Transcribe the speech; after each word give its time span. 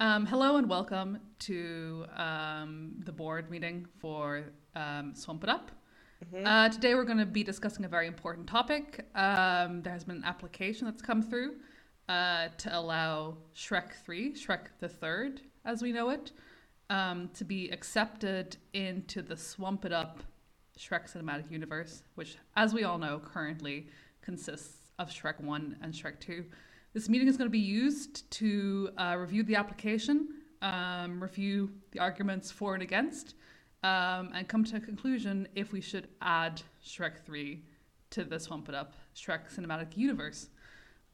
Um, 0.00 0.26
hello 0.26 0.56
and 0.56 0.68
welcome 0.68 1.18
to 1.38 2.06
um, 2.16 2.94
the 3.04 3.12
board 3.12 3.50
meeting 3.50 3.86
for 4.00 4.46
um, 4.74 5.14
Swamp 5.14 5.44
It 5.44 5.50
Up. 5.50 5.70
Uh, 6.44 6.68
today 6.70 6.96
we're 6.96 7.04
going 7.04 7.18
to 7.18 7.26
be 7.26 7.44
discussing 7.44 7.84
a 7.84 7.88
very 7.88 8.08
important 8.08 8.48
topic. 8.48 9.06
Um, 9.14 9.82
there 9.82 9.92
has 9.92 10.02
been 10.02 10.16
an 10.16 10.24
application 10.24 10.86
that's 10.86 11.02
come 11.02 11.22
through 11.22 11.52
uh, 12.12 12.48
to 12.58 12.78
allow 12.78 13.34
Shrek 13.56 13.94
3, 14.04 14.34
Shrek 14.34 14.66
the 14.80 14.88
Third, 14.88 15.40
as 15.64 15.80
we 15.80 15.92
know 15.92 16.10
it, 16.10 16.32
um, 16.90 17.30
to 17.32 17.42
be 17.42 17.70
accepted 17.70 18.58
into 18.74 19.22
the 19.22 19.36
Swamp 19.36 19.86
It 19.86 19.94
Up 19.94 20.22
Shrek 20.78 21.10
cinematic 21.10 21.50
universe, 21.50 22.02
which, 22.16 22.36
as 22.54 22.74
we 22.74 22.84
all 22.84 22.98
know, 22.98 23.18
currently 23.18 23.86
consists 24.20 24.90
of 24.98 25.08
Shrek 25.08 25.40
1 25.40 25.78
and 25.80 25.94
Shrek 25.94 26.20
2. 26.20 26.44
This 26.92 27.08
meeting 27.08 27.28
is 27.28 27.38
going 27.38 27.48
to 27.48 27.50
be 27.50 27.58
used 27.58 28.30
to 28.32 28.90
uh, 28.98 29.16
review 29.18 29.42
the 29.42 29.56
application, 29.56 30.28
um, 30.60 31.22
review 31.22 31.70
the 31.92 31.98
arguments 31.98 32.50
for 32.50 32.74
and 32.74 32.82
against, 32.82 33.36
um, 33.84 34.32
and 34.34 34.46
come 34.48 34.64
to 34.64 34.76
a 34.76 34.80
conclusion 34.80 35.48
if 35.54 35.72
we 35.72 35.80
should 35.80 36.08
add 36.20 36.60
Shrek 36.84 37.24
3 37.24 37.62
to 38.10 38.24
the 38.24 38.38
Swamp 38.38 38.68
It 38.68 38.74
Up 38.74 38.92
Shrek 39.16 39.50
cinematic 39.50 39.96
universe. 39.96 40.48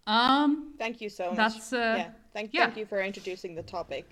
Um, 0.08 0.72
Thank 0.78 1.00
you 1.02 1.10
so 1.10 1.28
much. 1.28 1.36
That's, 1.36 1.72
uh, 1.72 1.76
yeah. 1.98 2.10
Thank, 2.32 2.50
yeah. 2.54 2.64
thank 2.64 2.78
you 2.78 2.86
for 2.86 3.00
introducing 3.02 3.54
the 3.54 3.62
topic. 3.62 4.08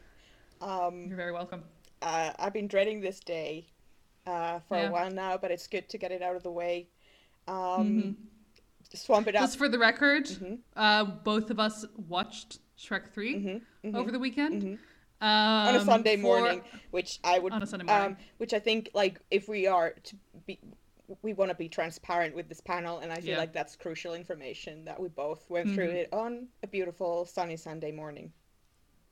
Um, 0.60 1.06
you're 1.08 1.16
very 1.16 1.32
welcome. 1.32 1.62
uh, 2.02 2.32
I've 2.38 2.52
been 2.52 2.68
dreading 2.68 3.00
this 3.00 3.18
day 3.18 3.66
uh, 4.26 4.60
for 4.68 4.76
Yeah. 4.76 4.88
a 4.88 4.92
while 4.92 5.10
now, 5.10 5.38
but 5.38 5.50
it's 5.50 5.66
good 5.66 5.88
to 5.88 5.98
get 5.98 6.12
it 6.12 6.20
out 6.22 6.36
of 6.36 6.42
the 6.42 6.50
way. 6.52 6.86
Um, 7.48 7.56
Mm-hmm. 7.56 8.10
Swamp 8.94 9.26
it 9.26 9.34
up. 9.34 9.42
Just 9.42 9.58
for 9.58 9.68
the 9.68 9.78
record, 9.78 10.26
Mm-hmm. 10.26 10.54
uh, 10.76 11.04
both 11.04 11.50
of 11.50 11.58
us 11.58 11.84
watched 12.08 12.58
Shrek 12.78 13.10
3 13.12 13.60
over 13.94 14.10
the 14.12 14.18
weekend. 14.18 14.62
Um, 14.62 14.78
Mm-hmm. 15.22 15.68
on 15.68 15.76
a 15.76 15.84
Sunday 15.84 16.16
for- 16.16 16.22
morning, 16.22 16.62
which 16.90 17.18
I 17.24 17.38
would 17.38 17.52
On 17.54 17.62
a 17.62 17.66
Sunday 17.66 17.86
morning. 17.86 18.08
Um, 18.12 18.16
which 18.36 18.52
I 18.52 18.58
think 18.58 18.90
like 18.94 19.18
if 19.30 19.48
we 19.48 19.66
are 19.66 19.90
to 20.04 20.16
be, 20.46 20.58
we 21.22 21.32
want 21.34 21.50
to 21.50 21.54
be 21.56 21.68
transparent 21.68 22.34
with 22.34 22.48
this 22.48 22.60
panel, 22.60 22.98
and 22.98 23.12
I 23.12 23.16
feel 23.16 23.24
Yeah. 23.26 23.32
Mm-hmm. 23.34 23.40
like 23.40 23.52
that's 23.52 23.76
crucial 23.76 24.14
information 24.14 24.84
that 24.84 24.98
we 25.00 25.08
both 25.08 25.48
went 25.48 25.72
through 25.74 25.90
it 25.90 26.08
on 26.12 26.48
a 26.62 26.66
beautiful 26.66 27.24
sunny 27.26 27.56
Sunday 27.56 27.92
morning. 27.92 28.32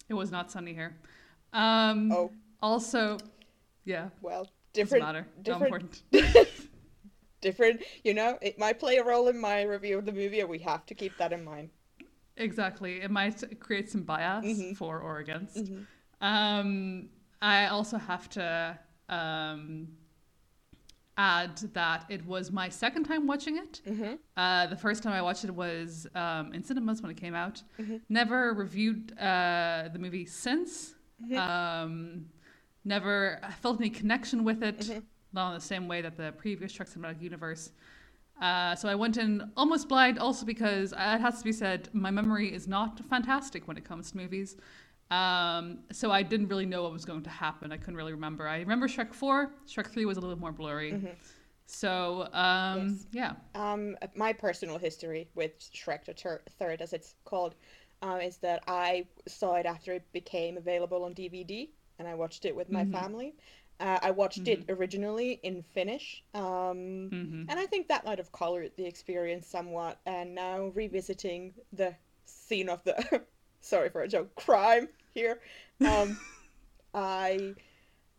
It 0.08 0.14
was 0.14 0.30
not 0.30 0.50
sunny 0.50 0.74
here. 0.74 0.96
Um, 1.52 2.10
Oh. 2.12 2.30
Also, 2.62 3.18
yeah, 3.84 4.08
Well, 4.22 4.44
doesn't 4.72 4.98
different, 4.98 5.04
matter. 5.04 5.26
Different, 5.42 6.02
important. 6.12 6.50
different. 7.40 7.82
You 8.04 8.14
know, 8.14 8.38
it 8.40 8.58
might 8.58 8.78
play 8.78 8.96
a 8.96 9.04
role 9.04 9.28
in 9.28 9.38
my 9.38 9.62
review 9.62 9.98
of 9.98 10.06
the 10.06 10.12
movie, 10.12 10.40
and 10.40 10.48
we 10.48 10.58
have 10.60 10.86
to 10.86 10.94
keep 10.94 11.16
that 11.18 11.32
in 11.32 11.44
mind. 11.44 11.70
Exactly. 12.36 13.00
It 13.02 13.10
might 13.10 13.42
create 13.60 13.90
some 13.90 14.02
bias 14.02 14.44
Mm-hmm. 14.44 14.72
for 14.74 14.98
or 14.98 15.18
against. 15.18 15.70
Um, 16.20 17.08
I 17.42 17.66
also 17.66 17.98
have 17.98 18.28
to 18.30 18.78
um, 19.08 19.88
add 21.16 21.56
that 21.74 22.04
it 22.08 22.24
was 22.26 22.50
my 22.50 22.68
second 22.68 23.04
time 23.04 23.26
watching 23.26 23.56
it. 23.56 23.80
Mm-hmm. 23.88 24.14
Uh, 24.36 24.66
the 24.66 24.76
first 24.76 25.02
time 25.02 25.12
I 25.12 25.22
watched 25.22 25.44
it 25.44 25.54
was 25.54 26.06
um, 26.14 26.52
in 26.52 26.62
cinemas 26.62 27.02
when 27.02 27.10
it 27.10 27.16
came 27.16 27.34
out. 27.34 27.62
Mm-hmm. 27.80 27.96
Never 28.08 28.52
reviewed 28.54 29.16
uh, 29.18 29.88
the 29.92 29.98
movie 29.98 30.26
since. 30.26 30.94
Mm-hmm. 31.24 31.38
Um, 31.38 32.26
never 32.84 33.40
felt 33.60 33.80
any 33.80 33.90
connection 33.90 34.44
with 34.44 34.62
it, 34.62 34.78
Mm-hmm. 34.80 34.98
not 35.32 35.48
in 35.50 35.54
the 35.54 35.60
same 35.60 35.88
way 35.88 36.02
that 36.02 36.16
the 36.16 36.32
previous 36.32 36.76
Shrek 36.76 36.92
Cinematic 36.92 37.20
Universe. 37.22 37.70
Uh, 38.40 38.74
so 38.74 38.88
I 38.88 38.96
went 38.96 39.16
in 39.16 39.52
almost 39.56 39.88
blind, 39.88 40.18
also 40.18 40.44
because 40.44 40.92
uh, 40.92 41.14
it 41.16 41.20
has 41.20 41.38
to 41.38 41.44
be 41.44 41.52
said, 41.52 41.88
my 41.92 42.10
memory 42.10 42.52
is 42.52 42.66
not 42.66 43.00
fantastic 43.08 43.68
when 43.68 43.76
it 43.76 43.84
comes 43.84 44.10
to 44.10 44.16
movies. 44.16 44.56
Um, 45.14 45.78
so 45.92 46.10
I 46.10 46.22
didn't 46.22 46.48
really 46.48 46.66
know 46.66 46.82
what 46.82 46.92
was 46.92 47.04
going 47.04 47.22
to 47.22 47.30
happen. 47.30 47.70
I 47.72 47.76
couldn't 47.76 47.96
really 47.96 48.12
remember. 48.12 48.48
I 48.48 48.58
remember 48.58 48.88
Shrek 48.88 49.14
4. 49.14 49.52
Shrek 49.68 49.86
3 49.86 50.04
was 50.06 50.16
a 50.16 50.20
little 50.20 50.38
more 50.38 50.52
blurry. 50.52 51.16
So, 51.66 52.28
um, 52.32 52.88
Yes. 52.88 53.06
yeah. 53.12 53.32
Um, 53.54 53.96
my 54.14 54.32
personal 54.32 54.78
history 54.78 55.28
with 55.34 55.52
Shrek 55.60 56.04
the 56.04 56.14
Tur- 56.14 56.42
Third, 56.58 56.82
as 56.82 56.92
it's 56.92 57.14
called, 57.24 57.54
um, 58.02 58.20
is 58.20 58.36
that 58.38 58.62
I 58.66 59.06
saw 59.26 59.54
it 59.54 59.66
after 59.66 59.92
it 59.92 60.10
became 60.12 60.56
available 60.58 61.04
on 61.04 61.14
DVD, 61.14 61.70
and 61.98 62.06
I 62.08 62.14
watched 62.14 62.44
it 62.44 62.54
with 62.54 62.68
my 62.70 62.84
family. 62.84 63.34
Uh, 63.80 63.98
I 64.02 64.10
watched 64.10 64.46
it 64.46 64.64
originally 64.68 65.40
in 65.42 65.62
Finnish, 65.62 66.22
um, 66.34 67.08
and 67.48 67.58
I 67.58 67.66
think 67.66 67.88
that 67.88 68.04
might 68.04 68.18
have 68.18 68.30
colored 68.32 68.72
the 68.76 68.84
experience 68.84 69.46
somewhat. 69.46 69.98
And 70.06 70.34
now 70.34 70.66
revisiting 70.74 71.54
the 71.72 71.94
scene 72.26 72.68
of 72.68 72.82
the, 72.84 73.22
sorry 73.60 73.88
for 73.88 74.02
a 74.02 74.08
joke, 74.08 74.34
crime 74.34 74.88
here, 75.14 75.40
um, 75.86 76.18
I 76.94 77.54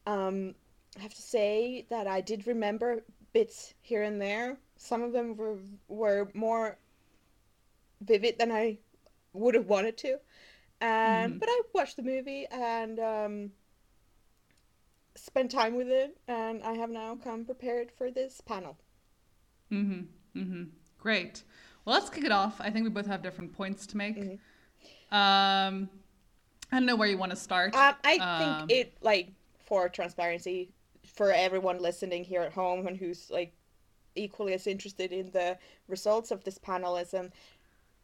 um, 0.07 0.55
have 0.99 1.13
to 1.13 1.21
say 1.21 1.85
that 1.89 2.07
I 2.07 2.21
did 2.21 2.47
remember 2.47 3.03
bits 3.33 3.73
here 3.81 4.03
and 4.03 4.21
there. 4.21 4.57
Some 4.77 5.03
of 5.03 5.13
them 5.13 5.35
were 5.35 5.57
were 5.87 6.29
more 6.33 6.77
vivid 8.01 8.37
than 8.39 8.51
I 8.51 8.77
would 9.33 9.55
have 9.55 9.67
wanted 9.67 9.97
to. 9.99 10.17
And 10.81 11.39
but 11.39 11.49
I 11.49 11.61
watched 11.73 11.95
the 11.95 12.03
movie 12.03 12.45
and 12.51 12.99
um, 12.99 13.51
spent 15.15 15.51
time 15.51 15.75
with 15.75 15.87
it, 15.87 16.17
and 16.27 16.61
I 16.63 16.73
have 16.73 16.89
now 16.89 17.15
come 17.15 17.45
prepared 17.45 17.91
for 17.91 18.11
this 18.11 18.41
panel. 18.41 18.77
Mm-hmm. 19.71 20.39
Mm-hmm. 20.39 20.63
Great. 20.99 21.43
Well, 21.85 21.95
let's 21.95 22.09
kick 22.09 22.23
it 22.23 22.31
off. 22.31 22.59
I 22.59 22.69
think 22.69 22.83
we 22.83 22.89
both 22.89 23.07
have 23.07 23.21
different 23.21 23.53
points 23.53 23.85
to 23.87 23.97
make. 23.97 24.17
Um, 25.11 25.89
I 26.75 26.79
don't 26.79 26.87
know 26.87 26.97
where 26.97 27.07
you 27.07 27.17
want 27.17 27.29
to 27.29 27.37
start. 27.37 27.73
Um, 27.73 27.95
I 28.03 28.15
Um, 28.17 28.67
think 28.67 28.79
it 28.79 28.97
like 29.01 29.29
for 29.65 29.87
transparency 29.87 30.73
for 31.05 31.31
everyone 31.31 31.79
listening 31.81 32.25
here 32.25 32.41
at 32.41 32.51
home 32.51 32.85
and 32.85 32.97
who's 32.97 33.31
like 33.31 33.53
equally 34.15 34.53
as 34.53 34.67
interested 34.67 35.13
in 35.13 35.31
the 35.31 35.57
results 35.87 36.31
of 36.31 36.43
this 36.43 36.57
panelism 36.57 37.31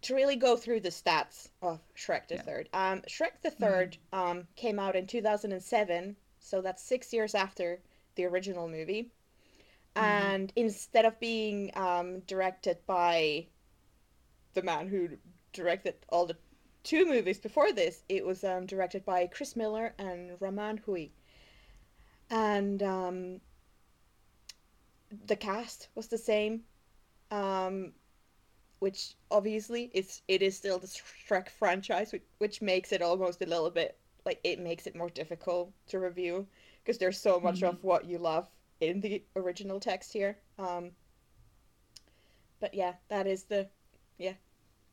to 0.03 0.15
really 0.15 0.37
go 0.37 0.55
through 0.55 0.79
the 0.79 0.89
stats 0.89 1.49
of 1.61 1.81
Shrek 1.97 2.29
the 2.29 2.35
Yeah. 2.35 2.41
Third. 2.43 2.69
Um, 2.73 3.01
Shrek 3.01 3.41
the 3.41 3.51
3rd 3.51 3.97
um, 4.13 4.47
came 4.55 4.79
out 4.79 4.95
in 4.95 5.05
2007, 5.05 6.15
so 6.39 6.61
that's 6.61 6.81
six 6.81 7.11
years 7.11 7.35
after 7.35 7.81
the 8.15 8.23
original 8.25 8.69
movie. 8.69 9.11
And 9.97 10.53
instead 10.55 11.03
of 11.03 11.19
being 11.19 11.71
um, 11.75 12.21
directed 12.21 12.77
by 12.87 13.47
the 14.53 14.61
man 14.61 14.87
who 14.87 15.09
directed 15.51 15.95
all 16.07 16.25
the 16.25 16.37
two 16.83 17.05
movies 17.05 17.39
before 17.39 17.71
this, 17.71 18.03
it 18.09 18.25
was 18.25 18.43
um, 18.43 18.65
directed 18.65 19.05
by 19.05 19.27
Chris 19.27 19.55
Miller 19.55 19.93
and 19.97 20.31
Raman 20.39 20.77
Hui. 20.77 21.07
And 22.29 22.81
um, 22.81 23.41
the 25.27 25.35
cast 25.35 25.89
was 25.95 26.07
the 26.07 26.17
same, 26.17 26.61
um, 27.29 27.91
which 28.79 29.15
obviously 29.29 29.91
it's 29.93 30.21
it 30.27 30.41
is 30.41 30.55
still 30.55 30.79
the 30.79 30.87
Shrek 30.87 31.49
franchise, 31.49 32.11
which, 32.13 32.23
which 32.37 32.61
makes 32.61 32.91
it 32.91 33.01
almost 33.01 33.41
a 33.41 33.45
little 33.45 33.69
bit 33.69 33.97
like 34.25 34.39
it 34.43 34.59
makes 34.59 34.87
it 34.87 34.95
more 34.95 35.09
difficult 35.09 35.71
to 35.87 35.99
review 35.99 36.47
because 36.83 36.97
there's 36.97 37.17
so 37.17 37.39
much 37.39 37.63
of 37.63 37.83
what 37.83 38.05
you 38.05 38.17
love 38.17 38.47
in 38.79 39.01
the 39.01 39.21
original 39.35 39.79
text 39.79 40.13
here. 40.13 40.37
Um, 40.57 40.91
but 42.59 42.73
yeah, 42.73 42.93
that 43.09 43.27
is 43.27 43.43
the 43.43 43.67
yeah, 44.17 44.33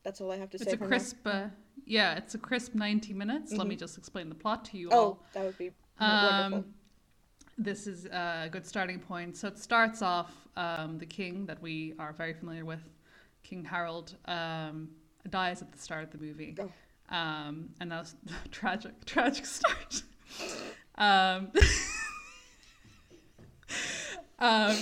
that's 0.02 0.20
all 0.20 0.32
I 0.32 0.36
have 0.36 0.50
to 0.50 0.58
say. 0.58 0.72
it's 0.72 0.72
a 0.72 0.76
now. 1.24 1.50
Yeah, 1.86 2.16
it's 2.16 2.34
a 2.34 2.38
crisp 2.38 2.74
90 2.74 3.12
minutes. 3.14 3.52
Let 3.52 3.66
me 3.66 3.76
just 3.76 3.96
explain 3.98 4.28
the 4.28 4.34
plot 4.34 4.64
to 4.66 4.78
you 4.78 4.88
Oh, 4.92 4.98
all. 4.98 5.22
that 5.32 5.44
would 5.44 5.58
be 5.58 5.70
Um, 5.98 6.22
wonderful. 6.52 6.64
this 7.56 7.86
is 7.86 8.06
a 8.06 8.48
good 8.50 8.66
starting 8.66 9.00
point. 9.00 9.36
So 9.36 9.48
it 9.48 9.58
starts 9.58 10.02
off 10.02 10.32
um, 10.56 10.98
the 10.98 11.06
king 11.06 11.46
that 11.46 11.60
we 11.62 11.94
are 11.98 12.12
very 12.12 12.34
familiar 12.34 12.64
with, 12.64 12.82
King 13.42 13.64
Harold, 13.64 14.16
um, 14.26 14.90
dies 15.30 15.62
at 15.62 15.72
the 15.72 15.78
start 15.78 16.04
of 16.04 16.10
the 16.10 16.18
movie. 16.18 16.56
Oh. 16.60 16.70
Um, 17.14 17.70
and 17.80 17.90
that's 17.90 18.14
tragic, 18.50 18.92
tragic 19.06 19.46
start. 19.46 20.02
um, 20.96 21.50
um, 24.38 24.76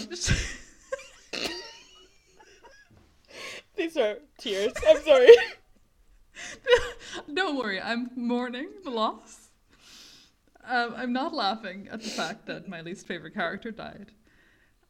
These 3.76 3.96
are 3.98 4.16
tears. 4.38 4.72
I'm 4.88 5.02
sorry. 5.02 5.28
don't 7.34 7.56
worry, 7.56 7.80
I'm 7.80 8.10
mourning 8.16 8.68
the 8.84 8.90
loss. 8.90 9.50
Um, 10.64 10.94
I'm 10.96 11.12
not 11.12 11.32
laughing 11.32 11.88
at 11.90 12.02
the 12.02 12.08
fact 12.08 12.46
that 12.46 12.68
my 12.68 12.80
least 12.80 13.06
favorite 13.06 13.34
character 13.34 13.70
died. 13.70 14.10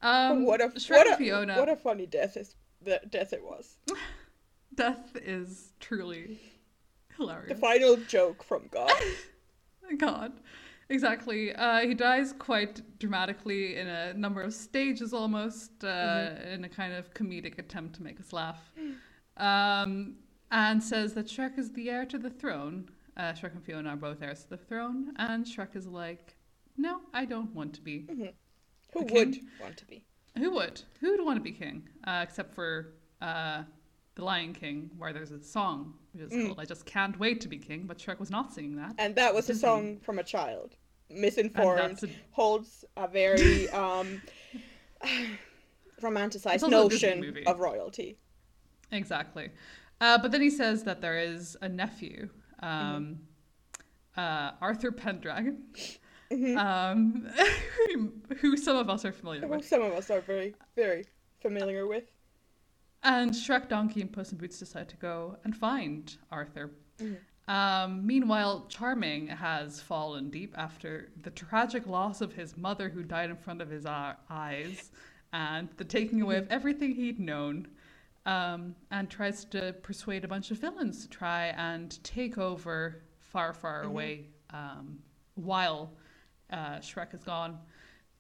Um, 0.03 0.45
what 0.45 0.61
a 0.61 0.69
Shrek 0.69 0.91
what 0.91 1.13
a 1.13 1.17
Fiona. 1.17 1.57
what 1.59 1.69
a 1.69 1.77
funny 1.77 2.07
death 2.07 2.37
is 2.37 2.55
the 2.83 3.01
death 3.11 3.33
it 3.33 3.43
was. 3.43 3.77
Death 4.75 5.17
is 5.23 5.73
truly 5.81 6.39
hilarious. 7.17 7.49
The 7.49 7.55
final 7.55 7.97
joke 7.97 8.43
from 8.43 8.69
God. 8.71 8.93
God. 9.99 10.33
Exactly. 10.89 11.55
Uh, 11.55 11.81
he 11.81 11.95
dies 11.95 12.35
quite 12.39 12.99
dramatically 12.99 13.77
in 13.77 13.89
a 13.89 14.13
number 14.15 14.43
of 14.43 14.53
stages 14.53 15.15
almost, 15.15 15.83
uh, 15.83 15.87
mm-hmm. 15.87 16.49
in 16.49 16.65
a 16.65 16.69
kind 16.69 16.93
of 16.93 17.13
comedic 17.15 17.59
attempt 17.59 17.97
to 17.97 18.03
make 18.03 18.21
us 18.21 18.33
laugh. 18.33 18.71
Um, 19.37 20.17
and 20.51 20.83
says 20.83 21.15
that 21.15 21.27
Shrek 21.27 21.59
is 21.59 21.73
the 21.73 21.91
heir 21.91 22.07
to 22.07 22.19
the 22.19 22.31
throne. 22.31 22.89
Uh, 23.17 23.33
Shrek 23.33 23.55
and 23.55 23.65
Fiona 23.65 23.91
are 23.91 23.97
both 23.97 24.23
heirs 24.23 24.45
to 24.45 24.51
the 24.51 24.57
throne. 24.57 25.15
And 25.17 25.45
Shrek 25.45 25.75
is 25.75 25.87
like, 25.87 26.35
no, 26.77 27.01
I 27.15 27.25
don't 27.25 27.55
want 27.55 27.75
to 27.75 27.81
be. 27.81 28.07
Mm-hmm. 28.11 28.27
Who 28.93 29.15
would 29.15 29.37
want 29.61 29.77
to 29.79 29.85
be? 29.87 30.05
Who 30.39 30.51
would? 30.53 30.83
Who 31.01 31.11
would 31.11 31.25
want 31.25 31.37
to 31.37 31.43
be 31.43 31.53
king? 31.53 31.89
Uh, 32.07 32.21
except 32.23 32.55
for 32.55 32.95
uh, 33.21 33.63
the 34.15 34.25
Lion 34.25 34.53
King, 34.53 34.91
where 34.99 35.13
there's 35.13 35.31
a 35.31 35.43
song 35.43 35.95
which 36.13 36.25
is 36.25 36.33
mm. 36.33 36.47
called 36.47 36.61
"I 36.61 36.65
Just 36.65 36.85
Can't 36.85 37.19
Wait 37.19 37.41
to 37.43 37.49
Be 37.49 37.59
King," 37.59 37.85
but 37.87 37.99
Shrek 37.99 38.19
was 38.19 38.31
not 38.31 38.53
singing 38.53 38.77
that. 38.77 38.95
And 38.99 39.15
that 39.17 39.35
was 39.35 39.49
a 39.49 39.55
song 39.55 39.99
from 40.01 40.19
a 40.19 40.23
child, 40.23 40.77
misinformed, 41.11 42.03
a... 42.03 42.09
holds 42.31 42.85
a 42.97 43.09
very 43.09 43.69
um, 43.71 44.21
romanticized 46.03 46.69
notion 46.69 47.45
of 47.47 47.61
royalty. 47.61 48.17
Exactly, 48.93 49.51
uh, 50.01 50.19
but 50.19 50.31
then 50.31 50.43
he 50.43 50.51
says 50.51 50.85
that 50.85 51.01
there 51.01 51.19
is 51.19 51.57
a 51.63 51.69
nephew, 51.69 52.29
um, 52.63 53.19
mm-hmm. 54.19 54.21
uh, 54.21 54.53
Arthur 54.61 54.93
Pendragon. 54.93 55.63
Mm-hmm. 56.31 56.59
Um, 56.59 57.31
who 58.39 58.57
some 58.57 58.77
of 58.77 58.91
us 58.91 59.05
are 59.05 59.13
familiar 59.13 59.47
with. 59.47 59.65
Some 59.65 59.83
of 59.83 59.93
us 59.93 60.11
are 60.11 60.21
very, 60.21 60.57
very 60.75 61.05
familiar 61.41 61.87
with. 61.87 62.11
And 63.05 63.31
Shrek, 63.31 63.69
Donkey, 63.69 64.01
and 64.01 64.13
Puss 64.13 64.33
in 64.33 64.39
Boots 64.39 64.59
decide 64.59 64.89
to 64.89 64.97
go 64.97 65.37
and 65.45 65.57
find 65.57 66.17
Arthur. 66.33 66.73
Mm. 66.99 67.19
Um, 67.49 68.05
meanwhile, 68.05 68.67
Charming 68.69 69.29
has 69.29 69.81
fallen 69.81 70.31
deep 70.31 70.55
after 70.59 71.11
the 71.23 71.31
tragic 71.31 71.87
loss 71.87 72.21
of 72.21 72.33
his 72.33 72.57
mother, 72.57 72.89
who 72.89 73.05
died 73.05 73.31
in 73.31 73.37
front 73.37 73.63
of 73.63 73.71
his 73.71 73.87
uh, 73.87 74.15
eyes, 74.29 74.91
and 75.33 75.69
the 75.77 75.85
taking 75.85 76.21
away 76.21 76.39
of 76.39 76.45
mm-hmm. 76.45 76.53
everything 76.55 76.95
he'd 76.95 77.21
known, 77.21 77.69
um, 78.27 78.75
and 78.91 79.09
tries 79.09 79.45
to 79.47 79.75
persuade 79.83 80.25
a 80.25 80.29
bunch 80.29 80.51
of 80.51 80.59
villains 80.59 81.03
to 81.03 81.09
try 81.09 81.47
and 81.57 82.03
take 82.05 82.37
over 82.37 83.03
far, 83.21 83.55
far 83.55 83.81
mm-hmm. 83.81 83.89
away 83.89 84.27
um, 84.53 84.99
while 85.37 85.93
uh, 86.53 86.77
Shrek 86.79 87.15
is 87.15 87.23
gone. 87.23 87.59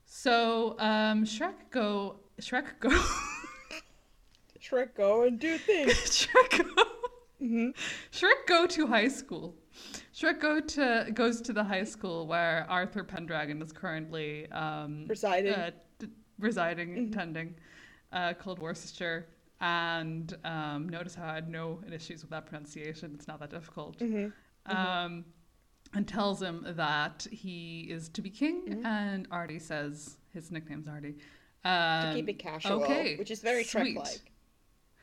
So 0.05 0.76
um, 0.79 1.25
Shrek 1.25 1.70
go, 1.70 2.20
Shrek 2.41 2.79
go. 2.81 2.91
Shrek 4.61 4.94
go 4.94 5.25
and 5.25 5.38
do 5.38 5.58
things. 5.58 5.93
Shrek 5.94 6.59
go. 6.59 6.82
Mm-hmm. 7.43 7.70
Shrek 8.12 8.47
go 8.47 8.67
to 8.67 8.87
high 8.87 9.09
school. 9.09 9.55
Shrek 10.14 10.41
go 10.41 10.61
to 10.61 11.11
goes 11.12 11.41
to 11.43 11.52
the 11.52 11.62
high 11.62 11.85
school 11.85 12.26
where 12.26 12.67
Arthur 12.69 13.05
Pendragon 13.05 13.61
is 13.61 13.73
currently 13.73 14.50
um, 14.52 15.05
residing, 15.06 15.52
uh, 15.52 15.70
d- 15.99 16.09
residing, 16.38 16.91
mm-hmm. 16.91 17.12
attending, 17.12 17.55
uh, 18.12 18.32
called 18.35 18.59
Worcestershire. 18.59 19.26
And 19.61 20.37
um, 20.44 20.88
notice 20.88 21.14
how 21.14 21.29
I 21.29 21.35
had 21.35 21.49
no 21.49 21.81
issues 21.91 22.23
with 22.23 22.31
that 22.31 22.47
pronunciation. 22.47 23.12
It's 23.14 23.26
not 23.26 23.41
that 23.41 23.50
difficult. 23.50 23.99
Mm-hmm. 23.99 24.17
mm-hmm. 24.17 24.76
Um, 24.76 25.25
and 25.94 26.06
tells 26.06 26.43
him 26.43 26.67
that 26.70 27.26
he 27.31 27.87
is 27.88 28.08
to 28.11 28.20
be 28.20 28.29
king. 28.29 28.62
Mm-hmm. 28.69 28.87
And 28.87 29.29
Artie 29.31 29.61
says 29.61 30.17
his 30.35 30.50
nickname's 30.50 30.88
Artie. 30.88 31.17
Um, 31.64 32.08
to 32.08 32.12
keep 32.14 32.29
it 32.29 32.38
casual, 32.38 32.82
okay, 32.82 33.17
which 33.17 33.31
is 33.31 33.41
very 33.41 33.64
Shrek-like. 33.64 34.32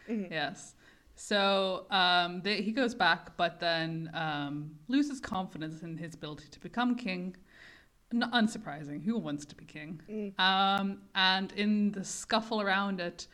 Mm-hmm. 0.10 0.32
Yes. 0.32 0.76
So 1.16 1.86
um, 1.92 2.42
they, 2.42 2.62
he 2.62 2.72
goes 2.72 2.96
back, 2.96 3.36
but 3.38 3.60
then 3.60 4.10
um, 4.14 4.72
loses 4.88 5.20
confidence 5.20 5.84
in 5.84 5.98
his 5.98 6.16
ability 6.16 6.46
to 6.52 6.60
become 6.60 6.96
king. 6.96 7.36
Not 8.12 8.32
unsurprising. 8.32 9.04
Who 9.04 9.18
wants 9.18 9.46
to 9.46 9.56
be 9.56 9.66
king? 9.66 10.02
Mm. 10.10 10.40
Um, 10.40 11.02
and 11.16 11.52
in 11.54 11.92
the 11.92 12.04
scuffle 12.04 12.62
around 12.62 13.00
it, 13.00 13.28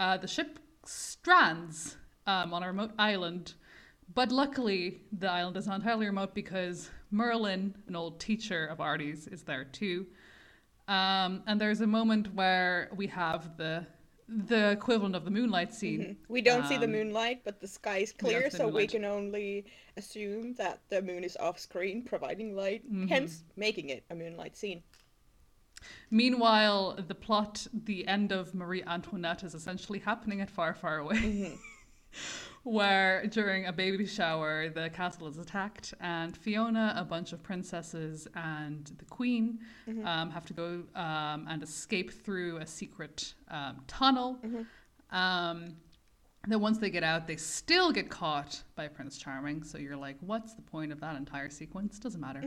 uh, 0.00 0.16
the 0.16 0.26
ship 0.26 0.58
strands 0.86 1.96
um, 2.26 2.52
on 2.54 2.62
a 2.62 2.66
remote 2.68 2.92
island. 2.98 3.54
But 4.14 4.30
luckily, 4.30 5.00
the 5.12 5.30
island 5.30 5.56
is 5.56 5.66
not 5.66 5.76
entirely 5.76 6.06
remote 6.06 6.34
because 6.34 6.90
Merlin, 7.10 7.74
an 7.88 7.96
old 7.96 8.20
teacher 8.20 8.66
of 8.66 8.80
Artie's, 8.80 9.26
is 9.26 9.42
there 9.42 9.64
too. 9.64 10.06
Um, 10.88 11.42
and 11.46 11.60
there's 11.60 11.80
a 11.80 11.86
moment 11.86 12.34
where 12.34 12.90
we 12.94 13.06
have 13.08 13.56
the 13.56 13.86
the 14.26 14.70
equivalent 14.70 15.14
of 15.14 15.24
the 15.24 15.30
moonlight 15.30 15.74
scene. 15.74 16.00
Mm-hmm. 16.00 16.32
We 16.32 16.40
don't 16.40 16.62
um, 16.62 16.68
see 16.68 16.78
the 16.78 16.86
um, 16.86 16.92
moonlight, 16.92 17.42
but 17.44 17.60
the 17.60 17.68
sky 17.68 17.98
is 17.98 18.12
clear, 18.12 18.50
so 18.50 18.64
moonlight. 18.64 18.74
we 18.74 18.86
can 18.86 19.04
only 19.04 19.66
assume 19.98 20.54
that 20.54 20.80
the 20.88 21.02
moon 21.02 21.24
is 21.24 21.36
off 21.36 21.58
screen, 21.58 22.02
providing 22.02 22.56
light, 22.56 22.86
mm-hmm. 22.86 23.06
hence 23.06 23.44
making 23.56 23.90
it 23.90 24.02
a 24.10 24.14
moonlight 24.14 24.56
scene. 24.56 24.82
Meanwhile, 26.10 26.98
the 27.06 27.14
plot, 27.14 27.66
the 27.72 28.06
end 28.06 28.32
of 28.32 28.54
Marie 28.54 28.82
Antoinette, 28.84 29.42
is 29.42 29.54
essentially 29.54 29.98
happening 29.98 30.40
at 30.40 30.50
Far, 30.50 30.74
Far 30.74 30.98
Away. 30.98 31.16
Mm-hmm. 31.16 31.54
where 32.64 33.26
during 33.26 33.66
a 33.66 33.72
baby 33.72 34.06
shower 34.06 34.70
the 34.70 34.88
castle 34.90 35.28
is 35.28 35.38
attacked 35.38 35.92
and 36.00 36.36
Fiona, 36.36 36.94
a 36.96 37.04
bunch 37.04 37.32
of 37.32 37.42
princesses, 37.42 38.26
and 38.34 38.90
the 38.98 39.04
queen 39.04 39.58
mm-hmm. 39.88 40.04
um, 40.06 40.30
have 40.30 40.46
to 40.46 40.54
go 40.54 40.82
um, 40.94 41.46
and 41.48 41.62
escape 41.62 42.10
through 42.10 42.56
a 42.56 42.66
secret 42.66 43.34
um, 43.48 43.82
tunnel. 43.86 44.38
Mm-hmm. 44.44 45.16
Um, 45.16 45.76
then 46.46 46.60
once 46.60 46.78
they 46.78 46.90
get 46.90 47.04
out, 47.04 47.26
they 47.26 47.36
still 47.36 47.90
get 47.90 48.10
caught 48.10 48.62
by 48.76 48.88
Prince 48.88 49.16
Charming. 49.18 49.62
So 49.62 49.78
you're 49.78 49.96
like, 49.96 50.16
what's 50.20 50.54
the 50.54 50.62
point 50.62 50.92
of 50.92 51.00
that 51.00 51.16
entire 51.16 51.48
sequence? 51.48 51.98
Doesn't 51.98 52.20
matter. 52.20 52.42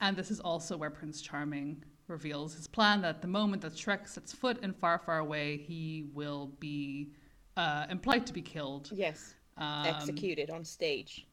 And 0.00 0.16
this 0.16 0.30
is 0.30 0.40
also 0.40 0.76
where 0.76 0.90
Prince 0.90 1.20
Charming 1.20 1.82
reveals 2.06 2.54
his 2.54 2.66
plan 2.66 3.02
that 3.02 3.20
the 3.20 3.28
moment 3.28 3.62
that 3.62 3.72
Shrek 3.72 4.08
sets 4.08 4.32
foot 4.32 4.62
in 4.62 4.72
Far, 4.72 4.98
Far 4.98 5.18
Away, 5.18 5.56
he 5.56 6.06
will 6.14 6.52
be 6.60 7.12
uh, 7.56 7.86
implied 7.90 8.26
to 8.26 8.32
be 8.32 8.42
killed. 8.42 8.90
Yes. 8.92 9.34
Um, 9.56 9.86
executed 9.86 10.50
on 10.50 10.64
stage. 10.64 11.26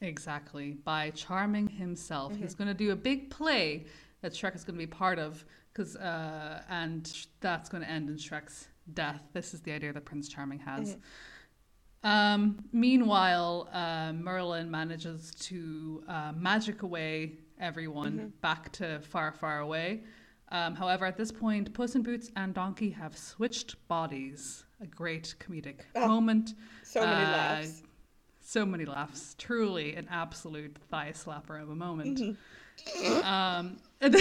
Exactly. 0.00 0.78
By 0.84 1.10
Charming 1.10 1.68
himself. 1.68 2.32
Mm-hmm. 2.32 2.42
He's 2.42 2.54
going 2.54 2.68
to 2.68 2.74
do 2.74 2.92
a 2.92 2.96
big 2.96 3.30
play 3.30 3.86
that 4.22 4.32
Shrek 4.32 4.54
is 4.54 4.64
going 4.64 4.78
to 4.78 4.84
be 4.84 4.86
part 4.86 5.18
of, 5.18 5.44
because 5.72 5.96
uh, 5.96 6.62
and 6.68 7.26
that's 7.40 7.68
going 7.68 7.82
to 7.84 7.90
end 7.90 8.08
in 8.08 8.16
Shrek's 8.16 8.68
death. 8.94 9.20
This 9.32 9.54
is 9.54 9.60
the 9.60 9.72
idea 9.72 9.92
that 9.92 10.04
Prince 10.04 10.28
Charming 10.28 10.58
has. 10.60 10.94
Mm-hmm. 10.94 12.08
Um, 12.08 12.64
meanwhile, 12.72 13.68
uh, 13.72 14.12
Merlin 14.12 14.70
manages 14.70 15.32
to 15.40 16.02
uh, 16.08 16.32
magic 16.36 16.82
away 16.82 17.38
everyone 17.60 18.12
mm-hmm. 18.12 18.28
back 18.40 18.72
to 18.72 19.00
far, 19.00 19.32
far 19.32 19.60
away. 19.60 20.02
Um, 20.50 20.74
however, 20.74 21.04
at 21.04 21.16
this 21.16 21.30
point, 21.30 21.72
Puss 21.74 21.94
in 21.94 22.02
Boots 22.02 22.30
and 22.36 22.54
Donkey 22.54 22.90
have 22.90 23.16
switched 23.16 23.76
bodies 23.88 24.64
a 24.80 24.86
great 24.86 25.34
comedic 25.38 25.80
oh, 25.94 26.08
moment. 26.08 26.54
So 26.84 27.00
many 27.00 27.24
uh, 27.24 27.30
laughs. 27.30 27.82
So 28.40 28.64
many 28.64 28.86
laughs. 28.86 29.34
Truly 29.38 29.94
an 29.94 30.08
absolute 30.10 30.78
thigh 30.90 31.12
slapper 31.12 31.60
of 31.60 31.68
a 31.68 31.74
moment. 31.74 32.18
Mm-hmm. 32.18 33.26
um, 33.26 33.76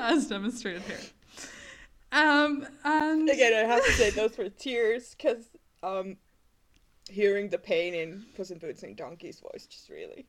as 0.00 0.28
demonstrated 0.28 0.82
here. 0.82 0.98
Um, 2.12 2.66
and 2.84 3.28
again, 3.28 3.52
I 3.52 3.68
have 3.68 3.84
to 3.84 3.92
say 3.92 4.10
those 4.10 4.38
were 4.38 4.48
tears 4.48 5.14
because 5.14 5.48
um, 5.82 6.16
hearing 7.10 7.48
the 7.48 7.58
pain 7.58 7.94
in 7.94 8.24
Puss 8.36 8.50
in 8.50 8.58
Boots 8.58 8.82
and 8.82 8.96
Donkey's 8.96 9.40
voice 9.40 9.66
just 9.66 9.88
really. 9.88 10.26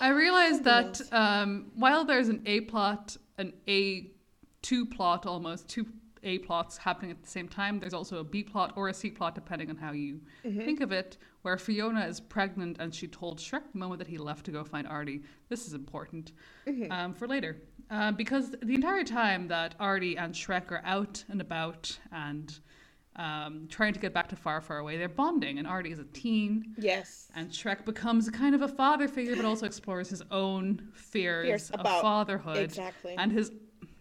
I 0.00 0.08
realized 0.08 0.64
that 0.64 1.00
um, 1.12 1.70
while 1.74 2.04
there's 2.04 2.28
an 2.28 2.42
A 2.46 2.62
plot, 2.62 3.16
an 3.38 3.52
A 3.68 4.10
two 4.62 4.86
plot 4.86 5.26
almost, 5.26 5.68
two 5.68 5.86
A 6.22 6.38
plots 6.38 6.78
happening 6.78 7.10
at 7.10 7.22
the 7.22 7.28
same 7.28 7.48
time, 7.48 7.78
there's 7.78 7.94
also 7.94 8.18
a 8.18 8.24
B 8.24 8.42
plot 8.42 8.72
or 8.76 8.88
a 8.88 8.94
C 8.94 9.10
plot, 9.10 9.34
depending 9.34 9.70
on 9.70 9.76
how 9.76 9.92
you 9.92 10.20
mm-hmm. 10.44 10.64
think 10.64 10.80
of 10.80 10.90
it, 10.90 11.18
where 11.42 11.58
Fiona 11.58 12.06
is 12.06 12.20
pregnant 12.20 12.78
and 12.80 12.94
she 12.94 13.06
told 13.06 13.38
Shrek 13.38 13.62
the 13.72 13.78
moment 13.78 13.98
that 13.98 14.08
he 14.08 14.18
left 14.18 14.46
to 14.46 14.50
go 14.50 14.64
find 14.64 14.86
Artie. 14.86 15.22
This 15.48 15.66
is 15.66 15.74
important 15.74 16.32
mm-hmm. 16.66 16.90
um, 16.90 17.14
for 17.14 17.28
later. 17.28 17.58
Uh, 17.90 18.12
because 18.12 18.50
the 18.62 18.74
entire 18.74 19.04
time 19.04 19.46
that 19.48 19.74
Artie 19.78 20.16
and 20.16 20.34
Shrek 20.34 20.70
are 20.70 20.82
out 20.84 21.22
and 21.28 21.40
about 21.40 21.98
and 22.12 22.58
um, 23.16 23.66
trying 23.68 23.92
to 23.92 24.00
get 24.00 24.12
back 24.12 24.28
to 24.28 24.36
far, 24.36 24.60
far 24.60 24.78
away. 24.78 24.96
They're 24.96 25.08
bonding, 25.08 25.58
and 25.58 25.66
Artie 25.66 25.92
is 25.92 25.98
a 25.98 26.04
teen. 26.04 26.74
Yes. 26.78 27.28
And 27.34 27.50
Shrek 27.50 27.84
becomes 27.84 28.28
kind 28.30 28.54
of 28.54 28.62
a 28.62 28.68
father 28.68 29.08
figure, 29.08 29.36
but 29.36 29.44
also 29.44 29.66
explores 29.66 30.08
his 30.08 30.22
own 30.30 30.88
fears, 30.92 31.46
fears 31.46 31.70
of 31.70 31.82
fatherhood, 31.82 32.58
exactly, 32.58 33.14
and 33.16 33.30
his 33.30 33.52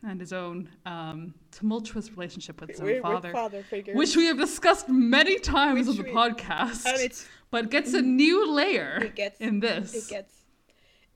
and 0.05 0.19
his 0.19 0.33
own 0.33 0.69
um, 0.85 1.33
tumultuous 1.51 2.11
relationship 2.11 2.59
with 2.59 2.71
his 2.71 2.81
own 2.81 3.01
father, 3.01 3.31
father 3.31 3.63
which 3.93 4.17
we 4.17 4.25
have 4.25 4.37
discussed 4.37 4.89
many 4.89 5.39
times 5.39 5.87
which 5.87 5.97
on 5.97 6.03
the 6.03 6.09
we, 6.09 6.15
podcast, 6.15 7.25
but 7.51 7.69
gets 7.69 7.93
a 7.93 8.01
new 8.01 8.51
layer 8.51 8.99
it 9.01 9.15
gets, 9.15 9.39
in 9.39 9.59
this. 9.59 9.93
It 9.93 10.09
gets, 10.09 10.33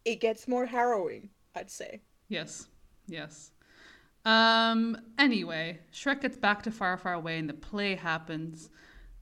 it 0.06 0.22
gets 0.22 0.48
more 0.48 0.66
harrowing, 0.66 1.30
I'd 1.54 1.70
say. 1.70 2.02
Yes, 2.30 2.68
yes. 3.08 3.52
Um. 4.26 4.98
Anyway, 5.18 5.80
Shrek 5.94 6.22
gets 6.22 6.38
back 6.38 6.64
to 6.64 6.72
far, 6.72 6.98
far 6.98 7.14
away, 7.14 7.38
and 7.38 7.50
the 7.50 7.54
play 7.54 7.96
happens. 7.96 8.70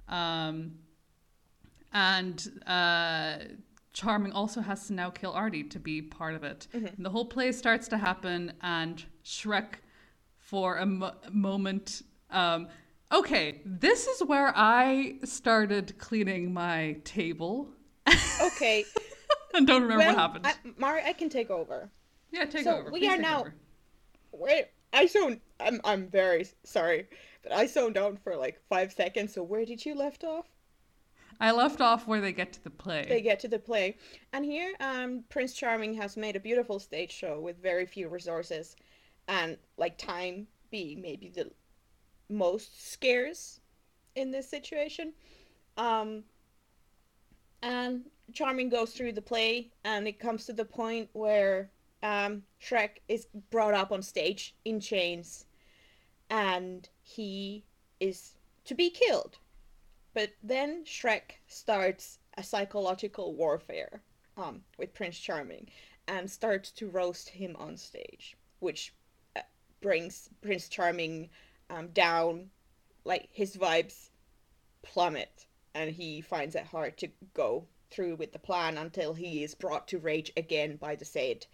Um. 0.07 0.79
And 1.93 2.61
uh, 2.67 3.37
Charming 3.93 4.33
also 4.33 4.59
has 4.59 4.87
to 4.87 4.93
now 4.93 5.09
kill 5.09 5.31
Artie 5.31 5.63
to 5.63 5.79
be 5.79 6.01
part 6.01 6.35
of 6.35 6.43
it. 6.43 6.67
Mm-hmm. 6.75 7.01
The 7.01 7.09
whole 7.09 7.25
play 7.25 7.53
starts 7.53 7.87
to 7.89 7.97
happen, 7.97 8.51
and 8.61 9.01
Shrek, 9.23 9.75
for 10.37 10.77
a 10.77 10.85
mo- 10.85 11.13
moment, 11.31 12.01
um, 12.31 12.67
okay, 13.13 13.61
this 13.63 14.07
is 14.07 14.23
where 14.25 14.51
I 14.57 15.19
started 15.23 15.97
cleaning 15.99 16.53
my 16.53 16.97
table 17.05 17.69
Okay. 18.41 18.85
and 19.53 19.65
don't 19.65 19.83
remember 19.83 20.05
well, 20.05 20.15
what 20.15 20.17
happened. 20.17 20.47
I, 20.47 20.53
Mari, 20.77 21.01
I 21.05 21.13
can 21.13 21.29
take 21.29 21.49
over. 21.49 21.89
Yeah, 22.35 22.45
take 22.45 22.63
so 22.63 22.77
over. 22.77 22.91
we 22.91 22.99
Please 22.99 23.09
are 23.09 23.17
now- 23.17 23.39
over. 23.41 23.55
Wait, 24.31 24.67
I 24.93 25.05
zoned. 25.07 25.39
I'm 25.59 25.79
I'm 25.83 26.07
very 26.07 26.47
sorry, 26.63 27.07
but 27.43 27.51
I 27.53 27.65
zoned 27.67 27.97
out 27.97 28.17
for 28.23 28.35
like 28.35 28.59
five 28.69 28.91
seconds. 28.91 29.33
So 29.33 29.43
where 29.43 29.65
did 29.65 29.85
you 29.85 29.95
left 29.95 30.23
off? 30.23 30.45
I 31.39 31.51
left 31.51 31.81
off 31.81 32.07
where 32.07 32.21
they 32.21 32.31
get 32.31 32.53
to 32.53 32.63
the 32.63 32.69
play. 32.69 33.05
They 33.07 33.21
get 33.21 33.39
to 33.41 33.47
the 33.47 33.59
play, 33.59 33.97
and 34.33 34.45
here, 34.45 34.73
um, 34.79 35.23
Prince 35.29 35.53
Charming 35.53 35.93
has 35.95 36.15
made 36.15 36.35
a 36.35 36.39
beautiful 36.39 36.79
stage 36.79 37.11
show 37.11 37.39
with 37.39 37.61
very 37.61 37.85
few 37.85 38.07
resources, 38.07 38.75
and 39.27 39.57
like 39.77 39.97
time 39.97 40.47
being 40.71 41.01
maybe 41.01 41.29
the 41.29 41.51
most 42.29 42.91
scarce 42.91 43.59
in 44.15 44.31
this 44.31 44.49
situation. 44.49 45.13
Um, 45.77 46.23
and 47.61 48.05
Charming 48.33 48.69
goes 48.69 48.91
through 48.93 49.13
the 49.13 49.21
play, 49.21 49.71
and 49.83 50.07
it 50.07 50.19
comes 50.19 50.45
to 50.45 50.53
the 50.53 50.65
point 50.65 51.09
where 51.13 51.69
um, 52.05 52.43
Shrek 52.61 53.01
is 53.07 53.27
brought 53.49 53.73
up 53.73 53.91
on 53.91 54.03
stage 54.03 54.53
in 54.63 54.79
chains, 54.79 55.45
and 56.29 56.87
he 57.01 57.63
is 57.99 58.35
to 58.65 58.75
be 58.75 58.91
killed. 58.91 59.39
But 60.13 60.29
then 60.43 60.85
Shrek 60.85 61.31
starts 61.47 62.19
a 62.37 62.43
psychological 62.43 63.33
warfare 63.33 64.03
um, 64.37 64.61
with 64.77 64.93
Prince 64.93 65.17
Charming 65.17 65.67
and 66.07 66.29
starts 66.29 66.69
to 66.73 66.89
roast 66.89 67.29
him 67.29 67.55
on 67.57 67.75
stage, 67.75 68.37
which 68.59 68.93
uh, 69.35 69.41
brings 69.81 70.29
Prince 70.41 70.69
Charming 70.69 71.29
um, 71.71 71.87
down. 71.87 72.51
Like 73.03 73.29
his 73.31 73.57
vibes 73.57 74.09
plummet, 74.83 75.47
and 75.73 75.91
he 75.91 76.21
finds 76.21 76.55
it 76.55 76.65
hard 76.65 76.97
to 76.97 77.09
go 77.33 77.65
through 77.89 78.15
with 78.15 78.31
the 78.31 78.39
plan 78.39 78.77
until 78.77 79.13
he 79.13 79.43
is 79.43 79.55
brought 79.55 79.87
to 79.87 79.99
rage 79.99 80.31
again 80.37 80.75
by 80.75 80.95
the 80.95 81.05
said 81.05 81.45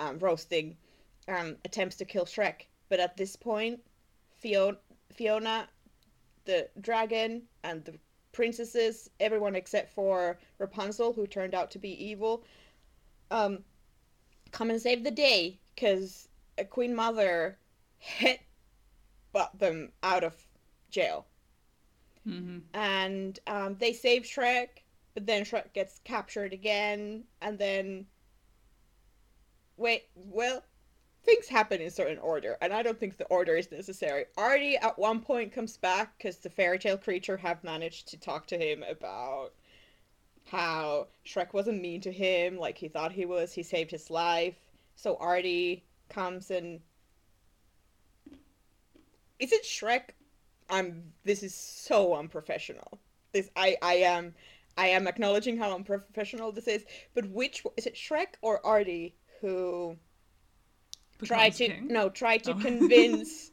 um, 0.00 0.18
roasting 0.18 0.76
um, 1.28 1.56
attempts 1.64 1.96
to 1.96 2.04
kill 2.04 2.24
Shrek. 2.24 2.66
But 2.88 2.98
at 2.98 3.16
this 3.16 3.36
point, 3.36 3.80
Fiona, 4.38 4.78
Fiona 5.12 5.68
the 6.44 6.68
dragon 6.80 7.42
and 7.62 7.84
the 7.84 7.94
princesses, 8.32 9.10
everyone 9.20 9.54
except 9.54 9.92
for 9.92 10.38
Rapunzel, 10.58 11.12
who 11.12 11.26
turned 11.26 11.54
out 11.54 11.70
to 11.72 11.78
be 11.78 12.04
evil, 12.04 12.44
um, 13.30 13.58
come 14.50 14.70
and 14.70 14.80
save 14.80 15.04
the 15.04 15.10
day 15.10 15.58
because 15.74 16.28
a 16.58 16.64
Queen 16.64 16.94
Mother 16.94 17.58
hit 17.98 18.40
but 19.32 19.56
them 19.58 19.92
out 20.02 20.24
of 20.24 20.34
jail. 20.90 21.26
hmm 22.24 22.58
And 22.74 23.38
um, 23.46 23.76
they 23.78 23.92
save 23.92 24.22
Shrek, 24.22 24.82
but 25.14 25.26
then 25.26 25.44
Shrek 25.44 25.72
gets 25.72 26.00
captured 26.04 26.52
again, 26.52 27.24
and 27.42 27.58
then. 27.58 28.06
Wait, 29.80 30.08
well, 30.14 30.62
things 31.24 31.48
happen 31.48 31.80
in 31.80 31.90
certain 31.90 32.18
order, 32.18 32.58
and 32.60 32.70
I 32.70 32.82
don't 32.82 33.00
think 33.00 33.16
the 33.16 33.24
order 33.28 33.56
is 33.56 33.72
necessary. 33.72 34.26
Artie 34.36 34.76
at 34.76 34.98
one 34.98 35.20
point 35.20 35.54
comes 35.54 35.78
back 35.78 36.18
because 36.18 36.36
the 36.36 36.50
fairy 36.50 36.78
tale 36.78 36.98
creature 36.98 37.38
have 37.38 37.64
managed 37.64 38.08
to 38.08 38.20
talk 38.20 38.46
to 38.48 38.58
him 38.58 38.82
about 38.82 39.54
how 40.44 41.08
Shrek 41.24 41.54
wasn't 41.54 41.80
mean 41.80 42.02
to 42.02 42.12
him 42.12 42.58
like 42.58 42.76
he 42.76 42.88
thought 42.88 43.12
he 43.12 43.24
was. 43.24 43.54
He 43.54 43.62
saved 43.62 43.90
his 43.90 44.10
life. 44.10 44.56
So 44.96 45.16
Artie 45.16 45.82
comes 46.10 46.50
and 46.50 46.80
is 49.38 49.50
it 49.50 49.64
Shrek? 49.64 50.10
I'm. 50.68 51.04
This 51.24 51.42
is 51.42 51.54
so 51.54 52.14
unprofessional. 52.14 53.00
This 53.32 53.48
I 53.56 53.78
I 53.80 53.94
am 53.94 54.34
I 54.76 54.88
am 54.88 55.08
acknowledging 55.08 55.56
how 55.56 55.74
unprofessional 55.74 56.52
this 56.52 56.68
is. 56.68 56.84
But 57.14 57.30
which 57.30 57.64
is 57.78 57.86
it 57.86 57.94
Shrek 57.94 58.34
or 58.42 58.64
Artie 58.66 59.14
who 59.40 59.98
try 61.22 61.48
Becomes 61.48 61.56
to 61.56 61.68
king? 61.68 61.88
no 61.88 62.10
try 62.10 62.36
to 62.36 62.52
Oh. 62.52 62.54
convince 62.60 63.52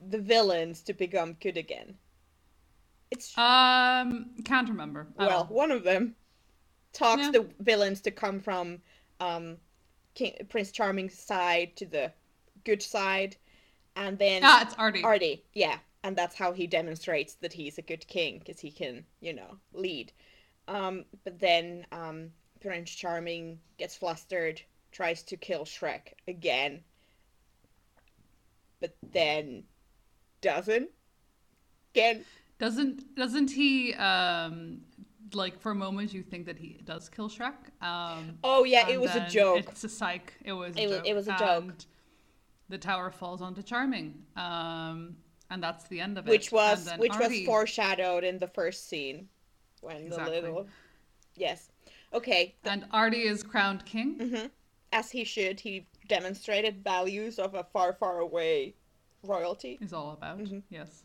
the 0.00 0.18
villains 0.20 0.82
to 0.82 0.92
become 0.94 1.34
good 1.34 1.56
again? 1.56 1.98
It's 3.10 3.36
Um, 3.38 4.30
can't 4.44 4.68
remember. 4.68 5.08
well, 5.16 5.44
one 5.46 5.70
of 5.70 5.84
them 5.84 6.16
talks 6.92 7.22
Yeah. 7.22 7.30
the 7.30 7.48
villains 7.60 8.00
to 8.02 8.10
come 8.10 8.40
from 8.40 8.82
um 9.20 9.58
King, 10.14 10.46
Prince 10.48 10.72
Charming's 10.72 11.18
side 11.18 11.76
to 11.76 11.86
the 11.86 12.12
good 12.64 12.82
side, 12.82 13.36
and 13.96 14.18
then 14.18 14.42
ah, 14.44 14.62
it's 14.62 14.74
Artie. 14.74 15.02
Artie, 15.02 15.44
yeah, 15.54 15.78
and 16.04 16.16
that's 16.16 16.36
how 16.36 16.52
he 16.52 16.66
demonstrates 16.66 17.34
that 17.36 17.52
he's 17.54 17.78
a 17.78 17.82
good 17.82 18.06
king 18.08 18.38
because 18.40 18.60
he 18.60 18.70
can, 18.72 19.06
you 19.20 19.32
know, 19.34 19.58
lead. 19.72 20.12
Um, 20.68 21.04
but 21.24 21.38
then 21.40 21.86
um, 21.92 22.32
Prince 22.60 22.90
Charming 22.92 23.60
gets 23.78 23.96
flustered, 23.96 24.62
tries 24.98 25.22
to 25.22 25.36
kill 25.36 25.64
Shrek 25.64 26.14
again, 26.26 26.80
but 28.80 28.96
then 29.12 29.62
doesn't. 30.40 30.90
Again, 31.94 32.24
Doesn't 32.58 33.14
doesn't 33.14 33.50
he 33.52 33.94
um 33.94 34.80
like 35.34 35.60
for 35.60 35.70
a 35.70 35.74
moment 35.74 36.12
you 36.12 36.22
think 36.24 36.46
that 36.46 36.58
he 36.58 36.80
does 36.84 37.08
kill 37.08 37.28
Shrek? 37.28 37.54
Um 37.80 38.38
oh 38.42 38.64
yeah, 38.64 38.88
it 38.88 39.00
was 39.00 39.14
a 39.14 39.24
joke. 39.28 39.66
It's 39.68 39.84
a 39.84 39.88
psych. 39.88 40.32
It 40.44 40.52
was 40.52 40.76
a 40.76 40.80
It 40.82 40.88
was- 40.88 40.96
joke. 40.96 41.06
it 41.06 41.14
was 41.14 41.28
a 41.28 41.36
joke. 41.38 41.62
And 41.62 41.86
The 42.68 42.78
tower 42.78 43.10
falls 43.12 43.40
onto 43.40 43.62
Charming. 43.62 44.08
Um 44.36 45.16
and 45.50 45.62
that's 45.62 45.84
the 45.92 46.00
end 46.00 46.18
of 46.18 46.26
it. 46.26 46.30
which 46.30 46.50
was 46.50 46.90
which 46.98 47.16
was 47.16 47.32
foreshadowed 47.46 48.24
in 48.24 48.36
the 48.38 48.48
first 48.48 48.88
scene 48.88 49.28
when 49.80 49.96
Exactly. 50.08 50.40
the 50.40 50.46
little 50.48 50.66
yes 51.36 51.70
okay 52.12 52.56
and 52.64 52.84
Artie 52.90 53.26
is 53.32 53.44
crowned 53.44 53.84
king. 53.86 54.08
hmm 54.32 54.46
as 54.92 55.10
he 55.10 55.24
should 55.24 55.60
he 55.60 55.86
demonstrated 56.08 56.82
values 56.82 57.38
of 57.38 57.54
a 57.54 57.64
far 57.64 57.92
far 57.92 58.18
away 58.20 58.74
royalty 59.22 59.78
is 59.80 59.92
all 59.92 60.12
about. 60.12 60.38
Mhm. 60.38 60.62
Yes. 60.70 61.04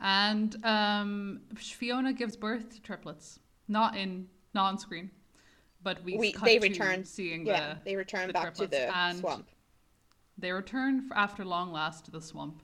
And 0.00 0.64
um, 0.64 1.42
Fiona 1.54 2.12
gives 2.12 2.36
birth 2.36 2.70
to 2.74 2.80
triplets, 2.80 3.38
not 3.68 3.96
in 3.96 4.28
not 4.54 4.66
on 4.70 4.78
screen, 4.78 5.10
but 5.82 6.02
we, 6.02 6.16
We- 6.16 6.34
they 6.44 6.58
return- 6.58 7.04
seeing 7.04 7.46
yeah 7.46 7.74
the 7.74 7.80
they 7.84 7.96
return 7.96 8.26
the 8.28 8.32
back 8.32 8.54
to 8.54 8.66
the 8.66 8.96
and 8.96 9.18
swamp 9.18 9.48
they 10.38 10.52
return 10.52 11.10
after 11.14 11.44
long 11.44 11.70
last 11.70 12.06
to 12.06 12.10
the 12.10 12.22
swamp. 12.22 12.62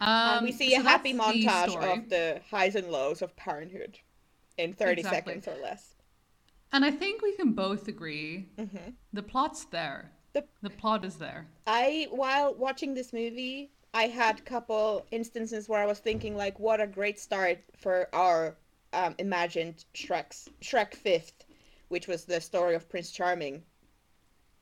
Um, 0.00 0.08
and 0.36 0.46
we 0.46 0.52
see 0.52 0.70
so 0.76 0.80
a 0.80 0.84
happy 0.84 1.12
montage 1.12 1.74
of 1.74 2.08
the 2.08 2.40
highs 2.48 2.76
and 2.76 2.88
lows 2.92 3.20
of 3.22 3.34
parenthood 3.34 3.98
in 4.56 4.72
30 4.72 5.00
Exactly. 5.00 5.32
seconds 5.34 5.48
or 5.48 5.60
less 5.60 5.96
and 6.72 6.84
I 6.84 6.90
think 6.90 7.22
we 7.22 7.34
can 7.36 7.52
both 7.52 7.88
agree 7.88 8.48
hmm 8.56 8.90
the 9.12 9.22
plot's 9.22 9.64
there. 9.66 10.12
The- 10.34 10.44
the 10.62 10.70
plot 10.70 11.04
is 11.04 11.16
there. 11.16 11.48
I 11.66 12.08
while 12.10 12.54
watching 12.54 12.94
this 12.94 13.12
movie, 13.12 13.70
I 13.94 14.04
had 14.08 14.38
a 14.38 14.42
couple 14.42 15.06
instances 15.10 15.68
where 15.68 15.82
I 15.82 15.86
was 15.86 15.98
thinking 15.98 16.36
like, 16.36 16.58
what 16.60 16.80
a 16.80 16.86
great 16.86 17.18
start 17.18 17.58
for 17.76 18.08
our 18.14 18.54
um, 18.92 19.14
imagined 19.18 19.84
Shrek's 19.94 20.48
Shrek 20.60 20.94
Fifth, 20.94 21.44
which 21.88 22.06
was 22.06 22.24
the 22.26 22.40
story 22.40 22.74
of 22.74 22.88
Prince 22.88 23.10
Charming. 23.10 23.62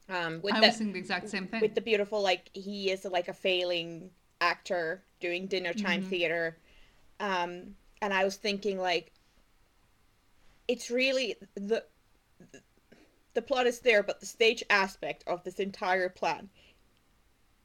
Um, 0.08 0.40
with 0.42 0.54
I 0.54 0.60
the 0.60 0.66
was 0.68 0.76
thinking 0.76 0.92
the 0.92 0.98
exact 1.00 1.28
same 1.28 1.48
thing. 1.48 1.60
with 1.60 1.74
the 1.74 1.80
beautiful 1.80 2.22
like 2.22 2.50
he 2.54 2.90
is 2.92 3.04
like 3.04 3.26
a 3.28 3.34
failing 3.34 4.10
actor 4.40 5.02
doing 5.18 5.48
dinner 5.48 5.74
time 5.74 6.02
Mhm. 6.02 6.06
theater, 6.06 6.56
um, 7.18 7.74
and 8.00 8.14
I 8.14 8.22
was 8.24 8.36
thinking 8.36 8.78
like, 8.78 9.12
it's 10.68 10.90
really 10.90 11.34
the 11.54 11.84
the 13.36 13.42
plot 13.42 13.66
is 13.66 13.78
there, 13.80 14.02
but 14.02 14.18
the 14.18 14.26
stage 14.26 14.64
aspect 14.70 15.22
of 15.28 15.44
this 15.44 15.60
entire 15.60 16.08
plan 16.08 16.48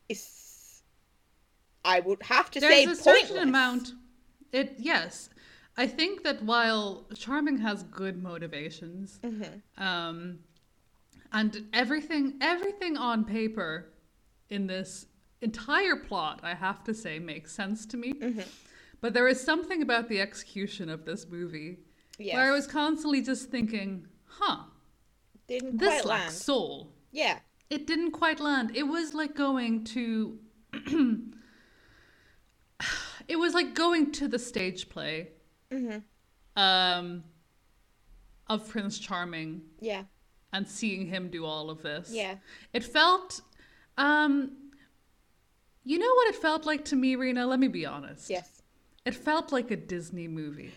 is, 0.10 0.84
I 1.84 2.02
would 2.02 2.22
have 2.24 2.52
to 2.52 2.60
There's 2.60 2.86
say, 2.86 2.92
a 2.92 2.96
certain 2.96 3.38
amount. 3.38 3.94
It 4.52 4.76
yes, 4.78 5.30
I 5.78 5.88
think 5.88 6.24
that 6.24 6.44
while 6.44 7.08
Charming 7.16 7.58
has 7.60 7.84
good 7.84 8.22
motivations, 8.22 9.20
Mhm. 9.24 9.62
um, 9.78 10.40
and 11.32 11.66
everything 11.72 12.38
everything 12.42 12.98
on 12.98 13.24
paper 13.24 13.94
in 14.50 14.68
this 14.68 15.08
entire 15.40 15.96
plot, 15.96 16.42
I 16.44 16.54
have 16.54 16.84
to 16.84 16.94
say, 16.94 17.18
makes 17.18 17.54
sense 17.54 17.86
to 17.88 17.98
me. 17.98 18.14
Mhm. 18.14 18.46
But 19.00 19.14
there 19.14 19.28
is 19.30 19.40
something 19.42 19.82
about 19.82 20.10
the 20.10 20.20
execution 20.20 20.90
of 20.90 21.06
this 21.06 21.26
movie 21.28 21.80
Yes. 22.20 22.36
where 22.36 22.52
I 22.52 22.52
was 22.52 22.68
constantly 22.68 23.22
just 23.22 23.50
thinking, 23.50 24.08
"Huh, 24.26 24.66
didn't 25.60 25.78
this 25.78 26.02
quite 26.02 26.06
land. 26.06 26.32
soul." 26.34 26.92
Yeah, 27.12 27.40
It 27.70 27.86
didn't 27.88 28.12
quite 28.12 28.40
land. 28.40 28.72
It 28.76 28.84
was 28.84 29.14
like 29.14 29.36
going 29.36 29.84
to 29.86 30.40
it 33.28 33.36
was 33.38 33.54
like 33.54 33.74
going 33.76 34.12
to 34.14 34.28
the 34.28 34.40
stage 34.40 34.90
play 34.90 35.30
um, 36.56 37.24
of 38.48 38.68
Prince 38.70 39.00
Charming 39.00 39.62
Yeah. 39.80 40.04
and 40.54 40.68
seeing 40.68 41.06
him 41.08 41.30
do 41.30 41.46
all 41.46 41.70
of 41.70 41.82
this. 41.82 42.10
Yeah. 42.12 42.36
It 42.74 42.84
felt, 42.84 43.42
um, 43.98 44.52
you 45.84 45.98
know 46.00 46.14
what 46.16 46.28
it 46.28 46.36
felt 46.36 46.66
like 46.66 46.84
to 46.86 46.96
me, 46.96 47.16
Rena? 47.16 47.46
Let 47.46 47.60
me 47.60 47.68
be 47.68 47.86
honest. 47.86 48.30
Yes. 48.30 48.62
It 49.06 49.16
felt 49.16 49.52
like 49.52 49.72
a 49.72 49.78
Disney 49.78 50.28
movie. 50.28 50.74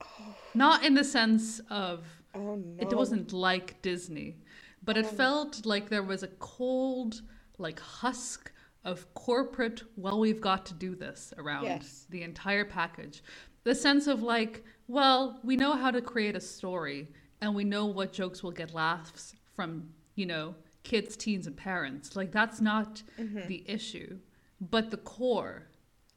Not 0.54 0.84
in 0.84 0.94
the 0.94 1.04
sense 1.04 1.60
of 1.70 2.04
Oh 2.34 2.56
no. 2.56 2.76
it 2.78 2.94
wasn't 2.94 3.32
like 3.32 3.80
Disney, 3.82 4.36
but 4.82 4.96
it 4.96 5.06
oh. 5.06 5.14
felt 5.16 5.64
like 5.66 5.88
there 5.88 6.02
was 6.02 6.22
a 6.22 6.28
cold, 6.38 7.22
like 7.58 7.80
husk 7.80 8.52
of 8.84 9.12
corporate, 9.14 9.82
well, 9.96 10.18
we've 10.18 10.40
got 10.40 10.64
to 10.66 10.74
do 10.74 10.94
this 10.94 11.34
around 11.36 11.64
Yes. 11.64 12.06
the 12.10 12.22
entire 12.22 12.64
package. 12.64 13.22
The 13.64 13.74
sense 13.74 14.06
of 14.06 14.22
like, 14.22 14.64
well, 14.86 15.40
we 15.44 15.56
know 15.56 15.72
how 15.72 15.90
to 15.90 16.00
create 16.00 16.36
a 16.36 16.40
story 16.40 17.08
and 17.40 17.54
we 17.54 17.64
know 17.64 17.86
what 17.86 18.12
jokes 18.12 18.42
will 18.42 18.50
get 18.52 18.72
laughs 18.72 19.34
from, 19.54 19.90
you 20.14 20.26
know, 20.26 20.54
kids, 20.84 21.16
teens, 21.16 21.46
and 21.46 21.56
parents. 21.56 22.16
Like, 22.16 22.32
that's 22.32 22.60
not 22.60 23.02
mm-hmm. 23.18 23.46
the 23.46 23.62
issue. 23.68 24.18
But 24.60 24.90
the 24.90 24.96
core, 24.96 25.68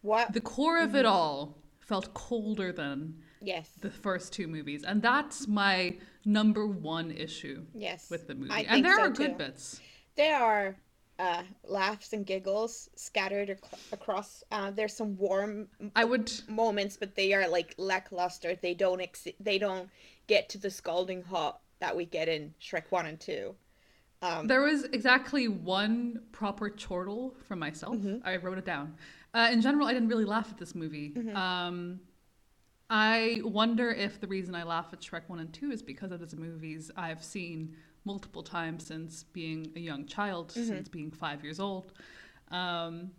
What? 0.02 0.34
the 0.34 0.42
core 0.42 0.80
of 0.80 0.96
it 0.96 1.06
mm-hmm. 1.06 1.14
all 1.14 1.58
felt 1.80 2.14
colder 2.14 2.72
than 2.72 3.22
yes. 3.42 3.70
the 3.82 3.90
first 3.92 4.34
two 4.34 4.48
movies, 4.48 4.84
and 4.84 5.02
that's 5.02 5.48
my 5.48 5.98
number 6.26 6.66
one 6.68 7.12
issue 7.12 7.64
Yes. 7.74 8.10
with 8.10 8.28
the 8.28 8.36
movie. 8.36 8.52
I 8.52 8.62
and 8.62 8.86
there 8.86 8.96
so 8.96 9.02
are 9.04 9.10
good 9.10 9.32
too. 9.32 9.38
bits. 9.38 9.82
There 10.16 10.36
are 10.42 10.76
uh, 11.20 11.44
laughs 11.68 12.14
and 12.14 12.26
giggles 12.26 12.90
scattered 12.96 13.50
ac- 13.52 13.82
across. 13.92 14.44
Uh, 14.52 14.72
there's 14.72 14.96
some 14.96 15.16
warm 15.18 15.68
I 15.96 16.04
would, 16.06 16.32
moments, 16.48 16.98
but 16.98 17.16
they 17.16 17.34
are 17.34 17.48
like 17.48 17.76
lackluster. 17.78 18.56
They 18.56 18.74
don't 18.74 19.02
ex- 19.02 19.28
they 19.40 19.58
don't 19.58 19.90
get 20.28 20.50
to 20.50 20.58
the 20.58 20.70
scalding 20.70 21.22
hot 21.24 21.60
that 21.80 21.96
we 21.96 22.06
get 22.06 22.28
in 22.30 22.54
Shrek 22.62 22.84
One 22.90 23.06
and 23.08 23.20
Two. 23.20 23.56
Um, 24.24 24.46
there 24.48 24.62
was 24.62 24.84
exactly 24.86 25.48
one 25.48 26.22
proper 26.32 26.70
chortle 26.70 27.36
from 27.48 27.58
myself. 27.60 27.96
Mm-hmm. 27.96 28.18
I 28.28 28.38
wrote 28.38 28.60
it 28.60 28.66
down. 28.66 28.96
Uh, 29.34 29.50
in 29.52 29.62
general, 29.62 29.88
I 29.88 29.94
didn't 29.94 30.10
really 30.10 30.26
laugh 30.26 30.48
at 30.52 30.58
this 30.60 30.76
movie. 30.76 31.12
Mm-hmm. 31.18 31.36
Um, 31.36 32.00
I 32.94 33.40
wonder 33.46 33.90
if 33.90 34.20
the 34.20 34.28
reason 34.28 34.54
I 34.54 34.64
laugh 34.64 34.88
at 34.92 35.00
Shrek 35.00 35.22
1 35.28 35.40
and 35.40 35.54
2 35.54 35.72
is 35.72 35.82
because 35.82 36.12
it 36.12 36.22
is 36.22 36.36
movies 36.36 36.92
I've 36.98 37.24
seen 37.24 37.74
multiple 38.04 38.44
times 38.44 38.86
since 38.86 39.24
being 39.24 39.72
a 39.78 39.80
young 39.80 40.06
child, 40.06 40.50
Mm-hmm. 40.50 40.68
since 40.68 40.90
being 40.90 41.10
five 41.10 41.42
years 41.42 41.62
old. 41.62 41.94
Um, 42.52 43.12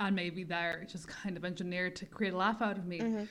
and 0.00 0.16
maybe 0.16 0.42
they're 0.42 0.84
just 0.90 1.06
kind 1.06 1.36
of 1.36 1.44
engineered 1.44 1.94
to 1.96 2.06
create 2.06 2.32
a 2.32 2.36
laugh 2.36 2.60
out 2.60 2.76
of 2.76 2.86
me. 2.86 2.98
Mm-hmm. 2.98 3.24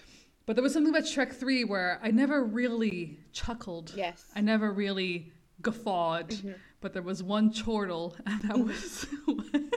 But 0.45 0.55
there 0.55 0.63
was 0.63 0.71
something 0.71 0.95
about 0.95 1.03
Shrek 1.07 1.33
3 1.33 1.65
where 1.65 1.99
I 2.01 2.11
never 2.11 2.45
really 2.45 3.19
chuckled. 3.33 3.91
Yes. 3.93 4.23
I 4.35 4.41
never 4.41 4.71
really 4.71 5.33
guffawed. 5.61 6.29
Mm-hmm. 6.29 6.51
But 6.79 6.93
there 6.93 7.01
was 7.01 7.21
one 7.21 7.51
chortle, 7.51 8.15
and 8.25 8.41
that 8.43 8.57
was 8.57 9.05
when 9.25 9.68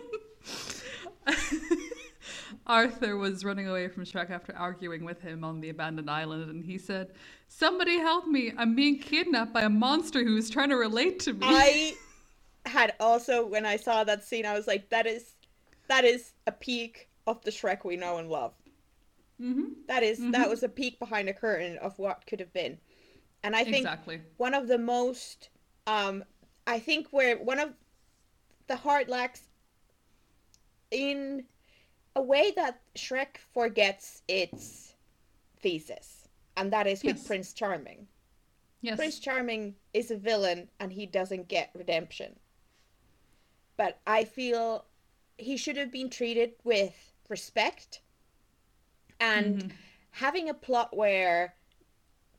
Arthur 2.66 3.16
was 3.16 3.44
running 3.44 3.68
away 3.68 3.88
from 3.88 4.04
Shrek 4.04 4.30
after 4.30 4.54
arguing 4.56 5.04
with 5.04 5.20
him 5.20 5.42
on 5.44 5.60
the 5.60 5.70
abandoned 5.70 6.10
island, 6.10 6.50
and 6.50 6.64
he 6.64 6.78
said, 6.78 7.12
Somebody 7.48 7.98
help 7.98 8.26
me! 8.26 8.52
I'm 8.56 8.74
being 8.74 8.98
kidnapped 8.98 9.52
by 9.52 9.62
a 9.62 9.68
monster 9.68 10.22
who 10.24 10.36
is 10.36 10.48
trying 10.48 10.68
to 10.70 10.76
relate 10.76 11.18
to 11.20 11.32
me. 11.32 11.38
I 11.42 11.94
had 12.66 12.94
also 13.00 13.44
when 13.44 13.66
I 13.66 13.76
saw 13.76 14.04
that 14.04 14.24
scene, 14.24 14.46
I 14.46 14.54
was 14.54 14.66
like, 14.66 14.88
that 14.90 15.06
is 15.06 15.34
that 15.88 16.04
is 16.04 16.32
a 16.46 16.52
peak 16.52 17.08
of 17.26 17.42
the 17.42 17.50
Shrek 17.50 17.84
we 17.84 17.96
know 17.96 18.18
and 18.18 18.28
love. 18.28 18.52
hmm 19.38 19.64
That 19.88 20.02
is- 20.02 20.30
that 20.30 20.48
was 20.48 20.62
a 20.62 20.68
peek 20.68 20.98
behind 20.98 21.28
the 21.28 21.32
curtain 21.32 21.78
of 21.78 21.98
what 21.98 22.24
could 22.26 22.38
have 22.40 22.52
been, 22.52 22.78
and 23.42 23.56
I 23.56 23.64
think 23.64 23.78
Exactly. 23.78 24.20
one 24.36 24.54
of 24.54 24.68
the 24.68 24.78
most 24.78 25.50
um 25.86 26.24
I 26.66 26.78
think 26.78 27.08
where 27.10 27.36
one 27.38 27.58
of 27.58 27.74
the 28.68 28.76
hard 28.76 29.08
lacks 29.08 29.42
in 30.92 31.44
a 32.16 32.22
way 32.22 32.52
that 32.56 32.80
Shrek 32.96 33.38
forgets 33.52 34.22
its 34.28 34.94
thesis, 35.60 36.28
and 36.56 36.72
that 36.72 36.86
is 36.86 37.02
with 37.02 37.16
Yes. 37.16 37.26
Prince 37.26 37.52
Charming. 37.52 38.06
Yes. 38.80 38.96
Prince 38.96 39.18
Charming 39.18 39.74
is 39.94 40.10
a 40.10 40.16
villain 40.16 40.68
and 40.80 40.92
he 40.92 41.06
doesn't 41.06 41.48
get 41.48 41.70
redemption. 41.74 42.36
But 43.76 44.00
I 44.06 44.24
feel 44.24 44.84
he 45.38 45.56
should 45.56 45.76
have 45.76 45.92
been 45.92 46.10
treated 46.10 46.52
with 46.64 47.12
respect 47.28 48.00
and 49.20 49.72
having 50.10 50.48
a 50.48 50.54
plot 50.54 50.94
where 50.96 51.54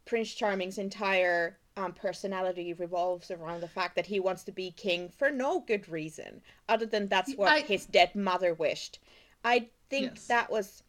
Prince 0.05 0.33
Charming's 0.33 0.77
entire 0.77 1.57
um, 1.77 1.93
personality 1.93 2.73
revolves 2.73 3.31
around 3.31 3.61
the 3.61 3.67
fact 3.69 3.95
that 3.95 4.05
he 4.05 4.19
wants 4.19 4.43
to 4.43 4.51
be 4.51 4.71
king 4.71 5.09
for 5.09 5.31
no 5.31 5.61
good 5.61 5.87
reason 5.89 6.41
other 6.69 6.85
than 6.85 7.07
that's 7.07 7.33
what 7.35 7.51
I- 7.51 7.61
his 7.61 7.85
dead 7.85 8.13
mother 8.15 8.53
wished. 8.53 8.99
I 9.43 9.69
think 9.89 10.13
Yes. 10.15 10.27
that 10.27 10.49
was 10.51 10.83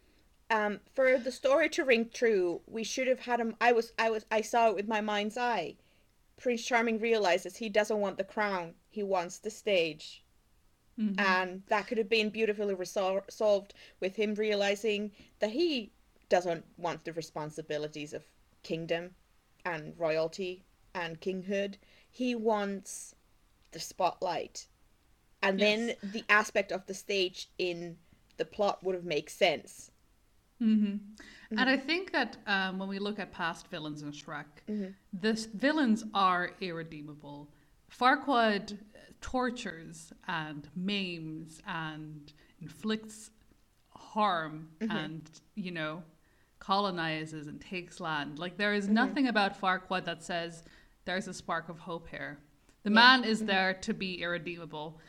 um, 0.51 0.81
for 0.95 1.19
the 1.19 1.33
story 1.33 1.69
to 1.71 1.85
ring 1.85 2.11
true. 2.12 2.61
We 2.67 2.85
should 2.85 3.09
have 3.09 3.21
had 3.21 3.40
him. 3.40 3.57
I 3.61 3.73
was, 3.73 3.93
I 3.99 4.11
was, 4.11 4.27
I 4.31 4.40
saw 4.43 4.69
it 4.69 4.75
with 4.77 4.88
my 4.88 5.01
mind's 5.01 5.37
eye. 5.37 5.77
Prince 6.37 6.64
Charming 6.64 6.99
realizes 7.01 7.57
he 7.57 7.69
doesn't 7.69 8.01
want 8.01 8.19
the 8.19 8.25
crown; 8.25 8.75
he 8.90 9.03
wants 9.03 9.38
the 9.38 9.51
stage 9.51 10.25
Mhm. 10.99 11.19
and 11.19 11.62
that 11.67 11.87
could 11.87 11.99
have 11.99 12.09
been 12.09 12.31
beautifully 12.31 12.75
resol- 12.75 13.29
solved 13.31 13.75
with 14.01 14.17
him 14.17 14.35
realizing 14.35 15.11
that 15.40 15.51
he 15.51 15.93
doesn't 16.29 16.64
want 16.79 17.05
the 17.05 17.12
responsibilities 17.12 18.12
of 18.12 18.25
kingdom 18.62 19.14
and 19.64 19.99
royalty 19.99 20.64
and 20.95 21.21
kinghood 21.21 21.77
he 22.11 22.35
wants 22.35 23.14
the 23.73 23.81
spotlight 23.81 24.69
and 25.43 25.59
then 25.61 25.97
the 26.03 26.25
aspect 26.29 26.71
of 26.73 26.87
the 26.87 26.95
stage 26.95 27.51
in 27.59 27.99
the 28.37 28.44
plot 28.44 28.83
would 28.85 28.94
have 28.94 29.05
made 29.05 29.29
sense 29.31 29.90
hmm 30.61 30.97
And 31.51 31.68
I 31.68 31.77
think 31.77 32.12
that 32.12 32.37
um, 32.47 32.79
when 32.79 32.88
we 32.88 32.99
look 32.99 33.18
at 33.18 33.33
past 33.33 33.68
villains 33.68 34.03
in 34.03 34.12
Shrek, 34.12 34.44
Mm-hmm. 34.68 34.90
the 35.20 35.33
villains 35.55 36.05
are 36.14 36.51
irredeemable. 36.61 37.49
Farquaad 37.90 38.79
tortures 39.20 40.12
and 40.29 40.68
maims 40.77 41.61
and 41.66 42.33
inflicts 42.61 43.31
harm 43.90 44.68
Mm-hmm. 44.81 44.97
and, 44.97 45.31
you 45.55 45.70
know, 45.70 46.03
colonizes 46.61 47.47
and 47.47 47.61
takes 47.61 48.01
land. 48.01 48.38
Like, 48.38 48.57
there 48.57 48.75
Mm-hmm. 48.75 48.94
nothing 48.94 49.27
about 49.29 49.61
Farquaad 49.61 50.05
that 50.05 50.23
says 50.23 50.62
there's 51.05 51.29
a 51.29 51.35
spark 51.35 51.68
of 51.68 51.79
hope 51.81 52.09
here. 52.09 52.38
The 52.85 52.90
Yeah. 52.90 52.94
man 52.94 53.23
Mm-hmm. 53.23 53.31
is 53.31 53.40
there 53.44 53.75
to 53.75 53.94
be 53.94 54.20
irredeemable. 54.23 55.01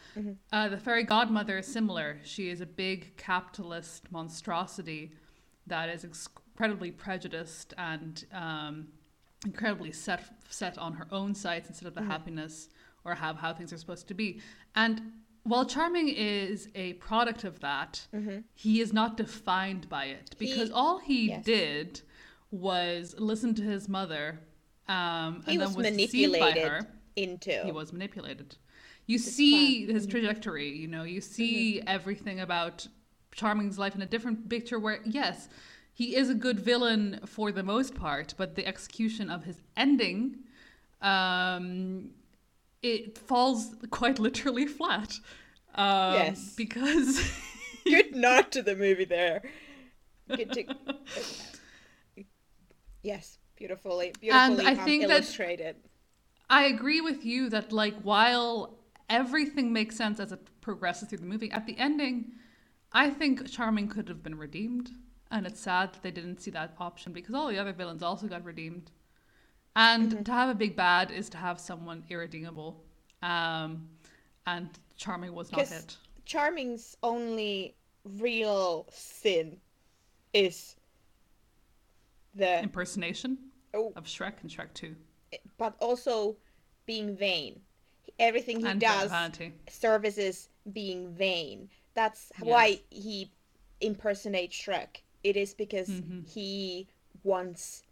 Uh, 0.52 0.70
the 0.70 0.78
fairy 0.78 1.04
godmother 1.04 1.58
is 1.60 1.68
similar. 1.68 2.18
She 2.24 2.50
is 2.50 2.62
a 2.62 2.66
big 2.66 3.16
capitalist 3.18 4.12
monstrosity 4.12 5.12
that 5.68 5.90
is 5.90 6.06
incredibly 6.06 6.92
prejudiced 6.92 7.74
and 7.78 8.26
um, 8.32 8.88
incredibly 9.46 9.92
set 9.92 10.24
set 10.50 10.78
on 10.78 10.94
her 10.94 11.08
own 11.12 11.36
sights 11.36 11.68
instead 11.68 11.88
of 11.88 11.96
the 11.96 12.04
happiness 12.04 12.70
or 13.04 13.14
have 13.16 13.36
how 13.38 13.54
things 13.54 13.74
are 13.74 13.78
supposed 13.78 14.08
to 14.08 14.14
be. 14.14 14.40
And 14.76 15.12
while 15.44 15.66
Charming 15.66 16.08
is 16.08 16.70
a 16.76 16.94
product 16.94 17.44
of 17.44 17.60
that, 17.60 18.08
he 18.54 18.80
is 18.80 18.94
not 18.94 19.18
defined 19.18 19.90
by 19.90 20.06
it 20.06 20.34
because 20.40 20.70
He- 20.70 20.74
all 20.74 21.00
he 21.00 21.28
yes. 21.28 21.44
did 21.46 22.02
was 22.52 23.16
listen 23.20 23.54
to 23.56 23.64
his 23.64 23.90
mother 23.90 24.40
um, 24.88 25.44
and 25.46 25.60
then 25.62 25.74
was 25.74 25.88
deceived 25.88 26.32
by 26.34 26.40
manipulated 26.40 26.72
her 26.72 26.88
into 27.16 27.64
he 27.64 27.72
was 27.72 27.94
manipulated. 27.94 28.58
You 29.06 29.18
see 29.18 29.86
plan. 29.86 29.96
his 29.96 30.08
trajectory, 30.08 30.70
you 30.70 30.88
know, 30.88 31.04
you 31.04 31.22
see 31.22 31.82
everything 31.86 32.40
about 32.40 32.88
Charming's 33.32 33.78
life 33.78 33.96
in 33.96 34.02
a 34.02 34.06
different 34.06 34.50
picture 34.50 34.80
where, 34.80 35.00
yes, 35.06 35.48
he 35.94 36.16
is 36.16 36.30
a 36.30 36.34
good 36.34 36.60
villain 36.60 37.20
for 37.26 37.52
the 37.52 37.64
most 37.64 37.94
part, 37.94 38.34
but 38.38 38.56
the 38.56 38.66
execution 38.66 39.30
of 39.30 39.44
his 39.44 39.62
ending, 39.78 40.38
um, 41.02 42.10
it 42.82 43.18
falls 43.18 43.76
quite 43.92 44.20
literally 44.28 44.66
flat. 44.66 45.20
Um, 45.76 46.14
Yes. 46.14 46.54
Because 46.56 47.22
good 47.86 48.16
nod 48.16 48.52
to 48.52 48.64
the 48.64 48.76
movie 48.76 49.06
there 49.06 49.44
good 50.28 50.52
to... 50.54 50.64
yes 53.04 53.38
beautifully 53.56 54.12
beautifully 54.20 54.66
I 54.66 54.74
um, 54.74 54.86
think 54.86 55.04
that- 55.04 55.12
illustrated 55.12 55.76
I 56.50 56.66
agree 56.66 57.02
with 57.02 57.26
you 57.26 57.50
that 57.50 57.72
like 57.72 57.96
while 58.02 58.78
everything 59.10 59.74
makes 59.74 59.96
sense 59.96 60.20
as 60.20 60.32
it 60.32 60.40
progresses 60.62 61.10
through 61.10 61.20
the 61.20 61.26
movie, 61.26 61.52
at 61.52 61.66
the 61.66 61.78
ending, 61.78 62.32
I 62.94 63.10
think 63.10 63.50
Charming 63.50 63.88
could 63.88 64.08
have 64.08 64.24
been 64.24 64.38
redeemed, 64.38 64.92
and 65.32 65.46
it's 65.46 65.60
sad 65.60 65.94
that 65.94 66.04
they 66.04 66.12
didn't 66.12 66.42
see 66.42 66.52
that 66.52 66.76
option 66.80 67.14
because 67.14 67.36
all 67.36 67.48
the 67.48 67.58
other 67.58 67.74
villains 67.74 68.04
also 68.04 68.28
got 68.28 68.44
redeemed. 68.44 68.92
And 69.76 70.12
Mm-hmm. 70.12 70.24
to 70.24 70.32
have 70.32 70.50
a 70.50 70.56
big 70.56 70.76
bad 70.76 71.12
is 71.12 71.30
to 71.30 71.38
have 71.38 71.60
someone 71.60 72.04
irredeemable, 72.10 72.82
um, 73.22 73.90
and 74.48 74.70
Charming 74.96 75.34
was 75.34 75.52
not 75.52 75.70
it. 75.70 75.98
Charming's 76.26 76.96
only 77.04 77.76
real 78.06 78.88
sin 78.90 79.58
is 80.34 80.76
the 82.36 82.62
Impersonation 82.64 83.38
oh, 83.74 83.92
of 83.96 84.06
Shrek 84.06 84.42
and 84.42 84.50
Shrek 84.50 84.74
2. 84.74 84.96
But 85.58 85.76
also 85.80 86.38
being 86.86 87.16
vain. 87.16 87.62
Everything 88.20 88.60
he 88.62 88.66
and 88.68 88.80
does 88.80 89.10
vanity. 89.12 89.54
services 89.70 90.50
being 90.72 91.14
vain. 91.14 91.70
That's 91.94 92.32
Yes. 92.38 92.46
why 92.46 92.82
he 92.90 93.32
impersonates 93.82 94.56
Shrek. 94.56 95.02
It 95.24 95.36
is 95.38 95.54
because 95.54 95.90
Mhm. 95.90 96.28
he 96.28 96.88
wants 97.24 97.84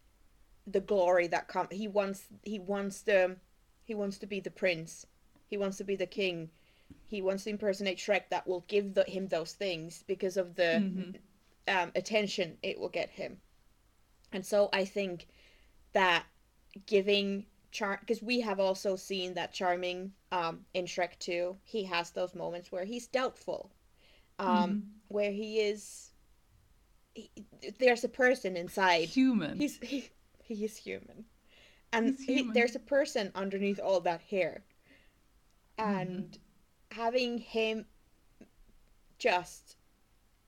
the 0.67 0.79
glory 0.81 1.27
that 1.27 1.47
come. 1.47 1.67
He 1.71 1.87
wants 1.87 2.27
he 2.43 2.59
wants 2.59 3.01
the 3.01 3.37
he 3.83 3.93
wants 3.95 4.17
to 4.19 4.27
be 4.27 4.39
the 4.39 4.51
prince. 4.51 5.05
He 5.49 5.57
wants 5.57 5.77
to 5.77 5.83
be 5.83 5.95
the 5.95 6.07
king. 6.07 6.51
He 7.05 7.21
wants 7.21 7.43
to 7.43 7.49
impersonate 7.49 7.97
Shrek. 7.97 8.29
That 8.29 8.47
will 8.47 8.61
give 8.61 8.93
the, 8.93 9.03
him 9.03 9.27
those 9.27 9.53
things 9.53 10.03
because 10.07 10.37
of 10.37 10.55
the 10.55 10.79
Mhm. 10.79 11.19
um, 11.67 11.91
attention 11.95 12.57
it 12.61 12.79
will 12.79 12.89
get 12.89 13.09
him. 13.09 13.41
And 14.31 14.45
so 14.45 14.69
I 14.73 14.85
think 14.85 15.27
that 15.93 16.25
giving 16.85 17.45
charm 17.71 17.97
because 18.01 18.21
we 18.21 18.39
have 18.41 18.59
also 18.59 18.95
seen 18.95 19.33
that 19.35 19.53
charming 19.53 20.13
um, 20.31 20.65
in 20.73 20.85
Shrek 20.85 21.17
2 21.19 21.57
he 21.63 21.83
has 21.85 22.11
those 22.11 22.35
moments 22.35 22.71
where 22.71 22.85
he's 22.85 23.07
doubtful 23.07 23.71
um, 24.39 24.83
where 25.09 25.31
he 25.31 25.59
is 25.61 26.11
he, 27.15 27.29
there's 27.79 28.03
a 28.03 28.09
person 28.09 28.57
inside 28.57 29.09
Human. 29.09 29.57
he's 29.57 29.77
he, 29.81 30.09
he 30.43 30.65
is 30.65 30.77
human 30.77 31.25
and 31.93 32.15
He's 32.17 32.25
he, 32.25 32.43
there's 32.53 32.75
a 32.75 32.79
person 32.79 33.31
underneath 33.35 33.79
all 33.79 34.01
that 34.01 34.21
hair 34.21 34.63
Mm-hmm. 35.79 36.19
and 36.19 36.37
having 36.91 37.37
him 37.39 37.85
just 39.19 39.77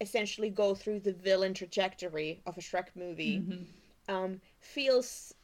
essentially 0.02 0.50
go 0.50 0.76
through 0.76 1.00
the 1.02 1.14
villain 1.14 1.54
trajectory 1.54 2.42
of 2.46 2.58
a 2.58 2.62
Shrek 2.62 2.88
movie 2.96 3.46
Mhm. 3.50 3.66
um, 4.10 4.42
feels 4.60 5.35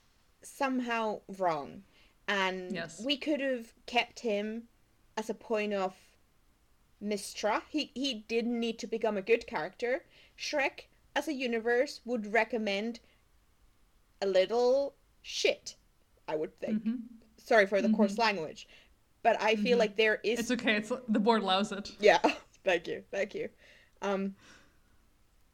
somehow 0.44 1.22
wrong. 1.38 1.84
And 2.28 2.72
Yes. 2.74 3.02
we 3.04 3.18
could 3.18 3.40
have 3.42 3.74
kept 3.86 4.20
him 4.22 4.64
as 5.18 5.30
a 5.30 5.34
point 5.34 5.74
of 5.74 5.94
mistrust. 7.00 7.66
He, 7.70 7.92
he 7.94 8.14
didn't 8.28 8.60
need 8.60 8.80
to 8.80 8.88
become 8.88 9.18
a 9.18 9.22
good 9.22 9.48
character. 9.48 10.04
Shrek, 10.38 10.86
as 11.16 11.28
a 11.28 11.34
universe, 11.34 12.02
would 12.06 12.32
recommend 12.32 13.00
a 14.22 14.28
little 14.28 14.96
shit, 15.22 15.76
I 16.28 16.36
would 16.36 16.58
think. 16.60 16.84
Mhm. 16.84 17.02
Sorry 17.38 17.66
for 17.66 17.82
the 17.82 17.90
coarse 17.90 18.18
language. 18.18 18.68
But 19.24 19.40
I 19.42 19.56
feel 19.56 19.78
Mhm. 19.78 19.80
like 19.80 19.96
there 19.98 20.20
is 20.24 20.40
It's 20.40 20.52
okay. 20.52 20.78
It's 20.78 20.90
the 21.08 21.20
board 21.20 21.42
allows 21.44 21.72
it. 21.72 21.92
yeah, 22.00 22.20
thank 22.64 22.88
you, 22.88 23.04
thank 23.12 23.36
you. 23.36 23.50
Um, 24.02 24.36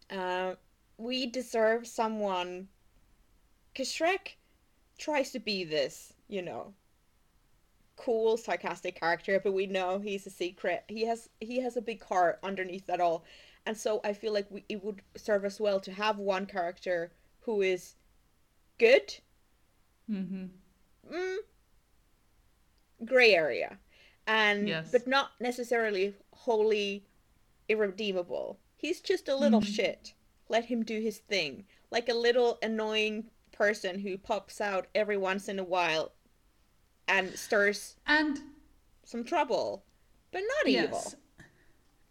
uh, 0.10 0.56
we 0.98 1.26
deserve 1.26 1.86
someone, 1.88 2.70
cause 3.76 3.88
Shrek 3.92 4.36
tries 4.98 5.32
to 5.32 5.40
be 5.40 5.64
this, 5.64 6.14
you 6.28 6.42
know, 6.42 6.74
cool, 7.96 8.38
sarcastic 8.38 9.00
character, 9.00 9.40
but 9.44 9.54
we 9.54 9.66
know 9.66 10.00
he's 10.00 10.26
a 10.28 10.30
secret. 10.30 10.84
He 10.88 11.06
has 11.06 11.30
he 11.40 11.60
has 11.62 11.76
a 11.78 11.82
big 11.82 12.04
heart 12.04 12.40
underneath 12.44 12.86
that 12.88 13.02
all, 13.02 13.26
and 13.66 13.76
so 13.78 14.00
I 14.04 14.14
feel 14.14 14.34
like 14.34 14.50
we, 14.50 14.64
it 14.70 14.84
would 14.84 15.02
serve 15.16 15.44
us 15.46 15.60
well 15.60 15.80
to 15.82 15.92
have 15.92 16.18
one 16.18 16.46
character 16.46 17.12
who 17.42 17.62
is 17.62 17.96
good, 18.78 19.16
hmm 20.08 20.46
mm, 21.12 21.38
gray 23.06 23.34
area. 23.34 23.80
And 24.28 24.68
Yes. 24.68 24.92
but 24.92 25.08
not 25.08 25.32
necessarily 25.40 26.14
wholly 26.34 27.06
irredeemable. 27.70 28.60
He's 28.76 29.02
just 29.02 29.28
a 29.30 29.36
little 29.36 29.62
Mhm. 29.62 29.66
shit. 29.76 30.14
Let 30.50 30.66
him 30.66 30.84
do 30.84 31.00
his 31.00 31.20
thing. 31.20 31.66
Like 31.92 32.10
a 32.10 32.14
little 32.14 32.60
annoying 32.62 33.30
person 33.58 34.00
who 34.00 34.18
pops 34.18 34.62
out 34.62 34.88
every 34.94 35.18
once 35.18 35.48
in 35.50 35.58
a 35.60 35.64
while 35.64 36.12
and 37.08 37.38
stirs 37.38 37.96
And 38.06 38.40
some 39.04 39.24
trouble 39.24 39.84
but 40.32 40.42
not 40.42 40.68
evil 40.68 40.98
yes. 41.04 41.16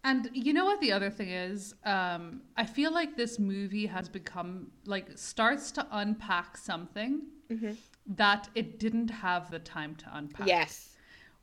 And 0.04 0.30
you 0.32 0.52
know 0.52 0.64
what 0.64 0.80
the 0.80 0.92
other 0.92 1.10
thing 1.10 1.30
is? 1.30 1.74
Um, 1.84 2.42
I 2.56 2.64
feel 2.64 2.92
like 2.92 3.16
this 3.16 3.40
movie 3.40 3.86
has 3.86 4.08
become 4.08 4.70
like 4.84 5.06
starts 5.18 5.72
to 5.72 5.86
unpack 5.90 6.56
something 6.56 7.22
Mhm. 7.50 7.76
that 8.06 8.48
it 8.54 8.78
didn't 8.78 9.08
have 9.10 9.50
the 9.50 9.58
time 9.58 9.96
to 9.96 10.06
unpack. 10.16 10.46
yes 10.46 10.94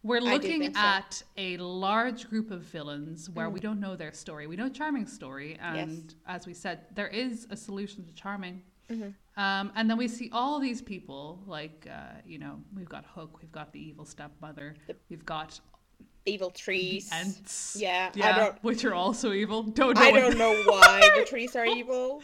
We're 0.01 0.21
looking 0.21 0.61
think 0.61 0.75
so. 0.75 0.81
at 0.81 1.23
a 1.37 1.57
large 1.57 2.29
group 2.29 2.51
of 2.51 2.61
villains 2.61 3.29
where 3.29 3.49
we 3.49 3.59
don't 3.61 3.79
know 3.79 3.95
their 3.97 4.11
story. 4.13 4.47
We 4.47 4.55
know 4.57 4.67
Charming's 4.69 5.11
story, 5.13 5.57
and 5.61 6.13
as 6.27 6.45
we 6.45 6.53
said, 6.53 6.87
there 6.93 7.07
is 7.07 7.47
a 7.49 7.55
solution 7.57 8.05
to 8.05 8.13
Charming. 8.13 8.63
Mhm. 8.89 9.13
Um, 9.35 9.71
and 9.75 9.89
then 9.89 9.97
we 9.97 10.07
see 10.07 10.29
all 10.31 10.59
these 10.59 10.81
people, 10.81 11.41
like 11.47 11.87
uh, 11.91 12.19
you 12.25 12.37
know, 12.37 12.59
we've 12.75 12.89
got 12.89 13.05
Hook, 13.05 13.39
we've 13.41 13.51
got 13.51 13.73
the 13.73 13.79
evil 13.79 14.05
stepmother, 14.05 14.75
The- 14.87 14.95
we've 15.09 15.25
got 15.25 15.59
evil 16.25 16.51
trees 16.51 17.09
Ents, 17.11 17.75
yeah, 17.77 18.09
yeah, 18.15 18.53
which 18.61 18.85
are 18.85 18.93
also 18.93 19.33
evil. 19.33 19.63
Don't 19.63 19.95
know. 19.95 20.01
i 20.01 20.11
don't 20.11 20.37
know 20.37 20.53
why 20.65 21.09
the 21.17 21.25
trees 21.25 21.55
are 21.55 21.65
evil 21.65 22.21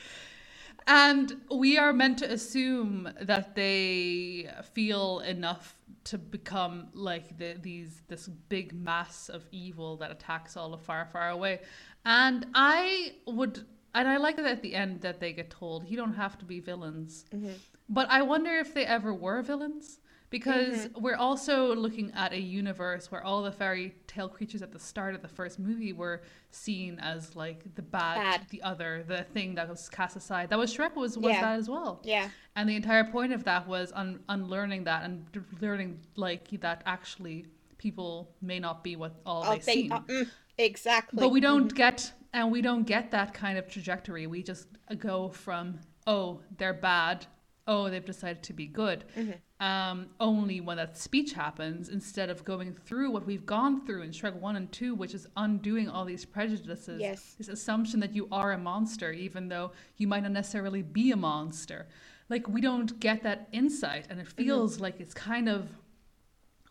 And 0.87 1.41
we 1.51 1.77
are 1.77 1.91
meant 1.93 2.17
to 2.19 2.31
assume 2.31 3.09
that 3.21 3.55
they 3.55 4.49
feel 4.73 5.19
enough 5.19 5.75
to 6.05 6.17
become 6.17 6.87
like 6.93 7.37
the, 7.37 7.57
these 7.61 8.01
this 8.07 8.27
big 8.27 8.73
mass 8.73 9.29
of 9.29 9.45
evil 9.51 9.97
that 9.97 10.11
attacks 10.11 10.55
all 10.57 10.73
of 10.73 10.81
far 10.81 11.05
far 11.11 11.29
away. 11.29 11.59
And 12.05 12.47
I 12.55 13.13
would 13.27 13.65
and 13.95 14.07
I 14.07 14.17
like 14.17 14.37
it 14.37 14.45
at 14.45 14.61
the 14.61 14.75
end 14.75 15.01
that 15.01 15.19
they 15.19 15.33
get 15.33 15.49
told 15.49 15.87
you 15.89 15.97
don't 15.97 16.13
have 16.15 16.37
to 16.39 16.45
be 16.45 16.59
villains. 16.59 17.25
Mhm. 17.33 17.53
But 17.89 18.09
I 18.09 18.21
wonder 18.21 18.51
if 18.51 18.73
they 18.73 18.85
ever 18.85 19.13
were 19.13 19.41
villains 19.41 19.99
because 20.29 20.89
we're 20.95 21.15
also 21.15 21.73
looking 21.75 22.11
at 22.13 22.33
a 22.33 22.39
universe 22.39 23.09
where 23.11 23.23
all 23.23 23.41
the 23.41 23.51
fairy 23.51 23.95
tale 24.05 24.29
creatures 24.29 24.61
at 24.61 24.71
the 24.71 24.77
start 24.77 25.15
of 25.15 25.23
the 25.23 25.27
first 25.27 25.57
movie 25.57 25.91
were 25.91 26.21
seen 26.51 26.99
as 26.99 27.35
like 27.35 27.63
the 27.73 27.81
bad, 27.81 28.15
Bad. 28.17 28.41
the 28.51 28.61
other, 28.61 29.03
the 29.07 29.23
thing 29.23 29.55
that 29.55 29.67
was 29.67 29.89
cast 29.89 30.15
aside. 30.15 30.49
That 30.51 30.59
was 30.59 30.71
Shrek 30.75 30.95
was 30.95 31.17
was 31.17 31.33
Yeah. 31.33 31.41
that 31.41 31.57
as 31.57 31.67
well. 31.67 31.99
yeah 32.03 32.29
And 32.55 32.69
the 32.69 32.75
entire 32.75 33.05
point 33.05 33.33
of 33.33 33.43
that 33.45 33.67
was 33.67 33.91
un- 33.95 34.19
unlearning 34.29 34.83
that 34.83 35.03
and 35.03 35.31
d- 35.31 35.39
learning 35.61 35.99
like 36.15 36.49
that 36.61 36.83
actually 36.85 37.47
people 37.79 38.29
may 38.41 38.59
not 38.59 38.83
be 38.83 38.95
what 38.95 39.13
all 39.25 39.43
Oh, 39.45 39.53
they 39.53 39.59
they- 39.59 39.73
seem. 39.73 39.91
uh, 39.93 40.01
mm, 40.01 40.29
exactly 40.59 41.19
But 41.21 41.29
we 41.29 41.39
don't 41.39 41.73
get, 41.73 42.13
and 42.33 42.51
we 42.51 42.61
don't 42.61 42.83
get 42.83 43.11
that 43.11 43.33
kind 43.33 43.57
of 43.57 43.67
trajectory. 43.67 44.27
We 44.27 44.43
just 44.43 44.67
go 44.97 45.29
from, 45.29 45.79
oh, 46.07 46.41
they're 46.57 46.73
bad. 46.73 47.25
Oh, 47.67 47.89
they've 47.89 48.05
decided 48.05 48.41
to 48.43 48.53
be 48.53 48.65
good. 48.65 49.05
Mm-hmm. 49.15 49.65
Um, 49.65 50.07
only 50.19 50.59
when 50.61 50.77
that 50.77 50.97
speech 50.97 51.33
happens, 51.33 51.89
instead 51.89 52.29
of 52.29 52.43
going 52.45 52.73
through 52.73 53.11
what 53.11 53.25
we've 53.27 53.45
gone 53.45 53.85
through 53.85 54.01
in 54.03 54.11
Shrek 54.11 54.33
1 54.33 54.55
and 54.55 54.71
2, 54.71 54.95
which 54.95 55.13
is 55.13 55.27
undoing 55.37 55.89
all 55.89 56.05
these 56.05 56.25
prejudices. 56.25 56.99
Yes. 57.01 57.35
This 57.37 57.47
assumption 57.49 57.99
that 57.99 58.15
you 58.15 58.27
are 58.31 58.53
a 58.53 58.57
monster, 58.57 59.11
even 59.11 59.49
though 59.49 59.71
you 59.97 60.07
might 60.07 60.23
not 60.23 60.31
necessarily 60.31 60.81
be 60.81 61.11
a 61.11 61.15
monster. 61.17 61.87
Like, 62.29 62.47
we 62.47 62.61
don't 62.61 62.99
get 62.99 63.21
that 63.23 63.49
insight, 63.51 64.07
and 64.09 64.19
it 64.19 64.27
Mm-hmm. 64.27 64.43
feels 64.43 64.79
like 64.79 64.99
it's 64.99 65.13
kind 65.13 65.49
of 65.49 65.67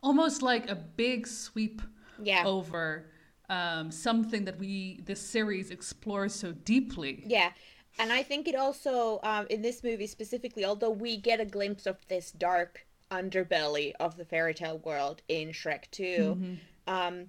almost 0.03 0.43
like 0.43 0.69
a 0.71 0.75
big 0.75 1.27
sweep 1.27 1.83
yeah 2.23 2.45
over 2.47 3.07
um, 3.49 3.91
something 3.91 4.45
that 4.45 4.59
we 4.59 5.01
this 5.05 5.21
series 5.21 5.71
explores 5.71 6.35
so 6.35 6.53
deeply. 6.53 7.23
Yeah, 7.27 7.51
and 7.99 8.13
I 8.13 8.23
think 8.23 8.49
it 8.49 8.55
also 8.55 9.21
um, 9.23 9.47
in 9.51 9.63
this 9.63 9.83
movie 9.83 10.07
specifically, 10.07 10.65
although 10.65 10.91
we 10.91 11.17
get 11.17 11.41
a 11.41 11.45
glimpse 11.45 11.87
of 11.87 11.97
this 12.09 12.31
dark 12.33 12.87
underbelly 13.11 13.93
of 14.01 14.17
the 14.17 14.25
fairy 14.25 14.53
tale 14.53 14.79
world 14.79 15.23
in 15.29 15.49
Shrek 15.49 15.91
2 15.93 16.59
um, 16.87 17.27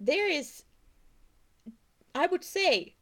there 0.00 0.28
is, 0.28 0.64
I 2.14 2.26
would 2.26 2.44
say, 2.44 2.94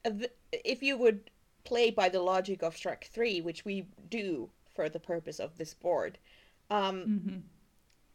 if 0.53 0.83
you 0.83 0.97
would 0.97 1.31
play 1.65 1.91
by 1.91 2.09
the 2.09 2.21
logic 2.21 2.63
of 2.63 2.77
Shrek 2.77 3.05
Three, 3.05 3.41
which 3.41 3.65
we 3.65 3.87
do 4.11 4.51
for 4.75 4.89
the 4.89 5.01
purpose 5.01 5.39
of 5.39 5.57
this 5.57 5.75
board, 5.75 6.19
um, 6.71 7.03
hmm 7.03 7.39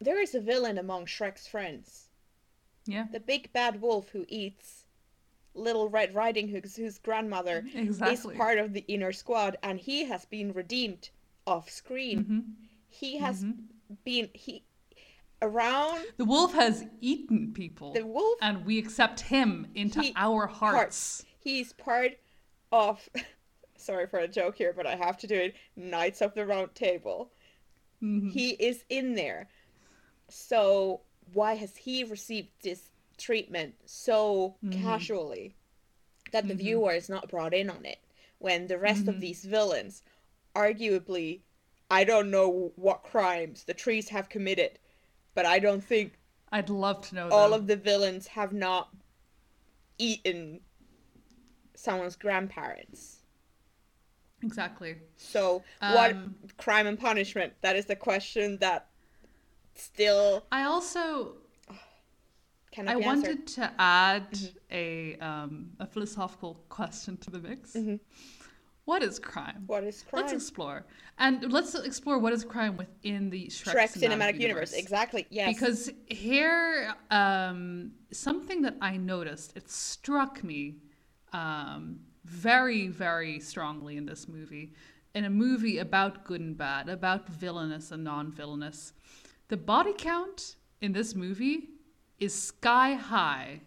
there 0.00 0.20
is 0.20 0.34
a 0.34 0.40
villain 0.40 0.78
among 0.78 1.06
Shrek's 1.06 1.48
friends. 1.48 2.07
Yeah, 2.88 3.06
The 3.12 3.20
big 3.20 3.52
bad 3.52 3.80
wolf 3.82 4.08
who 4.08 4.24
eats 4.28 4.86
Little 5.54 5.88
Red 5.90 6.14
Riding 6.14 6.48
Hood's 6.48 6.74
whose 6.76 6.98
grandmother 6.98 7.64
exactly. 7.74 8.32
is 8.34 8.38
part 8.38 8.58
of 8.58 8.72
the 8.72 8.84
inner 8.88 9.12
squad 9.12 9.58
and 9.62 9.78
he 9.78 10.04
has 10.04 10.24
been 10.24 10.52
redeemed 10.52 11.10
off 11.46 11.68
screen. 11.68 12.24
Mhm. 12.24 12.66
He 12.88 13.18
has 13.18 13.44
Mhm. 13.44 13.58
been 14.04 14.30
he 14.32 14.64
around 15.42 16.04
The 16.16 16.24
wolf 16.24 16.52
has 16.54 16.86
eaten 17.00 17.52
people, 17.52 17.92
the 17.92 18.06
wolf 18.06 18.38
and 18.40 18.64
we 18.64 18.78
accept 18.78 19.20
him 19.20 19.70
into 19.74 20.00
He- 20.00 20.12
our 20.16 20.46
hearts. 20.46 21.24
He's 21.40 21.72
part 21.74 22.18
of 22.72 23.06
sorry 23.76 24.06
for 24.06 24.18
a 24.20 24.28
joke 24.28 24.56
here, 24.56 24.72
but 24.72 24.86
I 24.86 24.96
have 24.96 25.18
to 25.18 25.26
do 25.26 25.34
it. 25.34 25.54
Knights 25.76 26.22
of 26.22 26.34
the 26.34 26.46
Round 26.46 26.74
Table. 26.74 27.30
Mhm. 28.02 28.32
He 28.32 28.50
is 28.52 28.84
in 28.88 29.14
there. 29.14 29.48
So 30.28 31.02
why 31.32 31.54
has 31.54 31.76
he 31.76 32.04
received 32.04 32.48
this 32.62 32.92
treatment 33.16 33.74
so 33.84 34.56
Mhm. 34.64 34.72
casually 34.82 35.56
that 36.32 36.46
the 36.48 36.54
Mhm. 36.54 36.58
viewer 36.58 36.92
is 36.92 37.08
not 37.08 37.28
brought 37.28 37.54
in 37.54 37.68
on 37.70 37.84
it 37.84 37.98
when 38.38 38.66
the 38.66 38.78
rest 38.78 39.06
Mhm. 39.06 39.08
of 39.08 39.20
these 39.20 39.44
villains 39.44 40.02
arguably 40.54 41.40
i 41.90 42.04
don't 42.04 42.30
know 42.30 42.72
what 42.76 43.02
crimes 43.02 43.64
the 43.64 43.74
trees 43.74 44.08
have 44.08 44.28
committed 44.28 44.78
but 45.34 45.44
i 45.46 45.58
don't 45.58 45.82
think 45.84 46.18
I'd 46.50 46.70
love 46.70 47.02
to 47.08 47.14
know 47.14 47.30
all 47.30 47.50
them. 47.50 47.60
of 47.60 47.66
the 47.66 47.76
villains 47.76 48.26
have 48.28 48.52
not 48.52 48.94
eaten 49.98 50.60
someone's 51.74 52.16
grandparents 52.16 53.22
exactly. 54.42 54.96
so 55.16 55.62
what 55.80 56.12
Um, 56.12 56.36
crime 56.56 56.86
and 56.86 56.98
punishment 56.98 57.52
that 57.60 57.76
is 57.76 57.86
the 57.86 57.96
question 57.96 58.58
that 58.58 58.87
still 59.80 60.44
I 60.52 60.64
also 60.64 61.34
I 62.86 62.96
wanted 62.96 63.46
to 63.58 63.72
add 63.78 64.38
a 64.70 65.16
um, 65.16 65.70
a 65.80 65.86
philosophical 65.86 66.54
question 66.68 67.16
to 67.18 67.30
the 67.30 67.38
mix. 67.38 67.74
Mhm. 67.74 68.00
What 68.84 69.02
is 69.02 69.18
crime? 69.18 69.64
what 69.66 69.84
is 69.84 70.02
crime 70.02 70.22
Let's 70.22 70.32
explore, 70.32 70.86
and 71.18 71.52
let's 71.52 71.74
explore 71.74 72.18
what 72.18 72.32
is 72.32 72.44
crime 72.44 72.76
within 72.76 73.28
the 73.30 73.46
Shrek, 73.48 73.74
Shrek 73.74 73.92
cinematic 74.02 74.40
universe. 74.40 74.72
exactly 74.72 75.26
yes 75.30 75.54
Because 75.54 75.90
here, 76.06 76.94
um, 77.10 77.92
something 78.12 78.62
that 78.62 78.76
I 78.80 78.96
noticed, 78.96 79.56
it 79.56 79.68
struck 79.70 80.42
me 80.42 80.76
um, 81.32 82.00
very, 82.24 82.88
very 82.88 83.40
strongly 83.40 83.96
in 83.98 84.06
this 84.06 84.26
movie. 84.28 84.72
In 85.14 85.24
a 85.24 85.30
movie 85.30 85.78
about 85.78 86.24
good 86.24 86.40
and 86.40 86.56
bad, 86.56 86.88
about 86.88 87.28
villainous 87.28 87.90
and 87.92 88.04
non 88.04 88.30
villainous, 88.32 88.92
the 89.48 89.56
body 89.56 89.92
count 89.96 90.56
in 90.80 90.92
this 90.92 91.14
movie 91.14 91.70
is 92.18 92.34
sky 92.34 92.94
high 92.94 93.60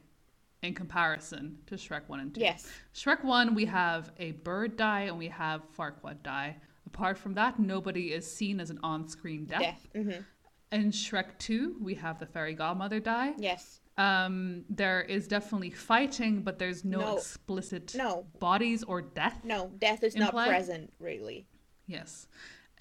in 0.62 0.74
comparison 0.76 1.58
to 1.66 1.76
Shrek 1.76 2.04
1 2.08 2.20
and 2.20 2.36
2. 2.36 2.42
yes 2.42 2.68
Shrek 2.94 3.24
1, 3.24 3.56
we 3.56 3.66
have 3.66 4.12
a 4.20 4.32
bird 4.32 4.78
die 4.78 5.02
and 5.02 5.18
we 5.18 5.28
have 5.28 5.62
Farquaad 5.78 6.22
die. 6.24 6.58
Apart 6.86 7.18
from 7.18 7.34
that, 7.36 7.60
nobody 7.60 8.12
is 8.14 8.30
seen 8.32 8.60
as 8.60 8.70
an 8.70 8.80
on 8.84 9.08
screen 9.08 9.46
death. 9.46 9.62
death 9.62 9.88
hmm 9.96 10.12
In 10.72 10.92
Shrek 10.92 11.38
2, 11.40 11.78
we 11.82 11.96
have 11.96 12.20
the 12.20 12.26
fairy 12.28 12.54
godmother 12.54 13.00
die. 13.00 13.34
yes 13.38 13.80
Um, 13.98 14.64
there 14.70 15.02
is 15.02 15.28
definitely 15.28 15.72
fighting, 15.72 16.44
but 16.44 16.60
there's 16.60 16.86
no, 16.86 17.00
No. 17.00 17.18
explicit 17.18 17.94
no 17.96 18.26
bodies 18.40 18.84
or 18.84 19.02
death. 19.02 19.40
no 19.44 19.72
death 19.80 20.04
is 20.04 20.16
not 20.16 20.34
present 20.34 20.94
really 21.00 21.48
Yes. 21.88 22.28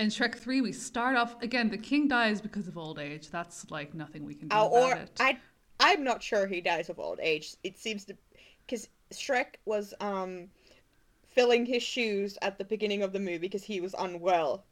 In 0.01 0.09
Shrek 0.09 0.35
3, 0.35 0.63
we 0.63 0.73
start 0.73 1.15
off 1.15 1.41
again, 1.43 1.69
the 1.69 1.77
king 1.77 2.09
dies 2.09 2.41
because 2.41 2.67
of 2.67 2.79
old 2.79 2.99
age. 2.99 3.29
That's 3.31 3.71
like 3.71 3.93
nothing 3.93 4.25
we 4.25 4.35
can 4.35 4.49
do 4.49 4.57
about 4.57 4.73
or 4.73 4.95
it. 4.95 5.11
I, 5.21 5.39
I'm 5.79 6.03
not 6.03 6.23
sure 6.23 6.47
he 6.47 6.63
dies 6.63 6.89
of 6.89 6.99
old 6.99 7.21
age. 7.21 7.55
It 7.65 7.77
seems 7.77 8.07
to, 8.07 8.17
because 8.67 8.89
Shrek 9.13 9.57
was 9.67 9.93
um, 10.01 10.49
filling 11.35 11.67
his 11.67 11.83
shoes 11.83 12.39
at 12.41 12.57
the 12.57 12.65
beginning 12.65 13.03
of 13.03 13.13
the 13.13 13.19
movie 13.19 13.37
because 13.37 13.63
he 13.63 13.83
was 13.83 13.95
unwell, 13.99 14.65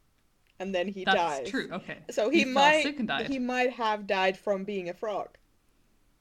and 0.61 0.75
then 0.75 0.89
he 0.89 1.05
died. 1.05 1.17
That's 1.19 1.41
dies. 1.41 1.51
true. 1.51 1.69
Okay. 1.73 1.99
So 2.11 2.31
he, 2.31 2.45
fell 2.45 2.53
might, 2.55 2.83
sick 2.85 2.99
and 2.99 3.09
died. 3.09 3.29
he 3.29 3.39
might 3.39 3.75
have 3.75 4.07
died 4.07 4.39
from 4.39 4.65
being 4.65 4.89
a 4.89 4.95
frog, 4.95 5.29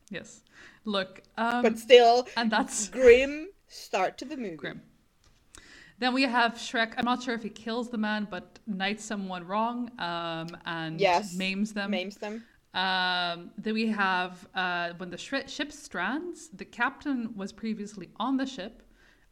Yes. 0.10 0.41
Look, 0.84 1.22
um, 1.38 1.63
but 1.63 1.80
still, 1.80 2.28
and 2.36 2.52
that's 2.52 2.89
grim 2.89 3.48
start 3.70 4.17
to 4.17 4.26
the 4.26 4.36
movie. 4.36 4.58
grim. 4.58 4.82
Then 5.99 6.13
we 6.13 6.23
have 6.23 6.53
Shrek. 6.53 6.93
I'm 6.97 7.05
not 7.05 7.23
sure 7.23 7.33
if 7.33 7.41
he 7.43 7.49
kills 7.49 7.89
the 7.89 7.97
man, 7.97 8.27
but 8.29 8.60
knights 8.67 9.03
someone 9.03 9.45
wrong 9.47 9.89
um, 9.99 10.47
and 10.65 10.99
Yes. 11.01 11.33
maims 11.36 11.73
them. 11.73 11.91
Maims 11.91 12.17
them. 12.17 12.43
Um, 12.73 13.51
then 13.57 13.73
we 13.73 13.88
have 13.88 14.47
uh, 14.53 14.93
when 14.97 15.10
the 15.10 15.17
shri- 15.17 15.47
ship 15.47 15.71
strands, 15.71 16.49
the 16.49 16.65
captain 16.65 17.36
was 17.36 17.51
previously 17.51 18.10
on 18.17 18.38
the 18.38 18.45
ship 18.45 18.83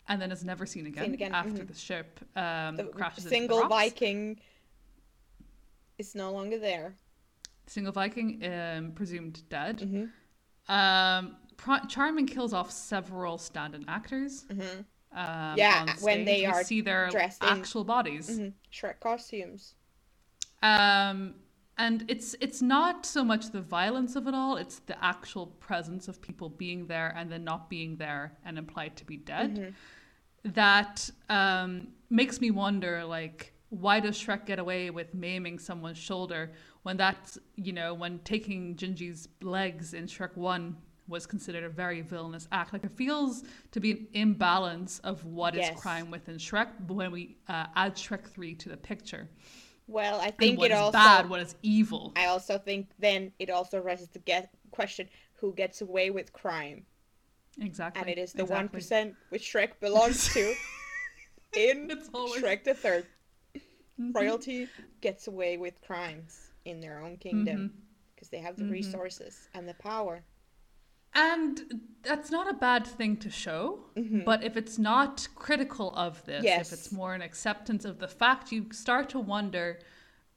and 0.07 0.19
then 0.19 0.31
is 0.31 0.43
never 0.43 0.65
seen 0.65 0.87
again, 0.87 1.13
again, 1.13 1.33
after 1.33 1.63
mhm. 1.63 1.67
the 1.67 1.75
ship 1.75 2.19
um, 2.35 2.75
The 2.75 2.85
crashes 2.85 3.25
single 3.25 3.57
into 3.59 3.67
the 3.69 3.75
rocks. 3.75 3.83
Viking 3.91 4.39
is 5.99 6.15
no 6.15 6.31
longer 6.31 6.57
there. 6.57 6.95
Single 7.67 7.93
Viking, 7.93 8.43
um, 8.45 8.91
presumed 8.93 9.43
dead. 9.49 9.81
hmm 9.81 10.05
Um, 10.73 11.37
Pro- 11.57 11.85
Charming 11.87 12.27
kills 12.27 12.53
off 12.53 12.69
several 12.71 13.37
stand-in 13.37 13.85
actors. 13.87 14.45
hmm 14.51 14.81
Um, 15.15 15.57
Yeah, 15.57 15.95
when 16.01 16.25
they. 16.25 16.45
Are 16.45 16.63
see 16.63 16.81
their 16.81 17.09
dressed 17.09 17.41
in- 17.41 17.49
actual 17.49 17.83
bodies. 17.83 18.37
hmm 18.37 18.49
Shrek 18.71 18.99
costumes. 18.99 19.73
Um, 20.61 21.35
and 21.77 22.05
it's 22.07 22.35
it's 22.39 22.61
not 22.61 23.05
so 23.05 23.23
much 23.23 23.51
the 23.51 23.61
violence 23.61 24.15
of 24.15 24.27
it 24.27 24.33
all; 24.33 24.57
it's 24.57 24.79
the 24.79 25.03
actual 25.03 25.47
presence 25.47 26.07
of 26.07 26.21
people 26.21 26.49
being 26.49 26.87
there 26.87 27.13
and 27.17 27.31
then 27.31 27.43
not 27.43 27.69
being 27.69 27.97
there 27.97 28.37
and 28.45 28.57
implied 28.57 28.95
to 28.97 29.05
be 29.05 29.17
dead. 29.17 29.55
Mm-hmm. 29.55 30.51
That 30.53 31.09
um, 31.29 31.87
makes 32.09 32.39
me 32.39 32.51
wonder, 32.51 33.03
like, 33.03 33.53
why 33.69 33.99
does 33.99 34.17
Shrek 34.17 34.45
get 34.45 34.59
away 34.59 34.89
with 34.89 35.13
maiming 35.13 35.59
someone's 35.59 35.97
shoulder 35.97 36.51
when 36.83 36.97
that's 36.97 37.37
you 37.55 37.73
know 37.73 37.93
when 37.93 38.19
taking 38.19 38.75
Gingy's 38.75 39.27
legs 39.41 39.93
in 39.93 40.05
Shrek 40.05 40.35
One 40.37 40.77
was 41.07 41.25
considered 41.25 41.63
a 41.63 41.69
very 41.69 42.01
villainous 42.01 42.47
act. 42.51 42.73
Like 42.73 42.83
it 42.83 42.91
feels 42.91 43.43
to 43.71 43.79
be 43.79 43.91
an 43.91 44.07
imbalance 44.13 44.99
of 44.99 45.23
what 45.25 45.55
is 45.55 45.61
Yes. 45.61 45.79
crime 45.79 46.09
within 46.11 46.37
Shrek 46.37 46.69
when 46.89 47.11
we 47.11 47.37
uh, 47.47 47.67
add 47.75 47.95
Shrek 47.95 48.25
Three 48.25 48.55
to 48.55 48.69
the 48.69 48.77
picture. 48.77 49.29
Well, 49.87 50.19
I 50.19 50.31
think 50.31 50.57
what 50.57 50.71
it 50.71 50.73
is 50.73 50.79
also 50.79 50.97
bad, 50.97 51.29
what 51.29 51.41
is 51.41 51.55
evil. 51.61 52.11
I 52.15 52.25
also 52.25 52.57
think 52.57 52.89
then 52.97 53.31
it 53.37 53.51
also 53.51 53.79
raises 53.79 54.09
the 54.09 54.19
get 54.19 54.49
question 54.71 55.07
who 55.35 55.53
gets 55.53 55.81
away 55.81 56.09
with 56.09 56.33
crime, 56.33 56.85
Exactly. 57.61 58.01
and 58.01 58.09
it 58.09 58.17
is 58.17 58.33
the 58.33 58.45
one 58.45 58.65
exactly. 58.73 59.13
which 59.29 59.43
Shrek 59.53 59.79
belongs 59.79 60.33
to. 60.33 60.55
in 61.55 61.89
It's 61.91 62.09
always 62.13 62.41
Shrek 62.43 62.63
the 62.63 62.73
3rd 62.73 63.05
Mhm. 63.99 64.13
royalty 64.13 64.67
gets 65.01 65.27
away 65.27 65.55
with 65.57 65.79
crimes 65.81 66.51
in 66.65 66.81
their 66.81 66.99
own 66.99 67.15
kingdom 67.17 67.71
because 68.13 68.27
they 68.29 68.39
have 68.39 68.57
the 68.57 68.63
Mhm. 68.65 68.71
resources 68.71 69.47
and 69.53 69.69
the 69.69 69.73
power. 69.75 70.23
And 71.15 71.81
that's 72.03 72.29
not 72.29 72.49
a 72.49 72.53
bad 72.53 72.85
thing 72.85 73.17
to 73.17 73.29
show, 73.31 73.85
Mhm. 73.95 74.25
but 74.25 74.43
if 74.43 74.57
it's 74.57 74.77
not 74.77 75.27
critical 75.33 75.91
of 75.95 76.23
this, 76.25 76.43
Yes. 76.43 76.71
if 76.71 76.77
it's 76.77 76.91
more 76.91 77.13
an 77.15 77.21
acceptance 77.21 77.85
of 77.85 77.99
the 77.99 78.07
fact, 78.07 78.51
you 78.51 78.71
start 78.71 79.09
to 79.09 79.19
wonder 79.19 79.79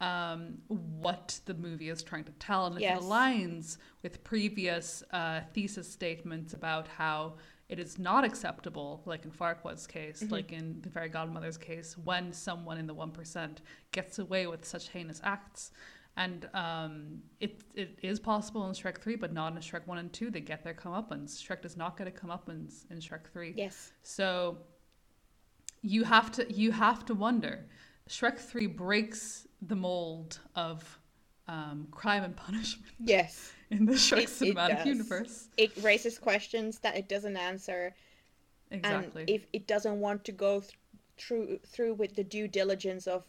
um, 0.00 0.62
what 0.68 1.40
the 1.46 1.54
movie 1.54 1.88
is 1.88 2.04
trying 2.04 2.22
to 2.22 2.30
tell, 2.34 2.66
and 2.66 2.76
if 2.76 2.82
Yes. 2.82 3.00
it 3.00 3.04
aligns 3.04 3.78
with 4.04 4.22
previous 4.22 5.02
uh, 5.10 5.40
thesis 5.52 5.90
statements 5.90 6.54
about 6.54 6.86
how 6.86 7.34
it 7.68 7.80
is 7.80 7.98
not 7.98 8.22
acceptable, 8.24 9.02
like 9.06 9.24
in 9.24 9.32
Farquaad's 9.32 9.88
case, 9.88 10.22
Mm-hmm. 10.22 10.32
like 10.32 10.52
in 10.52 10.80
the 10.82 10.88
Fairy 10.90 11.08
Godmother's 11.08 11.58
case, 11.58 11.98
when 11.98 12.32
someone 12.32 12.78
in 12.78 12.86
the 12.86 12.94
one 12.94 13.10
percent 13.10 13.60
gets 13.90 14.20
away 14.20 14.46
with 14.46 14.64
such 14.64 14.90
heinous 14.90 15.20
acts. 15.24 15.72
And 16.18 16.48
um, 16.52 17.22
it 17.38 17.62
it 17.74 17.96
is 18.02 18.18
possible 18.18 18.66
in 18.66 18.72
Shrek 18.74 18.98
three, 19.00 19.14
but 19.14 19.32
not 19.32 19.52
in 19.52 19.58
Shrek 19.60 19.86
one 19.86 19.98
and 19.98 20.12
two. 20.12 20.30
They 20.32 20.40
get 20.40 20.64
their 20.64 20.74
comeuppance. 20.74 21.40
Shrek 21.40 21.62
does 21.62 21.76
not 21.76 21.96
get 21.96 22.08
a 22.08 22.10
comeuppance 22.10 22.90
in 22.90 22.98
Shrek 22.98 23.28
three. 23.32 23.54
Yes. 23.56 23.92
So 24.02 24.58
you 25.80 26.02
have 26.02 26.32
to 26.32 26.52
you 26.52 26.72
have 26.72 27.06
to 27.06 27.14
wonder. 27.14 27.66
Shrek 28.08 28.36
three 28.38 28.66
breaks 28.66 29.46
the 29.62 29.76
mold 29.76 30.40
of 30.56 30.98
um, 31.46 31.86
crime 31.92 32.24
and 32.24 32.34
punishment 32.36 32.92
Yes. 32.98 33.52
in 33.70 33.86
the 33.86 33.92
Shrek 33.92 34.22
It- 34.24 34.42
it 34.42 34.56
cinematic 34.56 34.76
does. 34.78 34.86
universe. 34.86 35.48
It 35.56 35.70
raises 35.82 36.18
questions 36.18 36.80
that 36.80 36.96
it 36.96 37.08
doesn't 37.08 37.36
answer, 37.36 37.94
Exactly. 38.72 39.20
and 39.22 39.30
if 39.30 39.46
it 39.52 39.68
doesn't 39.68 40.00
want 40.00 40.24
to 40.24 40.32
go 40.32 40.60
th- 40.62 40.72
through 41.16 41.60
through 41.64 41.94
with 41.94 42.16
the 42.16 42.24
due 42.24 42.48
diligence 42.48 43.06
of 43.06 43.24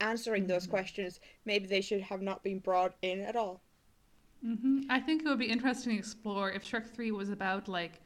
answering 0.00 0.46
those 0.46 0.64
Mm-hmm. 0.64 0.70
questions, 0.70 1.20
maybe 1.44 1.66
they 1.66 1.80
should 1.80 2.02
have 2.02 2.22
not 2.22 2.42
been 2.42 2.58
brought 2.60 2.94
in 3.02 3.20
at 3.20 3.36
all. 3.36 3.62
hmm 4.42 4.80
I 4.88 5.00
think 5.00 5.22
it 5.22 5.28
would 5.28 5.38
be 5.38 5.46
interesting 5.50 5.92
to 5.92 5.98
explore 5.98 6.50
if 6.50 6.64
Shrek 6.64 6.86
Three 6.94 7.10
was 7.10 7.28
about 7.30 7.68
like, 7.68 8.00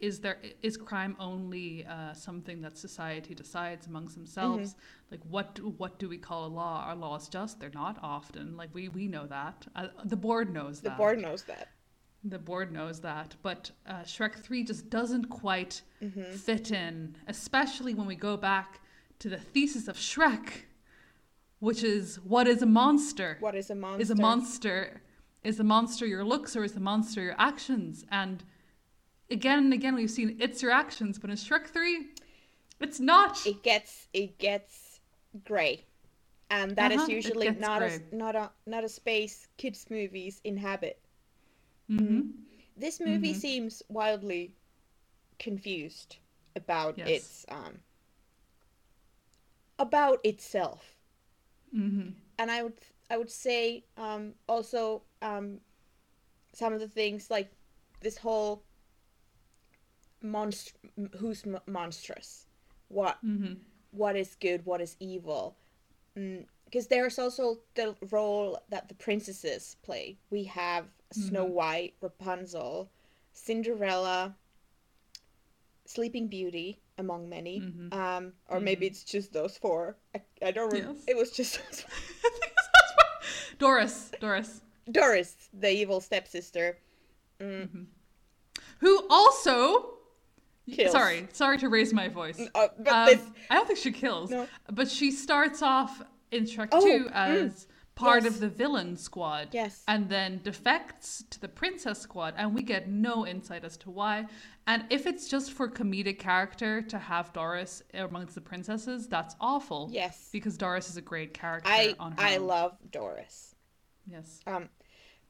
is 0.00 0.18
there 0.18 0.38
is 0.62 0.76
crime 0.76 1.14
only 1.20 1.86
uh, 1.86 2.12
something 2.12 2.60
that 2.62 2.76
society 2.76 3.34
decides 3.34 3.86
amongst 3.86 4.16
themselves? 4.16 4.74
Like, 5.12 5.20
what 5.30 5.54
do- 5.54 5.74
what 5.78 5.98
do 6.00 6.08
we 6.08 6.18
call 6.18 6.46
a 6.46 6.52
law? 6.62 6.82
Are 6.88 6.96
laws 6.96 7.28
just? 7.28 7.60
They're 7.60 7.70
not 7.84 7.98
often. 8.02 8.56
Like 8.56 8.70
we 8.74 8.88
we 8.88 9.06
know 9.06 9.26
that. 9.28 9.66
Uh, 9.76 9.88
the 10.04 10.16
board 10.16 10.52
knows 10.52 10.80
The 10.80 10.88
that. 10.88 10.96
The 10.96 11.02
board 11.02 11.20
knows 11.22 11.44
that. 11.44 11.68
The 12.24 12.38
board 12.38 12.72
knows 12.72 13.00
that, 13.00 13.34
but 13.42 13.70
uh, 13.86 14.02
Shrek 14.02 14.36
3 14.36 14.62
just 14.64 14.90
doesn't 14.90 15.26
quite 15.26 15.82
Mm-hmm. 16.02 16.32
fit 16.36 16.70
in, 16.72 17.16
especially 17.28 17.94
when 17.94 18.06
we 18.08 18.16
go 18.16 18.36
back 18.36 18.80
to 19.20 19.28
the 19.28 19.38
thesis 19.38 19.86
of 19.88 19.96
Shrek, 19.96 20.66
which 21.62 21.84
is 21.84 22.16
what 22.24 22.48
is 22.48 22.60
a 22.60 22.66
monster? 22.66 23.36
What 23.38 23.54
is 23.54 23.70
a 23.70 23.76
monster? 23.76 24.02
Is 24.02 24.10
a 24.10 24.14
monster 24.16 25.02
is 25.44 25.60
a 25.60 25.64
monster 25.64 26.06
your 26.06 26.24
looks 26.24 26.56
or 26.56 26.64
is 26.64 26.76
a 26.76 26.80
monster 26.80 27.22
your 27.22 27.36
actions? 27.38 28.04
And 28.10 28.42
again 29.30 29.58
and 29.58 29.72
again 29.72 29.94
we've 29.94 30.10
seen 30.10 30.36
it's 30.40 30.60
your 30.60 30.72
actions, 30.72 31.20
but 31.20 31.30
in 31.30 31.36
Shrek 31.36 31.68
3, 31.68 32.08
it's 32.80 32.98
not. 32.98 33.46
It 33.46 33.62
gets 33.62 34.08
it 34.12 34.38
gets 34.38 34.98
grey, 35.44 35.84
and 36.50 36.74
that 36.74 36.90
is 36.90 37.02
Uh-huh, 37.02 37.12
it 37.12 37.16
usually 37.16 37.50
not 37.50 37.80
a 37.80 38.00
not 38.10 38.34
a 38.34 38.50
not 38.66 38.82
a 38.82 38.88
space 38.88 39.46
kids 39.56 39.86
movies 39.88 40.40
inhabit. 40.42 40.98
hmm 41.88 42.22
this 42.76 42.98
movie 42.98 43.34
Mhm. 43.34 43.40
seems 43.40 43.82
wildly 43.88 44.56
confused 45.38 46.16
about 46.56 46.98
Yes. 46.98 47.08
its 47.08 47.46
um 47.48 47.78
about 49.78 50.18
itself 50.24 50.91
Mm-hmm. 51.74 52.10
and 52.38 52.50
i 52.50 52.62
would 52.62 52.78
i 53.10 53.16
would 53.16 53.30
say 53.30 53.84
um 53.96 54.34
also 54.48 55.02
um 55.22 55.60
some 56.52 56.72
of 56.74 56.80
the 56.80 56.88
things 56.88 57.30
like 57.30 57.50
this 58.02 58.18
whole 58.18 58.62
monst 60.22 60.72
who's 61.18 61.44
m- 61.46 61.58
monstrous 61.66 62.46
what 62.88 63.18
Mm-hmm. 63.24 63.54
what 63.92 64.16
is 64.16 64.34
good, 64.40 64.64
what 64.64 64.80
is 64.80 64.96
evil. 65.00 65.56
Because 66.14 66.86
there's 66.88 67.18
also 67.18 67.58
the 67.74 67.94
role 68.10 68.58
that 68.70 68.88
the 68.88 68.94
princesses 68.94 69.76
play. 69.82 70.16
We 70.30 70.44
have 70.44 70.86
Snow 71.12 71.44
Mhm. 71.46 71.50
White, 71.50 71.94
Rapunzel, 72.00 72.90
Cinderella, 73.34 74.34
Sleeping 75.84 76.28
Beauty, 76.28 76.78
among 77.02 77.28
many. 77.28 77.60
Mhm. 77.60 77.92
Um, 77.92 78.32
or 78.48 78.58
maybe 78.60 78.86
Mhm. 78.86 78.90
it's 78.90 79.04
just 79.04 79.32
those 79.34 79.58
four. 79.58 79.96
I, 80.14 80.22
I 80.40 80.50
don't 80.52 80.72
remember. 80.72 80.94
Yes. 80.94 81.04
It 81.08 81.16
was 81.16 81.30
just 81.32 81.60
those 81.70 81.84
Doris, 83.58 84.10
Doris, 84.20 84.62
Doris, 84.90 85.36
the 85.52 85.70
evil 85.70 86.00
stepsister. 86.00 86.78
Mm, 87.40 87.62
Mm-hmm. 87.64 87.82
who 88.78 89.06
also. 89.10 89.98
Kills. 90.70 90.92
Sorry, 90.92 91.26
sorry 91.32 91.58
to 91.58 91.68
raise 91.68 91.92
my 91.92 92.06
voice. 92.08 92.40
uh, 92.54 92.68
but 92.78 92.92
Um, 92.92 93.06
this, 93.06 93.20
I 93.50 93.54
don't 93.56 93.66
think 93.66 93.80
she 93.80 93.90
kills, 93.90 94.30
No. 94.30 94.46
but 94.72 94.88
she 94.88 95.10
starts 95.10 95.60
off 95.60 96.00
in 96.30 96.44
Shrek 96.44 96.68
Oh, 96.70 96.80
2 96.80 97.06
mm, 97.06 97.12
as 97.12 97.66
part 97.94 98.24
yes. 98.24 98.32
of 98.32 98.40
the 98.40 98.48
villain 98.48 98.96
squad. 98.96 99.48
yes. 99.52 99.82
And 99.88 100.08
then 100.08 100.40
defects 100.42 101.24
to 101.30 101.40
the 101.40 101.48
princess 101.48 102.00
squad, 102.00 102.34
and 102.36 102.54
we 102.54 102.62
get 102.62 102.88
no 102.88 103.26
insight 103.26 103.64
as 103.64 103.76
to 103.78 103.90
why. 103.90 104.26
And 104.66 104.84
if 104.90 105.06
it's 105.06 105.28
just 105.28 105.52
for 105.52 105.68
comedic 105.68 106.18
character 106.18 106.82
to 106.82 106.98
have 106.98 107.32
Doris 107.32 107.82
amongst 107.94 108.34
the 108.34 108.40
princesses, 108.40 109.08
that's 109.08 109.34
awful. 109.40 109.88
Yes. 109.92 110.28
Because 110.32 110.56
Doris 110.56 110.88
is 110.88 110.96
a 110.96 111.02
great 111.02 111.34
character 111.34 111.70
I 111.70 111.94
on 111.98 112.12
her 112.12 112.20
I 112.20 112.36
own. 112.36 112.46
love 112.46 112.76
Doris. 112.90 113.54
Yes. 114.06 114.40
Um, 114.46 114.68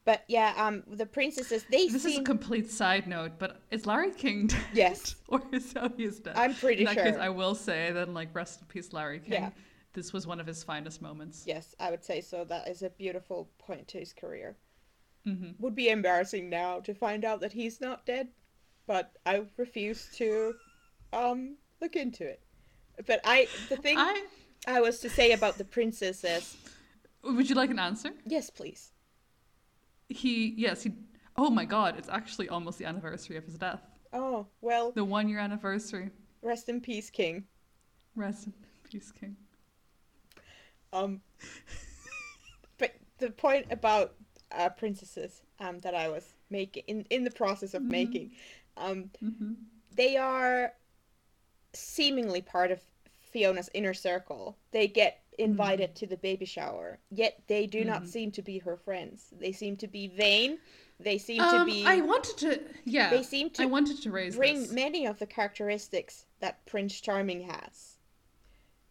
but 0.05 0.25
yeah, 0.27 0.53
um, 0.57 0.83
the 0.88 1.07
princesses 1.07 1.64
they 1.70 1.87
This 1.87 2.05
is 2.05 2.18
a 2.18 2.22
complete 2.22 2.70
side 2.70 3.07
note, 3.07 3.33
but 3.38 3.61
is 3.70 3.87
Larry 3.87 4.11
King 4.11 4.46
dead? 4.48 4.61
Yes. 4.72 5.14
or 5.29 5.40
is 5.53 5.75
he 5.96 6.05
is 6.05 6.18
dead? 6.18 6.35
I'm 6.37 6.55
pretty 6.55 6.81
in 6.81 6.87
that 6.87 6.94
sure. 6.94 7.05
case, 7.05 7.16
I 7.16 7.29
will 7.29 7.55
say 7.55 7.92
then, 7.92 8.12
like, 8.12 8.35
rest 8.35 8.61
in 8.61 8.66
peace, 8.66 8.92
Larry 8.92 9.20
King. 9.20 9.33
Yeah. 9.35 9.51
This 9.92 10.12
was 10.12 10.26
one 10.26 10.40
of 10.40 10.46
his 10.46 10.62
finest 10.64 11.02
moments. 11.02 11.44
Yes, 11.46 11.74
I 11.78 11.90
would 11.90 12.05
say 12.05 12.20
so. 12.20 12.44
That 12.44 12.68
is 12.68 12.83
a 12.83 12.90
beautiful 12.90 13.50
point 13.59 13.88
to 13.88 13.98
his 13.98 14.12
career. 14.12 14.57
hmm 15.24 15.50
Would 15.59 15.74
be 15.74 15.88
embarrassing 15.90 16.48
now 16.48 16.81
to 16.81 16.94
find 16.94 17.24
out 17.24 17.40
that 17.40 17.52
he's 17.52 17.81
not 17.81 18.07
dead, 18.07 18.28
but 18.87 19.12
I 19.26 19.44
refuse 19.57 20.09
to 20.16 20.55
um 21.12 21.57
look 21.81 21.94
into 21.96 22.24
it. 22.24 22.40
But 23.07 23.20
I 23.24 23.48
the 23.68 23.76
thing 23.76 23.98
I, 23.98 24.24
I 24.66 24.81
was 24.81 25.00
to 25.00 25.11
say 25.11 25.33
about 25.33 25.59
the 25.59 25.64
princesses. 25.64 26.57
would 27.22 27.48
you 27.48 27.55
like 27.55 27.70
an 27.70 27.78
answer? 27.78 28.11
Yes, 28.24 28.48
please. 28.50 28.92
He 30.09 30.55
yes 30.57 30.83
he. 30.83 30.92
Oh 31.37 31.48
my 31.50 31.64
God! 31.64 31.96
It's 31.98 32.09
actually 32.11 32.48
almost 32.50 32.78
the 32.78 32.85
anniversary 32.85 33.37
of 33.37 33.44
his 33.44 33.57
death. 33.57 33.83
Oh 34.12 34.46
well, 34.61 34.92
The 34.92 35.05
one 35.05 35.28
year 35.28 35.38
anniversary. 35.38 36.11
rest 36.42 36.68
in 36.68 36.81
peace, 36.81 37.09
King. 37.11 37.44
Rest 38.14 38.46
in 38.46 38.52
peace, 38.90 39.11
King. 39.12 39.37
Um, 40.92 41.20
but 42.78 42.94
the 43.18 43.31
point 43.31 43.66
about 43.70 44.14
uh, 44.50 44.68
princesses 44.68 45.40
um 45.61 45.81
that 45.81 45.94
I 45.94 46.09
was 46.09 46.35
making 46.50 46.85
in 46.87 47.07
in 47.11 47.24
the 47.24 47.31
process 47.31 47.72
of 47.74 47.83
Mhm. 47.83 47.88
making, 47.88 48.31
um, 48.76 49.11
hmm 49.20 49.55
they 49.94 50.16
are 50.16 50.72
seemingly 51.74 52.40
part 52.40 52.70
of 52.70 52.81
Fiona's 53.20 53.68
inner 53.74 53.94
circle. 53.94 54.57
They 54.70 54.88
get 54.88 55.22
invited 55.38 55.94
to 55.96 56.07
the 56.07 56.16
baby 56.18 56.44
shower, 56.44 56.98
yet 57.11 57.42
they 57.46 57.66
do 57.66 57.85
not 57.85 58.02
Mhm. 58.02 58.09
seem 58.09 58.31
to 58.33 58.42
be 58.42 58.59
her 58.59 58.76
friends. 58.76 59.28
They 59.33 59.52
seem 59.52 59.76
to 59.78 59.87
be 59.87 60.07
vain. 60.09 60.59
They 61.00 61.18
seem 61.18 61.40
Um, 61.40 61.66
to 61.66 61.72
be. 61.72 61.85
I 61.87 62.00
wanted 62.00 62.37
to. 62.38 62.62
Yeah. 62.85 63.11
they 63.11 63.22
seem 63.22 63.50
to. 63.50 63.62
I 63.62 63.66
wanted 63.66 64.02
to 64.02 64.11
raise 64.11 64.37
bring 64.37 64.61
this. 64.62 64.72
many 64.72 65.07
of 65.07 65.18
the 65.18 65.26
characteristics 65.26 66.26
that 66.40 66.64
Prince 66.66 67.00
Charming 67.00 67.42
has. 67.42 67.96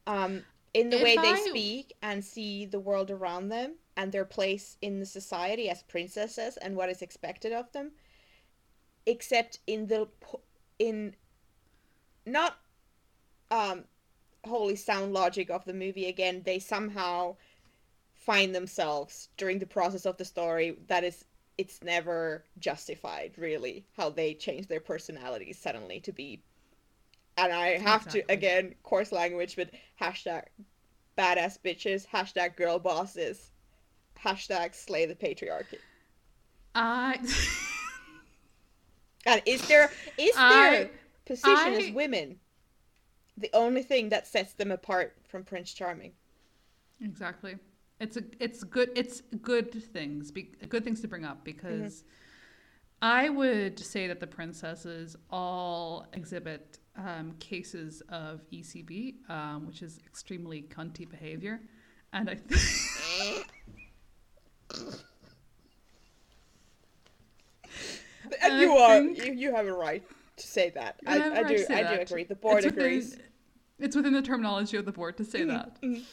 Um, 0.07 0.43
in 0.73 0.89
the 0.89 0.97
If 0.97 1.03
way 1.03 1.15
they 1.17 1.33
I- 1.33 1.45
speak 1.49 1.93
and 2.01 2.23
see 2.23 2.65
the 2.65 2.79
world 2.79 3.11
around 3.11 3.49
them 3.49 3.75
and 3.97 4.11
their 4.11 4.25
place 4.25 4.77
in 4.81 4.99
the 4.99 5.05
society 5.05 5.69
as 5.69 5.83
princesses 5.83 6.57
and 6.57 6.75
what 6.75 6.89
is 6.89 7.01
expected 7.01 7.51
of 7.51 7.71
them, 7.71 7.91
except 9.05 9.59
in 9.67 9.87
the 9.87 10.07
in 10.79 11.15
not 12.25 12.57
um 13.49 13.85
wholly 14.45 14.75
sound 14.75 15.13
logic 15.13 15.49
of 15.49 15.65
the 15.65 15.73
movie. 15.73 16.07
Again 16.07 16.43
they 16.45 16.59
somehow 16.59 17.35
find 18.13 18.53
themselves 18.55 19.29
during 19.37 19.59
the 19.59 19.65
process 19.65 20.05
of 20.05 20.17
the 20.17 20.25
story 20.25 20.77
that 20.87 21.03
is 21.03 21.25
it's 21.57 21.83
never 21.83 22.45
justified 22.59 23.33
really 23.37 23.85
how 23.97 24.09
they 24.09 24.33
change 24.33 24.67
their 24.67 24.79
personalities 24.79 25.59
suddenly 25.59 25.99
to 25.99 26.11
be 26.11 26.41
and 27.37 27.51
i 27.51 27.77
have 27.77 28.05
Exactly. 28.05 28.21
to 28.21 28.31
again 28.31 28.75
coarse 28.83 29.11
language 29.11 29.55
but 29.55 29.69
hashtag 29.99 30.43
badass 31.17 31.57
bitches 31.63 32.05
hashtag 32.07 32.55
girl 32.55 32.79
bosses 32.79 33.51
hashtag 34.23 34.75
slay 34.75 35.05
the 35.05 35.15
patriarchy 35.15 35.77
I. 36.73 37.19
and 39.25 39.41
is 39.45 39.67
there 39.67 39.91
is 40.17 40.33
I- 40.37 40.69
their 40.69 40.89
position 41.25 41.73
as 41.73 41.91
women 41.91 42.37
the 43.37 43.49
only 43.53 43.83
thing 43.83 44.09
that 44.09 44.27
sets 44.27 44.53
them 44.53 44.71
apart 44.71 45.15
from 45.27 45.43
prince 45.43 45.73
charming 45.73 46.13
Exactly. 47.03 47.57
It's 47.99 48.17
a 48.17 48.23
it's 48.39 48.63
good 48.63 48.91
it's 48.95 49.21
good 49.41 49.71
things 49.71 50.31
be, 50.31 50.51
good 50.69 50.83
things 50.83 51.01
to 51.01 51.07
bring 51.07 51.25
up 51.25 51.37
mm-hmm. 51.37 51.45
because 51.45 52.03
I 53.01 53.29
would 53.29 53.79
say 53.79 54.07
that 54.07 54.19
the 54.19 54.27
princesses 54.27 55.15
all 55.29 56.07
exhibit 56.13 56.79
um, 56.97 57.33
cases 57.39 58.01
of 58.09 58.41
ECB, 58.51 59.15
um, 59.29 59.65
which 59.67 59.81
is 59.81 59.99
extremely 60.05 60.63
cunty 60.63 61.09
behavior, 61.09 61.61
and 62.13 62.29
I 62.29 62.35
th- 62.35 63.45
and 68.43 68.53
I 68.53 68.61
you 68.61 68.71
are 68.73 68.99
think- 68.99 69.17
you, 69.25 69.33
you 69.33 69.55
have 69.55 69.67
a 69.67 69.73
right 69.73 70.03
to 70.37 70.47
say 70.47 70.69
that 70.71 70.99
I 71.05 71.19
i, 71.19 71.39
I 71.39 71.43
do 71.43 71.65
i 71.69 71.83
do 71.95 72.01
agree 72.01 72.23
the 72.23 72.35
board 72.35 72.57
it's 72.59 72.65
within- 72.65 72.83
agrees 72.85 73.17
it's 73.79 73.95
within 73.95 74.13
the 74.13 74.21
terminology 74.21 74.77
of 74.77 74.85
the 74.85 74.91
board 74.91 75.17
to 75.17 75.25
say 75.25 75.39
Mhm, 75.41 75.47
that. 75.47 75.81
mhm. 75.81 76.03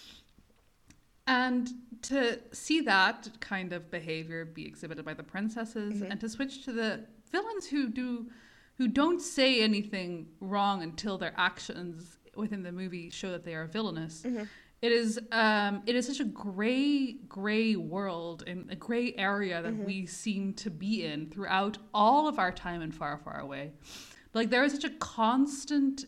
And 1.27 1.69
to 2.03 2.39
see 2.53 2.81
that 2.81 3.29
kind 3.41 3.75
of 3.75 3.91
behavior 3.91 4.47
be 4.47 4.65
exhibited 4.67 5.05
by 5.05 5.13
the 5.13 5.23
princesses 5.23 6.01
Mhm. 6.01 6.11
and 6.11 6.21
to 6.21 6.29
switch 6.31 6.65
to 6.65 6.73
the 6.73 7.05
villains 7.31 7.67
who 7.67 7.91
do 7.91 8.31
who 8.79 8.87
don't 8.89 9.21
say 9.21 9.61
anything 9.61 10.29
wrong 10.41 10.83
until 10.83 11.19
their 11.19 11.35
actions 11.37 12.19
within 12.37 12.63
the 12.63 12.73
movie 12.73 13.11
show 13.11 13.31
that 13.33 13.45
they 13.45 13.55
are 13.55 13.67
villainous. 13.67 14.23
Mhm. 14.23 14.49
It 14.81 14.93
is 14.93 15.19
um 15.33 15.83
it 15.87 15.97
is 15.97 16.07
such 16.07 16.21
a 16.21 16.25
gray 16.25 17.15
gray 17.29 17.75
world 17.75 18.45
and 18.47 18.71
a 18.71 18.77
gray 18.77 19.13
area 19.17 19.61
that 19.61 19.75
Mhm. 19.75 19.85
we 19.85 20.07
seem 20.07 20.55
to 20.55 20.71
be 20.71 21.05
in 21.05 21.29
throughout 21.31 21.79
all 21.93 22.29
of 22.29 22.39
our 22.39 22.53
time 22.53 22.81
in 22.81 22.93
Far 22.93 23.19
Far 23.19 23.41
Away. 23.41 23.73
Like 24.35 24.51
there 24.51 24.63
is 24.63 24.73
such 24.73 24.85
a 24.85 24.91
constant 24.91 26.05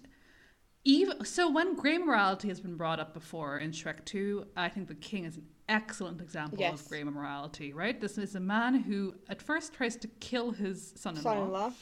even 0.85 1.25
so 1.25 1.51
when 1.51 1.75
gray 1.75 1.99
morality 1.99 2.47
has 2.49 2.61
been 2.61 2.77
brought 2.77 3.01
up 3.01 3.13
before 3.13 3.59
in 3.59 3.73
Shrek 3.73 4.05
2, 4.05 4.47
I 4.57 4.69
think 4.69 4.87
the 4.87 4.95
king 4.95 5.25
is 5.25 5.37
an 5.37 5.47
excellent 5.69 6.21
example 6.21 6.59
Yes. 6.61 6.81
of 6.83 6.89
gray 6.89 7.03
morality, 7.03 7.73
right? 7.73 8.01
This 8.01 8.17
is 8.19 8.37
a 8.37 8.41
man 8.41 8.75
who 8.77 9.15
at 9.29 9.43
first 9.43 9.75
tries 9.75 9.97
to 9.97 10.09
kill 10.09 10.53
his 10.53 10.93
son-in-law, 10.97 11.33
son-in-law 11.35 11.73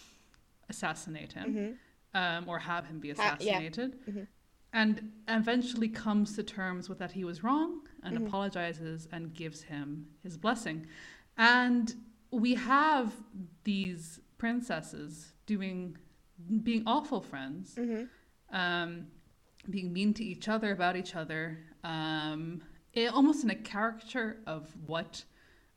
assassinate 0.68 1.32
him, 1.32 1.52
hmm 1.54 1.72
um, 2.14 2.48
or 2.48 2.58
have 2.58 2.86
him 2.86 2.98
be 3.00 3.10
Ha- 3.10 3.36
yeah. 3.40 3.58
assassinated, 3.58 3.98
Mhm. 4.08 4.26
and 4.72 5.12
eventually 5.28 5.88
comes 5.88 6.34
to 6.36 6.42
terms 6.42 6.88
with 6.88 6.98
that 6.98 7.12
he 7.12 7.24
was 7.24 7.42
wrong 7.42 7.86
and 8.02 8.16
Mhm. 8.16 8.26
apologizes 8.26 9.06
and 9.12 9.34
gives 9.34 9.62
him 9.62 10.08
his 10.22 10.36
blessing. 10.36 10.86
And 11.36 11.94
we 12.30 12.54
have 12.54 13.14
these 13.64 14.20
princesses 14.38 15.32
doing 15.46 15.96
being 16.62 16.84
awful 16.86 17.20
friends 17.20 17.74
hmm 17.76 18.04
um, 18.50 19.08
being 19.68 19.92
mean 19.92 20.14
to 20.14 20.24
each 20.24 20.48
other 20.48 20.72
about 20.72 20.96
each 20.96 21.14
other, 21.14 21.58
um, 21.84 22.62
it, 22.94 23.12
almost 23.12 23.44
in 23.44 23.50
a 23.50 23.54
caricature 23.54 24.38
of 24.46 24.74
what 24.86 25.24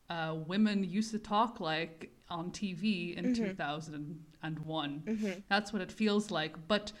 uh, 0.08 0.34
women 0.46 0.82
used 0.84 1.10
to 1.10 1.18
talk 1.18 1.60
like 1.60 2.11
on 2.32 2.50
TV 2.50 3.14
in 3.16 3.26
Mhm. 3.26 3.34
2001. 3.36 5.02
hmm 5.06 5.30
That's 5.48 5.72
what 5.72 5.82
it 5.82 5.92
feels 5.92 6.30
like. 6.30 6.68
But 6.68 6.92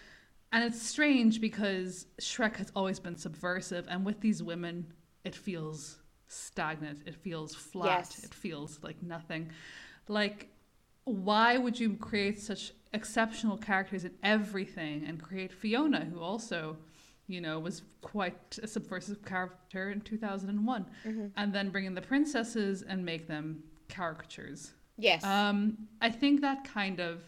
and 0.54 0.62
it's 0.64 0.82
strange 0.82 1.40
because 1.40 2.06
Shrek 2.20 2.56
has 2.56 2.70
always 2.76 3.00
been 3.00 3.16
subversive, 3.16 3.86
and 3.88 4.04
with 4.04 4.20
these 4.20 4.42
women, 4.42 4.92
it 5.24 5.34
feels 5.34 5.98
stagnant. 6.28 7.02
It 7.06 7.14
feels 7.14 7.54
flat. 7.54 8.08
Yes. 8.10 8.24
It 8.24 8.34
feels 8.34 8.78
like 8.82 9.02
nothing. 9.02 9.50
Like 10.08 10.48
why 11.04 11.56
would 11.58 11.80
you 11.80 11.94
create 11.96 12.38
such 12.40 12.72
exceptional 12.92 13.56
characters 13.56 14.04
in 14.04 14.12
everything 14.22 15.04
and 15.04 15.20
create 15.20 15.52
Fiona, 15.52 16.04
who 16.04 16.20
also, 16.20 16.76
you 17.26 17.40
know, 17.40 17.58
was 17.58 17.82
quite 18.02 18.56
a 18.62 18.68
subversive 18.68 19.24
character 19.24 19.90
in 19.90 20.00
2001, 20.02 20.86
Mm-hmm. 21.04 21.26
and 21.36 21.52
then 21.52 21.70
bring 21.70 21.86
in 21.86 21.94
the 21.94 22.02
princesses 22.02 22.82
and 22.82 23.04
make 23.04 23.26
them 23.26 23.64
caricatures? 23.88 24.74
Yes. 24.98 25.24
Um, 25.24 25.76
I 26.00 26.10
think 26.10 26.40
that 26.42 26.64
kind 26.64 27.00
of, 27.00 27.22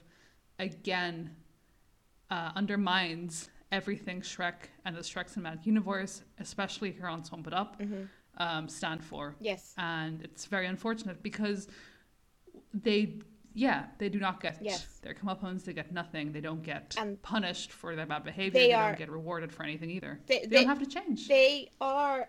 again, 0.59 1.35
uh, 2.31 2.53
undermines 2.55 3.49
everything 3.73 4.21
Shrek 4.21 4.55
and 4.85 4.95
the 4.97 5.01
Shrek 5.01 5.33
cinematic 5.35 5.67
universe, 5.67 6.23
especially 6.39 6.93
here 6.93 7.07
on 7.07 7.25
Swamp 7.25 7.47
It 7.47 7.53
Up, 7.55 7.81
Mm-hmm. 7.81 8.03
um, 8.39 8.69
stand 8.69 9.03
for. 9.03 9.35
yes. 9.41 9.75
And 9.79 10.23
it's 10.23 10.47
very 10.47 10.67
unfortunate 10.67 11.23
because 11.23 11.69
they, 12.73 13.19
yeah, 13.55 13.87
they 13.99 14.09
do 14.09 14.19
not 14.19 14.41
get 14.41 14.59
Yes. 14.61 14.99
their 15.03 15.15
comeuppance. 15.15 15.65
They 15.65 15.73
get 15.73 15.93
nothing. 15.93 16.33
They 16.33 16.41
don't 16.41 16.63
get 16.63 16.95
And 16.99 17.21
punished 17.23 17.73
for 17.73 17.95
their 17.97 18.07
bad 18.07 18.25
behavior. 18.25 18.59
they 18.61 18.67
They, 18.69 18.73
are- 18.73 18.91
don't 18.91 18.99
get 18.99 19.11
rewarded 19.11 19.53
for 19.53 19.63
anything 19.65 19.91
either. 19.91 20.21
They- 20.27 20.41
They, 20.41 20.47
they- 20.47 20.57
don't 20.65 20.67
have 20.69 20.81
to 20.81 20.87
change. 20.87 21.29
They 21.29 21.71
are 21.81 22.29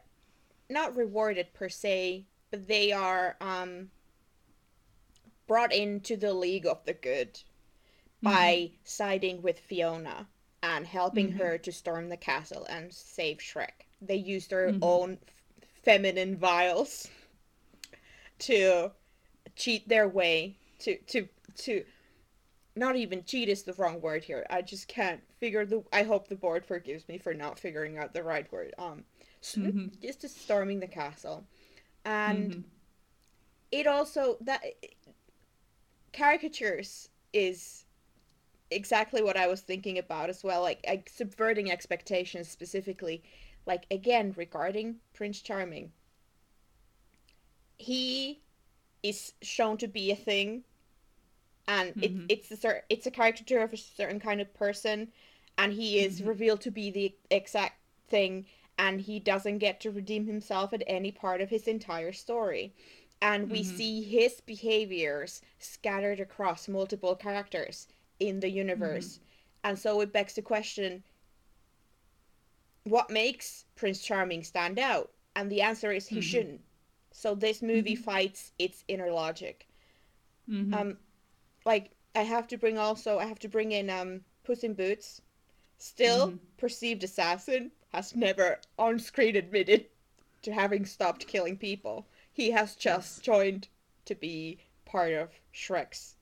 not 0.69 0.95
rewarded 0.95 1.53
per 1.53 1.69
se, 1.69 2.25
but 2.51 2.67
they 2.67 2.91
are 2.91 3.35
um, 3.41 3.89
brought 5.47 5.73
into 5.73 6.17
the 6.17 6.33
League 6.33 6.65
of 6.65 6.83
the 6.85 6.93
Good 6.93 7.39
by 8.21 8.71
siding 8.83 9.41
with 9.41 9.59
Fiona 9.59 10.27
and 10.63 10.87
helping 10.87 11.33
Mhm. 11.33 11.37
her 11.37 11.57
to 11.59 11.71
storm 11.71 12.09
the 12.09 12.17
castle 12.17 12.65
and 12.65 12.91
save 12.91 13.37
Shrek. 13.37 13.85
They 14.01 14.15
use 14.15 14.47
their 14.47 14.71
Mhm. 14.73 14.79
own 14.81 15.19
f- 15.61 15.67
feminine 15.83 16.35
vials 16.37 17.07
to 18.39 18.91
cheat 19.55 19.87
their 19.87 20.07
way 20.09 20.57
to 20.79 20.97
to 20.97 21.29
to 21.55 21.85
not 22.75 22.95
even 22.97 23.23
cheat 23.23 23.47
is 23.47 23.63
the 23.63 23.73
wrong 23.73 24.01
word 24.01 24.23
here. 24.23 24.45
I 24.49 24.61
just 24.61 24.87
can't 24.87 25.21
figure 25.39 25.65
the. 25.65 25.83
I 25.93 26.03
hope 26.03 26.27
the 26.27 26.35
board 26.35 26.65
forgives 26.65 27.07
me 27.07 27.17
for 27.17 27.33
not 27.33 27.59
figuring 27.59 27.97
out 27.97 28.13
the 28.13 28.23
right 28.23 28.51
word. 28.51 28.73
Um, 28.77 29.05
Mhm. 29.41 30.01
just 30.01 30.21
to 30.21 30.29
storming 30.29 30.79
the 30.79 30.87
castle, 30.87 31.47
and 32.03 32.53
Mhm. 32.53 32.63
it 33.71 33.87
also 33.87 34.37
that 34.41 34.63
caricatures 36.15 37.09
is 37.33 37.85
exactly 38.71 39.21
what 39.23 39.37
I 39.37 39.47
was 39.47 39.61
thinking 39.61 39.97
about 39.97 40.29
as 40.29 40.43
well. 40.43 40.61
Like, 40.61 40.83
like 40.87 41.09
subverting 41.09 41.71
expectations 41.71 42.49
specifically. 42.49 43.23
Like 43.65 43.85
again 43.91 44.33
regarding 44.37 44.97
Prince 45.13 45.41
Charming, 45.41 45.91
he 47.77 48.41
is 49.03 49.33
shown 49.41 49.77
to 49.77 49.87
be 49.87 50.11
a 50.11 50.15
thing 50.15 50.63
and 51.67 51.95
Mhm. 51.95 52.01
it, 52.01 52.25
it's 52.29 52.51
a 52.51 52.57
cer- 52.57 52.83
it's 52.89 53.07
a 53.07 53.11
caricature 53.11 53.61
of 53.61 53.73
a 53.73 53.77
certain 53.77 54.19
kind 54.19 54.41
of 54.41 54.53
person 54.53 55.11
and 55.57 55.73
he 55.73 55.99
is 55.99 56.21
Mhm. 56.21 56.27
revealed 56.27 56.61
to 56.61 56.71
be 56.71 56.91
the 56.91 57.15
exact 57.31 57.79
thing 58.07 58.45
and 58.77 59.01
he 59.01 59.19
doesn't 59.19 59.59
get 59.59 59.79
to 59.81 59.91
redeem 59.91 60.25
himself 60.27 60.73
at 60.73 60.83
any 60.87 61.11
part 61.11 61.41
of 61.41 61.49
his 61.49 61.67
entire 61.67 62.11
story 62.11 62.73
and 63.21 63.49
we 63.49 63.63
Mhm. 63.63 63.65
see 63.65 64.01
his 64.03 64.41
behaviors 64.41 65.41
scattered 65.59 66.19
across 66.19 66.67
multiple 66.67 67.15
characters 67.15 67.87
in 68.19 68.39
the 68.39 68.49
universe 68.49 69.19
and 69.63 69.77
so 69.79 70.01
it 70.01 70.13
begs 70.13 70.33
the 70.35 70.41
question 70.41 71.03
what 72.83 73.09
makes 73.09 73.65
prince 73.75 74.01
charming 74.01 74.43
stand 74.43 74.77
out 74.79 75.11
and 75.35 75.51
the 75.51 75.61
answer 75.61 75.91
is 75.91 76.07
he 76.07 76.19
Mhm. 76.19 76.21
shouldn't 76.21 76.61
so 77.11 77.33
this 77.35 77.61
movie 77.61 77.95
Mhm. 77.95 78.03
fights 78.03 78.51
its 78.59 78.83
inner 78.87 79.11
logic 79.11 79.67
Mhm. 80.47 80.73
um 80.73 80.97
like 81.65 81.91
i 82.15 82.21
have 82.21 82.47
to 82.47 82.57
bring 82.57 82.77
also 82.77 83.19
i 83.19 83.25
have 83.25 83.39
to 83.39 83.47
bring 83.49 83.71
in 83.71 83.89
um 83.89 84.21
puss 84.43 84.63
in 84.63 84.73
boots 84.73 85.21
still 85.77 86.27
Mhm. 86.27 86.39
perceived 86.57 87.03
assassin 87.03 87.71
has 87.89 88.15
never 88.15 88.59
on 88.77 88.99
screen 88.99 89.35
admitted 89.35 89.85
to 90.41 90.51
having 90.53 90.85
stopped 90.85 91.27
killing 91.27 91.57
people 91.57 92.07
he 92.35 92.51
has 92.51 92.75
just 92.75 93.23
joined 93.23 93.67
to 94.05 94.13
be 94.13 94.59
part 94.85 95.13
of 95.13 95.29
shrek's 95.53 96.15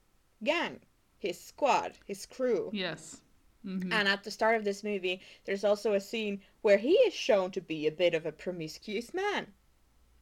gang 0.44 0.80
his 1.20 1.40
squad 1.40 1.94
his 2.06 2.26
crew 2.26 2.70
yes. 2.74 3.20
Mhm. 3.66 3.92
and 3.94 4.08
at 4.08 4.24
the 4.24 4.32
start 4.32 4.56
of 4.56 4.64
this 4.64 4.84
movie 4.84 5.20
there's 5.46 5.64
also 5.64 5.94
a 5.94 6.00
scene 6.02 6.42
where 6.62 6.78
he 6.78 6.92
is 7.08 7.14
shown 7.14 7.50
to 7.52 7.62
be 7.62 7.88
a 7.88 7.92
bit 7.92 8.14
of 8.14 8.26
a 8.26 8.32
promiscuous 8.32 9.14
man 9.14 9.48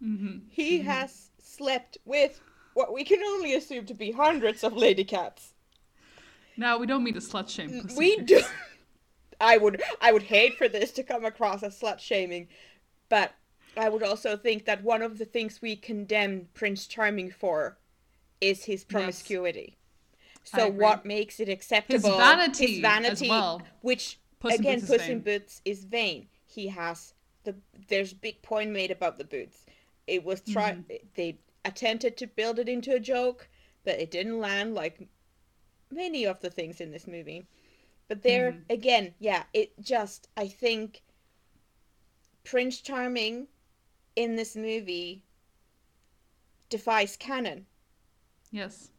Mhm. 0.02 0.42
he 0.50 0.80
Mhm. 0.80 0.84
has 0.86 1.30
slept 1.40 1.98
with 2.06 2.40
what 2.74 2.94
we 2.94 3.04
can 3.04 3.22
only 3.24 3.54
assume 3.54 3.86
to 3.86 3.94
be 3.94 4.12
hundreds 4.12 4.64
of 4.64 4.74
lady 4.74 5.04
cats 5.04 5.54
Now 6.58 6.78
we 6.78 6.86
don't 6.86 7.04
mean 7.04 7.14
to 7.16 7.20
slut 7.22 7.50
shame. 7.50 7.88
We 7.98 8.18
do 8.18 8.42
i 9.42 9.58
would 9.58 9.82
i 10.00 10.12
would 10.12 10.24
hate 10.24 10.56
for 10.58 10.68
this 10.70 10.92
to 10.92 11.04
come 11.04 11.26
across 11.26 11.64
as 11.64 11.80
slut 11.80 12.00
shaming 12.00 12.48
but 13.10 13.34
i 13.78 13.90
would 13.90 14.04
also 14.04 14.36
think 14.38 14.66
that 14.66 14.84
one 14.84 15.02
of 15.02 15.18
the 15.18 15.26
things 15.26 15.62
we 15.62 15.76
condemn 15.76 16.48
prince 16.54 16.88
charming 16.88 17.32
for 17.32 17.78
is 18.40 18.66
his 18.66 18.84
promiscuity. 18.84 19.78
I 20.54 20.58
so 20.58 20.68
what 20.68 21.06
makes 21.06 21.40
it 21.40 21.48
acceptable 21.50 22.10
His 22.10 22.18
vanity 22.18 22.68
his 22.68 22.80
as 22.80 22.82
vanity 22.82 23.30
well. 23.30 23.62
which 23.82 24.20
Puss 24.40 24.56
in 24.56 24.60
again 24.62 24.78
is 24.80 24.86
puss 24.88 25.08
in 25.08 25.20
boots 25.20 25.62
is 25.66 25.84
vain. 25.86 26.28
He 26.48 26.68
has 26.70 27.14
the 27.44 27.56
there's 27.88 28.14
big 28.14 28.42
point 28.42 28.72
made 28.72 28.92
about 28.92 29.18
the 29.18 29.24
boots. 29.24 29.66
It 30.08 30.24
was 30.24 30.42
try 30.42 30.72
Mm-hmm. 30.72 30.96
they 31.16 31.38
attempted 31.64 32.18
to 32.18 32.28
build 32.28 32.58
it 32.60 32.68
into 32.68 32.94
a 32.96 33.00
joke 33.00 33.48
but 33.84 34.00
it 34.00 34.10
didn't 34.12 34.40
land 34.40 34.74
like 34.74 35.08
many 35.92 36.26
of 36.26 36.40
the 36.42 36.50
things 36.50 36.82
in 36.82 36.92
this 36.92 37.06
movie. 37.08 37.46
But 38.08 38.24
there 38.24 38.52
Mhm. 38.54 38.62
again 38.70 39.14
yeah 39.20 39.44
it 39.54 39.80
just 39.80 40.28
i 40.36 40.48
think 40.48 41.04
prince 42.44 42.82
charming 42.82 43.48
in 44.16 44.36
this 44.36 44.56
movie 44.56 45.24
defies 46.70 47.16
canon 47.18 47.66
Yes. 48.52 48.92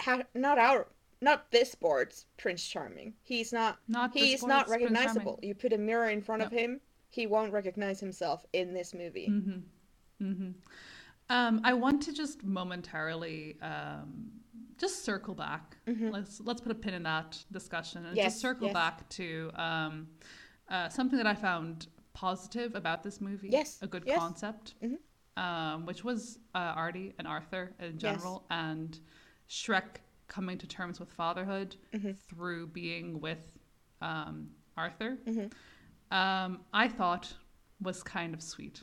ha- 0.00 0.22
not 0.34 0.58
our 0.58 0.86
not 1.20 1.50
this 1.50 1.74
board's 1.74 2.26
prince 2.36 2.66
charming 2.66 3.14
he's 3.22 3.52
not 3.52 3.78
Not 3.88 4.12
he's 4.14 4.44
not 4.44 4.68
recognizable 4.68 5.38
you 5.42 5.54
put 5.54 5.72
a 5.72 5.78
mirror 5.78 6.08
in 6.10 6.20
front 6.22 6.42
of 6.42 6.52
him 6.52 6.80
he 7.10 7.26
won't 7.26 7.52
recognize 7.52 8.00
himself 8.00 8.44
in 8.52 8.74
this 8.74 8.94
movie 8.94 9.28
Mm-hmm. 9.30 10.26
Mm-hmm. 10.26 10.50
Um, 11.28 11.60
I 11.64 11.72
want 11.72 12.00
to 12.02 12.12
just 12.12 12.44
momentarily 12.44 13.56
um, 13.60 14.30
just 14.78 15.04
circle 15.04 15.34
back. 15.34 15.76
Mhm. 15.88 16.12
Let's 16.12 16.40
let's 16.40 16.60
put 16.60 16.70
a 16.70 16.74
pin 16.74 16.94
in 16.94 17.02
that 17.02 17.36
discussion 17.50 18.06
and 18.06 18.16
Yes, 18.16 18.26
just 18.26 18.40
circle 18.40 18.68
yes. 18.68 18.74
back 18.74 19.08
to 19.10 19.50
um, 19.56 20.06
uh, 20.70 20.88
something 20.88 21.16
that 21.18 21.26
I 21.26 21.34
found 21.34 21.88
positive 22.26 22.74
about 22.74 23.02
this 23.02 23.20
movie. 23.20 23.48
Yes, 23.50 23.78
a 23.82 23.86
good 23.86 24.04
yes. 24.06 24.18
concept, 24.18 24.74
Mhm. 24.82 24.98
um, 25.36 25.84
which 25.86 26.02
was 26.02 26.38
uh, 26.54 26.58
Artie 26.74 27.12
and 27.18 27.28
Arthur 27.28 27.74
in 27.78 27.98
general, 27.98 28.46
and 28.50 28.98
Shrek 29.50 30.00
coming 30.26 30.56
to 30.58 30.66
terms 30.66 30.98
with 30.98 31.12
fatherhood 31.12 31.76
Mhm. 31.92 32.16
through 32.18 32.68
being 32.68 33.20
with 33.20 33.38
um, 34.00 34.50
Arthur. 34.76 35.18
Mhm. 35.26 35.52
Um, 36.10 36.64
I 36.72 36.88
thought 36.88 37.34
was 37.80 38.02
kind 38.02 38.32
of 38.34 38.42
sweet. 38.42 38.82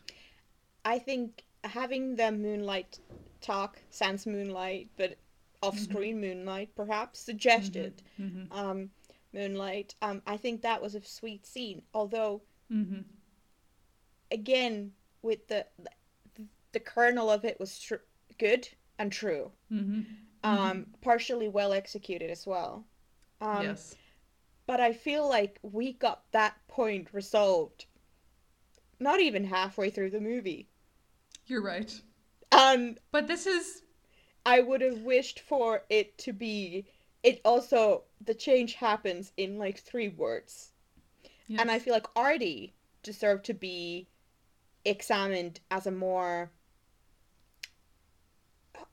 i 0.85 0.99
think 0.99 1.45
having 1.63 2.15
the 2.17 2.29
moonlight 2.31 2.99
talk 3.41 3.81
sans 3.89 4.25
moonlight 4.27 4.89
but 4.97 5.17
off-screen 5.61 6.19
moonlight 6.19 6.69
perhaps 6.75 7.19
suggested 7.19 8.01
Mm-hmm. 8.19 8.51
um 8.51 8.89
moonlight 9.33 9.95
um 10.01 10.21
i 10.27 10.35
think 10.35 10.61
that 10.61 10.81
was 10.81 10.93
a 10.95 11.01
sweet 11.03 11.45
scene 11.45 11.81
although 11.93 12.41
Mm-hmm. 12.71 13.01
Again 14.33 14.91
with 15.21 15.47
the 15.47 15.65
the 16.73 16.79
kernel 16.79 17.29
of 17.29 17.45
it 17.45 17.59
was 17.59 17.79
tr- 17.79 17.95
good 18.39 18.67
and 18.99 19.11
true 19.11 19.51
Mm-hmm. 19.71 20.01
um 20.43 20.87
partially 21.01 21.47
well 21.47 21.73
executed 21.73 22.29
as 22.31 22.45
well 22.47 22.85
um 23.41 23.63
yes. 23.63 23.95
but 24.65 24.79
I 24.81 24.93
feel 24.93 25.27
like 25.29 25.59
we 25.63 25.93
got 25.93 26.31
that 26.31 26.55
point 26.67 27.13
resolved 27.13 27.85
not 28.99 29.19
even 29.21 29.45
halfway 29.45 29.89
through 29.89 30.11
the 30.11 30.21
movie. 30.21 30.69
You're 31.47 31.61
right. 31.61 32.01
And 32.51 32.99
But 33.11 33.27
this 33.27 33.45
is 33.47 33.83
I 34.45 34.61
would 34.61 34.81
have 34.81 34.99
wished 35.01 35.39
for 35.39 35.83
it 35.89 36.17
to 36.19 36.33
be 36.33 36.85
it 37.23 37.41
also 37.45 38.03
the 38.23 38.33
change 38.33 38.75
happens 38.75 39.31
in 39.37 39.57
like 39.57 39.79
three 39.79 40.09
words. 40.09 40.71
yes. 41.47 41.59
And 41.61 41.71
I 41.71 41.79
feel 41.79 41.93
like 41.93 42.07
Artie 42.15 42.75
deserved 43.03 43.45
to 43.45 43.53
be 43.53 44.07
examined 44.85 45.59
as 45.71 45.87
a 45.87 45.91
more 45.91 46.51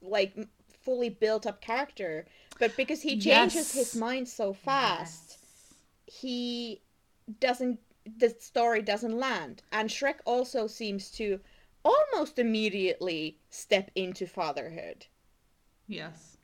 like 0.01 0.35
fully 0.83 1.09
built 1.09 1.45
up 1.45 1.61
character. 1.61 2.25
But 2.59 2.75
because 2.77 3.01
he 3.01 3.17
changes 3.19 3.73
his 3.73 3.95
mind 3.95 4.27
so 4.27 4.53
fast, 4.53 5.37
he 6.05 6.81
doesn't 7.39 7.79
the 8.17 8.35
story 8.39 8.81
doesn't 8.81 9.15
land 9.15 9.61
and 9.71 9.87
shrek 9.87 10.15
also 10.25 10.65
seems 10.65 11.11
to 11.11 11.39
almost 11.85 12.39
immediately 12.39 13.37
step 13.51 13.91
into 13.93 14.25
fatherhood 14.25 15.05
Yes. 15.91 16.37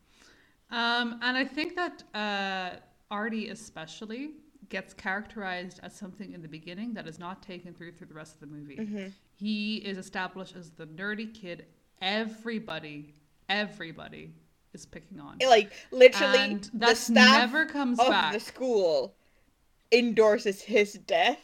Um, 0.70 1.20
and 1.22 1.38
I 1.38 1.46
think 1.46 1.76
that 1.76 2.04
uh, 2.14 2.80
Artie 3.10 3.50
especially 3.50 4.32
gets 4.70 4.94
characterized 4.94 5.80
as 5.82 5.96
something 5.96 6.34
in 6.34 6.42
the 6.42 6.48
beginning 6.48 6.94
that 6.94 7.08
is 7.08 7.18
not 7.18 7.42
taken 7.42 7.74
through 7.74 7.94
through 7.94 8.08
the 8.08 8.14
rest 8.14 8.34
of 8.36 8.42
the 8.42 8.48
movie. 8.48 8.76
Mm-hmm. 8.76 9.08
He 9.38 9.78
is 9.78 9.98
established 9.98 10.56
as 10.56 10.72
the 10.72 10.86
nerdy 10.88 11.32
kid. 11.34 11.66
Everybody, 12.02 13.14
everybody 13.50 14.34
is 14.74 14.86
picking 14.86 15.20
on. 15.20 15.38
Like 15.48 15.72
literally, 15.92 16.40
And 16.40 16.64
the 16.74 16.78
that 16.88 16.98
staff 16.98 17.40
never 17.40 17.66
comes 17.66 18.00
of 18.00 18.08
back. 18.10 18.34
the 18.34 18.40
school 18.40 19.16
endorses 19.92 20.62
his 20.62 20.94
death. 20.94 21.40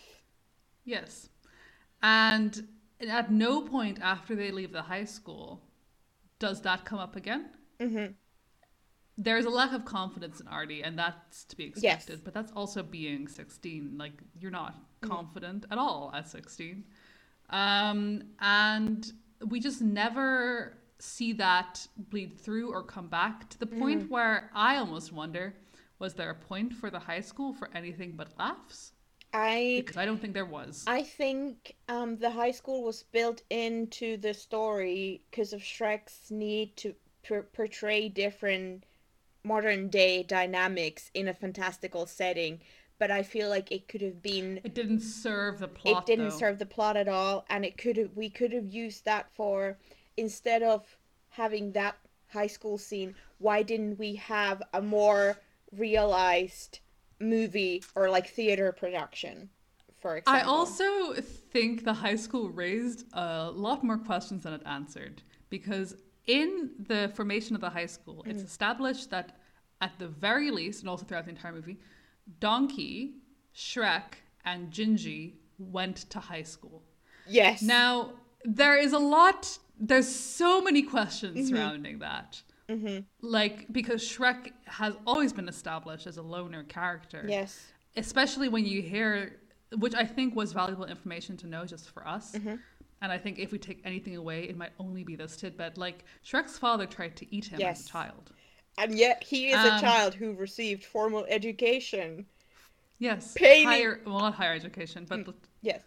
Yes. 0.85 1.29
And 2.01 2.67
at 2.99 3.31
no 3.31 3.61
point 3.61 3.99
after 4.01 4.35
they 4.35 4.51
leave 4.51 4.71
the 4.71 4.81
high 4.81 5.05
school 5.05 5.61
does 6.39 6.61
that 6.61 6.83
come 6.85 6.99
up 6.99 7.15
again. 7.15 7.45
Mm-hmm. 7.79 8.13
There's 9.17 9.45
a 9.45 9.49
lack 9.49 9.71
of 9.73 9.85
confidence 9.85 10.39
in 10.41 10.47
Artie, 10.47 10.83
and 10.83 10.97
that's 10.97 11.43
to 11.45 11.55
be 11.55 11.65
Yes. 11.77 11.99
expected. 11.99 12.23
But 12.23 12.33
that's 12.33 12.51
also 12.53 12.81
being 12.81 13.27
16. 13.27 13.95
Like, 13.97 14.13
you're 14.39 14.49
not 14.51 14.75
confident 15.01 15.65
at 15.69 15.77
all 15.77 16.11
at 16.15 16.27
16. 16.27 16.83
Um, 17.49 18.23
and 18.39 19.11
we 19.47 19.59
just 19.59 19.81
never 19.81 20.77
see 20.99 21.33
that 21.33 21.85
bleed 21.97 22.39
through 22.39 22.71
or 22.71 22.81
come 22.81 23.07
back 23.07 23.49
to 23.49 23.59
the 23.59 23.65
point 23.65 24.09
where 24.09 24.49
I 24.53 24.77
almost 24.77 25.11
wonder 25.11 25.53
was 25.99 26.13
there 26.13 26.29
a 26.29 26.35
point 26.35 26.73
for 26.73 26.89
the 26.89 26.99
high 26.99 27.21
school 27.21 27.53
for 27.53 27.69
anything 27.73 28.13
but 28.15 28.27
laughs? 28.37 28.91
I 29.33 29.75
Because 29.77 29.97
I 29.97 30.05
don't 30.05 30.19
think 30.19 30.33
there 30.33 30.45
was. 30.45 30.83
I 30.85 31.03
think 31.03 31.75
um, 31.89 32.17
the 32.17 32.29
high 32.29 32.51
school 32.51 32.83
was 32.83 33.03
built 33.03 33.41
into 33.49 34.17
the 34.17 34.33
story 34.33 35.21
because 35.29 35.53
of 35.53 35.61
Shrek's 35.61 36.29
need 36.29 36.75
to 36.77 36.93
per- 37.23 37.43
portray 37.43 38.09
different 38.09 38.83
modern 39.43 39.89
day 39.89 40.23
dynamics 40.23 41.09
in 41.13 41.27
a 41.27 41.33
fantastical 41.33 42.05
setting. 42.05 42.61
But 42.99 43.11
I 43.11 43.23
feel 43.23 43.49
like 43.49 43.71
it 43.71 43.87
could 43.87 44.01
have 44.01 44.21
been 44.21 44.59
It 44.63 44.73
didn't 44.73 45.01
serve 45.01 45.59
the 45.59 45.67
plot. 45.67 46.03
it 46.03 46.05
didn't 46.05 46.29
though. 46.29 46.37
serve 46.37 46.59
the 46.59 46.65
plot 46.65 46.95
at 46.95 47.07
all 47.07 47.45
and 47.49 47.65
it 47.65 47.77
could 47.77 47.97
have 47.97 48.15
we 48.15 48.29
could 48.29 48.53
have 48.53 48.67
used 48.67 49.05
that 49.05 49.31
for 49.33 49.77
instead 50.17 50.63
of 50.63 50.97
having 51.29 51.71
that 51.73 51.95
high 52.27 52.47
school 52.47 52.77
scene 52.77 53.15
why 53.39 53.61
didn't 53.63 53.97
we 53.99 54.15
have 54.15 54.61
a 54.73 54.81
more 54.81 55.37
realized 55.75 56.79
movie 57.19 57.83
or 57.95 58.09
like 58.09 58.27
theater 58.27 58.71
production 58.71 59.49
for 59.99 60.17
example 60.17 60.41
I 60.41 60.45
also 60.45 61.13
think 61.13 61.83
the 61.83 61.93
high 61.93 62.15
school 62.15 62.49
raised 62.49 63.05
a 63.13 63.51
lot 63.51 63.83
more 63.83 63.97
questions 63.97 64.43
than 64.43 64.53
it 64.53 64.61
answered 64.65 65.21
because 65.49 65.95
in 66.27 66.71
the 66.79 67.11
formation 67.15 67.55
of 67.55 67.61
the 67.61 67.69
high 67.69 67.85
school, 67.85 68.23
it's 68.25 68.41
mm. 68.41 68.45
established 68.45 69.09
that 69.09 69.37
at 69.81 69.91
the 69.99 70.07
very 70.07 70.51
least, 70.51 70.81
and 70.81 70.89
also 70.89 71.05
throughout 71.05 71.25
the 71.25 71.31
entire 71.31 71.51
movie, 71.51 71.77
Donkey, 72.39 73.15
Shrek, 73.55 74.15
and 74.45 74.71
Gingy 74.71 75.33
went 75.59 75.97
to 76.09 76.19
high 76.19 76.43
school. 76.43 76.83
yes 77.27 77.61
Now, 77.61 78.11
there 78.43 78.77
is 78.77 78.91
a 78.93 78.99
lot, 78.99 79.57
there's 79.79 80.07
so 80.07 80.61
many 80.61 80.81
questions 80.83 81.37
Mm-hmm. 81.37 81.47
surrounding 81.55 81.99
that. 81.99 82.41
Like, 83.21 83.71
because 83.71 84.01
Shrek 84.03 84.51
has 84.65 84.95
always 85.05 85.31
been 85.31 85.47
established 85.47 86.07
as 86.07 86.17
a 86.17 86.21
loner 86.23 86.63
character 86.63 87.23
yes 87.27 87.51
especially 87.95 88.49
when 88.49 88.65
you 88.65 88.81
hear 88.81 89.37
which 89.77 89.93
i 89.93 90.03
think 90.03 90.35
was 90.35 90.51
valuable 90.53 90.85
information 90.85 91.37
to 91.37 91.45
know 91.47 91.63
just 91.65 91.89
for 91.91 92.07
us 92.07 92.31
Mm-hmm. 92.31 92.55
and 93.03 93.11
i 93.11 93.17
think 93.19 93.37
if 93.37 93.51
we 93.51 93.59
take 93.59 93.79
anything 93.85 94.15
away 94.17 94.39
it 94.45 94.57
might 94.57 94.71
only 94.79 95.03
be 95.03 95.15
this 95.15 95.35
tidbit 95.37 95.77
like 95.77 96.03
shrek's 96.25 96.57
father 96.57 96.87
tried 96.87 97.15
to 97.17 97.25
eat 97.35 97.45
him 97.45 97.61
as 97.61 97.85
a 97.85 97.89
child 97.89 98.31
and 98.77 98.97
yet 98.97 99.23
he 99.23 99.49
is 99.49 99.63
a 99.63 99.73
Um, 99.73 99.79
child 99.81 100.13
who 100.15 100.33
received 100.33 100.83
formal 100.85 101.25
education. 101.29 102.25
Yes 102.99 103.33
Painting- 103.35 103.67
higher 103.67 104.01
well 104.05 104.19
not 104.19 104.35
higher 104.35 104.53
education 104.53 105.05
but 105.07 105.27
yes. 105.61 105.81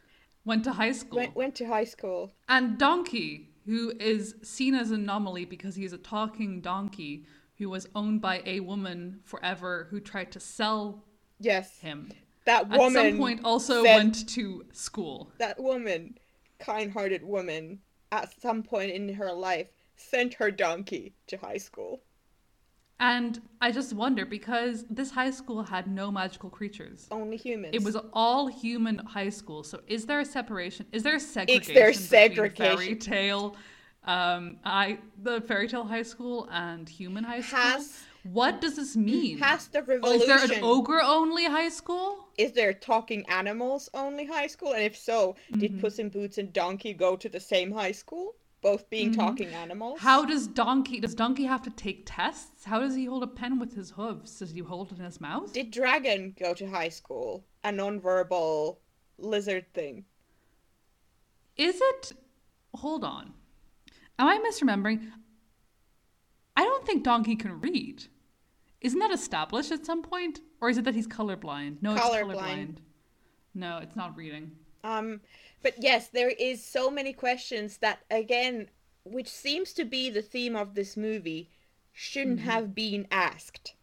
went 0.44 0.64
to 0.64 0.72
high 0.72 0.92
school. 0.92 1.18
Went, 1.18 1.34
went 1.34 1.54
to 1.56 1.66
high 1.66 1.84
school. 1.84 2.32
And 2.48 2.78
donkey 2.78 3.48
who 3.64 3.92
is 3.98 4.34
seen 4.42 4.74
as 4.74 4.90
an 4.90 5.00
anomaly 5.02 5.44
because 5.44 5.74
he's 5.74 5.92
a 5.92 5.98
talking 5.98 6.60
donkey 6.60 7.24
who 7.58 7.68
was 7.70 7.88
owned 7.94 8.20
by 8.20 8.42
a 8.44 8.60
woman 8.60 9.20
forever 9.24 9.88
who 9.90 9.98
tried 9.98 10.30
to 10.32 10.40
sell 10.40 11.02
yes. 11.40 11.80
him. 11.80 12.12
That 12.44 12.68
woman 12.68 12.96
at 13.06 13.10
some 13.10 13.18
point 13.18 13.40
also 13.44 13.82
said- 13.82 13.96
went 13.96 14.28
to 14.30 14.66
school. 14.72 15.32
That 15.38 15.58
woman, 15.58 16.18
kind-hearted 16.60 17.24
woman, 17.24 17.80
at 18.12 18.40
some 18.40 18.62
point 18.62 18.92
in 18.92 19.14
her 19.14 19.32
life 19.32 19.68
sent 19.96 20.34
her 20.34 20.50
donkey 20.52 21.14
to 21.28 21.38
high 21.38 21.56
school. 21.56 22.02
And 22.98 23.40
I 23.60 23.72
just 23.72 23.92
wonder 23.92 24.24
because 24.24 24.84
this 24.88 25.10
high 25.10 25.30
school 25.30 25.62
had 25.62 25.86
no 25.86 26.10
magical 26.10 26.48
creatures. 26.48 27.06
Only 27.10 27.36
humans. 27.36 27.74
It 27.74 27.82
was 27.82 27.96
all 28.14 28.46
human 28.46 28.98
high 28.98 29.28
school. 29.28 29.62
So 29.64 29.80
is 29.86 30.06
there 30.06 30.20
a 30.20 30.24
separation? 30.24 30.86
Is 30.92 31.02
there 31.02 31.16
a 31.16 31.20
segregation? 31.20 31.74
there 31.74 31.88
between 31.90 32.06
segregation. 32.06 32.76
Fairy 32.78 32.94
tale, 32.96 33.56
um, 34.04 34.56
I 34.64 34.98
the 35.22 35.42
fairy 35.42 35.68
tale 35.68 35.84
high 35.84 36.02
school 36.04 36.48
and 36.50 36.88
human 36.88 37.22
high 37.24 37.42
school. 37.42 37.58
Has- 37.60 38.02
what 38.32 38.60
does 38.60 38.74
this 38.74 38.96
mean? 38.96 39.38
Has 39.38 39.68
the 39.68 39.78
Oh, 39.78 39.82
revolution? 39.82 40.20
is 40.22 40.48
there 40.48 40.58
an 40.58 40.64
ogre 40.64 41.00
only 41.00 41.44
high 41.44 41.68
school? 41.68 42.26
Is 42.36 42.50
there 42.52 42.72
talking 42.72 43.24
animals 43.28 43.88
only 43.94 44.24
high 44.24 44.48
school? 44.48 44.72
And 44.72 44.82
if 44.82 44.96
so, 44.96 45.36
Mm-hmm. 45.52 45.60
did 45.60 45.80
Puss 45.80 46.00
in 46.00 46.08
Boots 46.08 46.36
and 46.38 46.52
Donkey 46.52 46.92
go 46.92 47.14
to 47.14 47.28
the 47.28 47.38
same 47.38 47.70
high 47.70 47.92
school? 47.92 48.34
Both 48.66 48.90
being 48.90 49.14
talking 49.14 49.50
animals? 49.50 49.98
Mm-hmm. 50.00 50.08
How 50.08 50.24
does 50.24 50.48
Donkey 50.48 50.98
does 50.98 51.14
Donkey 51.14 51.44
have 51.44 51.62
to 51.62 51.70
take 51.70 52.02
tests? 52.04 52.64
How 52.64 52.80
does 52.80 52.96
he 52.96 53.04
hold 53.04 53.22
a 53.22 53.28
pen 53.28 53.60
with 53.60 53.76
his 53.76 53.90
hooves? 53.92 54.40
Does 54.40 54.50
he 54.50 54.58
hold 54.58 54.90
it 54.90 54.98
in 54.98 55.04
his 55.04 55.20
mouth? 55.20 55.52
Did 55.52 55.70
Dragon 55.70 56.34
go 56.36 56.52
to 56.52 56.68
high 56.68 56.88
school? 56.88 57.44
A 57.62 57.70
nonverbal 57.70 58.78
lizard 59.18 59.72
thing. 59.72 60.04
Is 61.56 61.78
it? 61.80 62.10
Hold 62.74 63.04
on. 63.04 63.34
Am 64.18 64.26
I 64.26 64.38
misremembering? 64.38 65.12
I 66.56 66.64
don't 66.64 66.84
think 66.84 67.04
Donkey 67.04 67.36
can 67.36 67.60
read. 67.60 68.02
Isn't 68.80 68.98
that 68.98 69.12
established 69.12 69.70
at 69.70 69.86
some 69.86 70.02
point? 70.02 70.40
Or 70.60 70.70
is 70.70 70.76
it 70.76 70.84
that 70.86 70.96
he's 70.96 71.06
colorblind? 71.06 71.76
No, 71.82 71.92
it's 71.94 72.02
Colorblind. 72.02 72.34
colorblind. 72.34 72.76
No, 73.54 73.78
it's 73.78 73.94
not 73.94 74.16
reading. 74.16 74.50
Um, 74.82 75.20
but 75.62 75.74
yes, 75.78 76.08
there 76.08 76.30
is 76.30 76.64
so 76.64 76.90
many 76.90 77.12
questions 77.12 77.78
that 77.78 78.00
again, 78.10 78.68
which 79.04 79.28
seems 79.28 79.72
to 79.74 79.84
be 79.84 80.10
the 80.10 80.22
theme 80.22 80.56
of 80.56 80.74
this 80.74 80.96
movie, 80.96 81.50
shouldn't 81.92 82.40
Mm-hmm. 82.40 82.48
have 82.50 82.74
been 82.74 83.06
asked. 83.10 83.74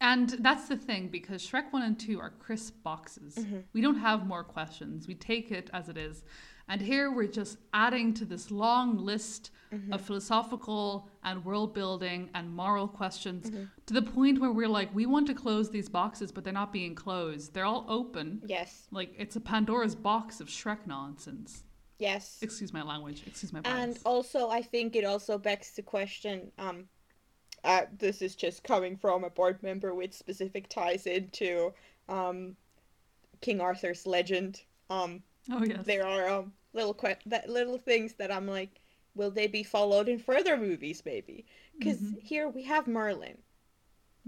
And 0.00 0.30
that's 0.40 0.66
the 0.68 0.76
thing 0.76 1.08
because 1.08 1.46
Shrek 1.48 1.72
1 1.72 1.82
and 1.82 1.98
2 1.98 2.18
are 2.18 2.30
crisp 2.30 2.74
boxes. 2.82 3.38
We 3.72 3.80
don't 3.80 3.98
have 4.00 4.26
more 4.26 4.42
questions. 4.42 5.06
We 5.06 5.14
take 5.14 5.52
it 5.52 5.70
as 5.72 5.88
it 5.88 5.96
is. 5.96 6.24
And 6.68 6.80
here 6.80 7.10
we're 7.10 7.26
just 7.26 7.58
adding 7.74 8.14
to 8.14 8.24
this 8.24 8.50
long 8.50 8.96
list 8.98 9.50
of 9.90 10.02
philosophical 10.02 11.08
and 11.24 11.42
world 11.46 11.72
building 11.72 12.28
and 12.34 12.54
moral 12.54 12.86
questions 12.86 13.50
to 13.86 13.94
the 13.94 14.02
point 14.02 14.38
where 14.38 14.52
we're 14.52 14.68
like, 14.68 14.94
we 14.94 15.06
want 15.06 15.26
to 15.28 15.34
close 15.34 15.70
these 15.70 15.88
boxes, 15.88 16.30
but 16.30 16.44
they're 16.44 16.52
not 16.52 16.72
being 16.74 16.94
closed. 16.94 17.54
They're 17.54 17.64
all 17.64 17.86
open. 17.88 18.42
Yes, 18.44 18.86
Like 18.90 19.14
it's 19.16 19.36
a 19.36 19.40
Pandora's 19.40 19.94
box 19.94 20.40
of 20.40 20.48
Shrek 20.48 20.86
nonsense. 20.86 21.64
yes. 21.98 22.38
Excuse 22.42 22.72
my 22.72 22.82
language. 22.82 23.22
Excuse 23.26 23.50
my 23.52 23.60
And 23.64 23.98
also, 24.04 24.50
I 24.50 24.60
think 24.60 24.94
it 24.94 25.04
also 25.04 25.38
begs 25.38 25.70
the 25.72 25.82
question. 25.82 26.52
Um, 26.58 26.84
uh, 27.64 27.82
this 27.96 28.20
is 28.20 28.34
just 28.34 28.64
coming 28.64 28.96
from 28.96 29.24
a 29.24 29.30
board 29.30 29.62
member 29.62 29.94
with 29.94 30.12
specific 30.12 30.68
ties 30.68 31.06
into 31.06 31.72
um, 32.10 32.56
King 33.40 33.60
Arthur's 33.60 34.06
legend. 34.06 34.60
Um, 34.90 35.22
oh 35.50 35.64
yes. 35.64 35.84
there 35.84 36.06
are 36.06 36.28
um, 36.28 36.52
little 36.72 36.94
que- 36.94 37.16
that 37.26 37.48
little 37.48 37.78
things 37.78 38.14
that 38.14 38.32
I'm 38.32 38.46
like, 38.46 38.80
will 39.14 39.30
they 39.30 39.46
be 39.46 39.62
followed 39.62 40.08
in 40.08 40.18
further 40.18 40.56
movies? 40.56 41.02
Maybe 41.04 41.46
because 41.78 42.00
here 42.20 42.48
we 42.48 42.62
have 42.64 42.86
Merlin, 42.86 43.38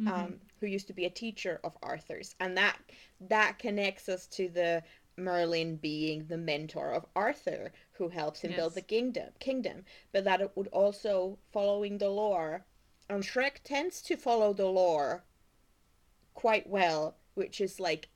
um, 0.07 0.41
who 0.61 0.67
used 0.67 0.87
to 0.89 0.93
be 0.93 1.05
a 1.05 1.11
teacher 1.11 1.61
of 1.65 1.77
Arthur's, 1.83 2.35
and 2.41 2.57
that 2.57 2.79
that 3.21 3.59
connects 3.59 4.09
us 4.09 4.27
to 4.29 4.49
the 4.49 4.83
Merlin 5.17 5.77
being 5.77 6.27
the 6.27 6.37
mentor 6.37 6.91
of 6.91 7.07
Arthur, 7.15 7.73
who 7.93 8.09
helps 8.09 8.41
him 8.41 8.53
build 8.57 8.75
the 8.75 8.83
kingdom. 8.83 9.31
Kingdom, 9.39 9.85
but 10.13 10.25
that 10.25 10.41
it 10.41 10.51
would 10.57 10.69
also 10.69 11.39
following 11.53 11.99
the 11.99 12.09
lore, 12.09 12.65
and 13.09 13.23
Shrek 13.23 13.63
tends 13.63 14.03
to 14.03 14.17
follow 14.17 14.53
the 14.53 14.67
lore 14.67 15.25
quite 16.35 16.69
well, 16.69 17.17
which 17.35 17.61
is 17.61 17.79
like 17.79 18.09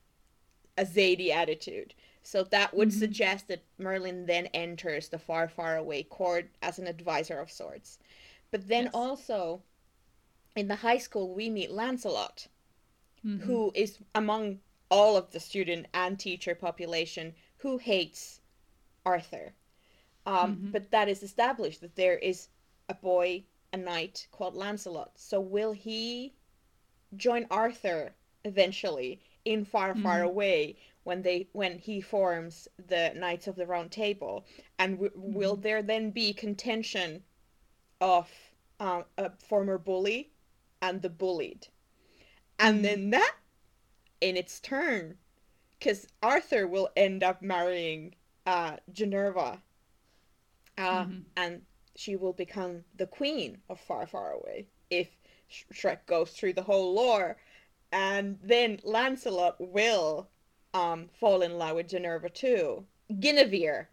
a 0.77 0.83
Zadie 0.83 1.31
attitude. 1.31 1.93
So 2.29 2.43
that 2.43 2.75
would 2.75 2.89
mm-hmm. 2.89 2.99
suggest 2.99 3.47
that 3.47 3.63
Merlin 3.79 4.27
then 4.27 4.45
enters 4.47 5.09
the 5.09 5.17
far, 5.17 5.47
far 5.47 5.77
away 5.77 6.03
court 6.03 6.47
as 6.61 6.77
an 6.77 6.85
advisor 6.85 7.39
of 7.39 7.49
sorts. 7.49 7.97
But 8.51 8.67
then 8.67 8.83
Yes. 8.83 8.93
also, 8.93 9.63
in 10.55 10.67
the 10.67 10.75
high 10.75 10.99
school, 10.99 11.33
we 11.33 11.49
meet 11.49 11.71
Lancelot, 11.71 12.47
mm-hmm. 13.25 13.43
who 13.43 13.71
is 13.73 13.97
among 14.13 14.59
all 14.91 15.17
of 15.17 15.31
the 15.31 15.39
student 15.39 15.87
and 15.95 16.19
teacher 16.19 16.53
population 16.53 17.33
who 17.57 17.79
hates 17.79 18.41
Arthur. 19.03 19.55
Um, 20.27 20.55
mm-hmm. 20.55 20.69
But 20.69 20.91
that 20.91 21.09
is 21.09 21.23
established 21.23 21.81
that 21.81 21.95
there 21.95 22.19
is 22.19 22.49
a 22.89 22.93
boy 22.93 23.43
a 23.73 23.77
knight 23.77 24.27
called 24.31 24.53
Lancelot. 24.53 25.13
So 25.15 25.39
will 25.41 25.71
he 25.71 26.35
join 27.15 27.47
Arthur 27.49 28.13
eventually 28.45 29.19
in 29.49 29.65
Far 29.65 29.95
Far 29.95 30.21
Mhm. 30.21 30.23
Away 30.23 30.77
when 31.03 31.23
they 31.23 31.47
when 31.53 31.79
he 31.79 31.99
forms 32.01 32.67
the 32.77 33.11
Knights 33.15 33.47
of 33.47 33.55
the 33.55 33.65
Round 33.65 33.91
Table? 33.91 34.45
And 34.77 34.91
w- 34.99 35.11
will 35.15 35.55
Mhm. 35.55 35.61
there 35.63 35.81
then 35.81 36.11
be 36.11 36.33
contention 36.33 37.23
of 37.99 38.29
um, 38.79 39.05
a 39.17 39.31
former 39.39 39.77
bully 39.79 40.31
and 40.81 41.01
the 41.01 41.09
bullied? 41.09 41.67
And 42.59 42.83
Mhm. 42.83 42.83
then 42.85 43.09
that 43.09 43.35
in 44.21 44.37
its 44.37 44.59
turn 44.59 45.17
because 45.79 46.07
Arthur 46.21 46.67
will 46.67 46.89
end 46.95 47.23
up 47.23 47.41
marrying 47.41 48.15
uh, 48.45 48.77
Minerva, 48.97 49.61
uh, 50.77 51.05
Mhm. 51.05 51.25
and 51.35 51.61
she 51.95 52.15
will 52.15 52.33
become 52.33 52.83
the 52.95 53.07
queen 53.07 53.61
of 53.69 53.79
Far 53.79 54.05
Far 54.07 54.33
Away 54.33 54.67
if 54.89 55.07
Sh- 55.47 55.63
Shrek 55.73 56.05
goes 56.05 56.31
through 56.31 56.53
the 56.53 56.63
whole 56.63 56.93
lore, 56.93 57.37
and 57.91 58.37
then 58.43 58.79
Lancelot 58.83 59.55
will 59.59 60.29
um, 60.73 61.09
fall 61.19 61.41
in 61.41 61.57
love 61.57 61.75
with 61.75 61.91
Minerva 61.91 62.29
too. 62.29 62.85
Guinevere. 63.19 63.89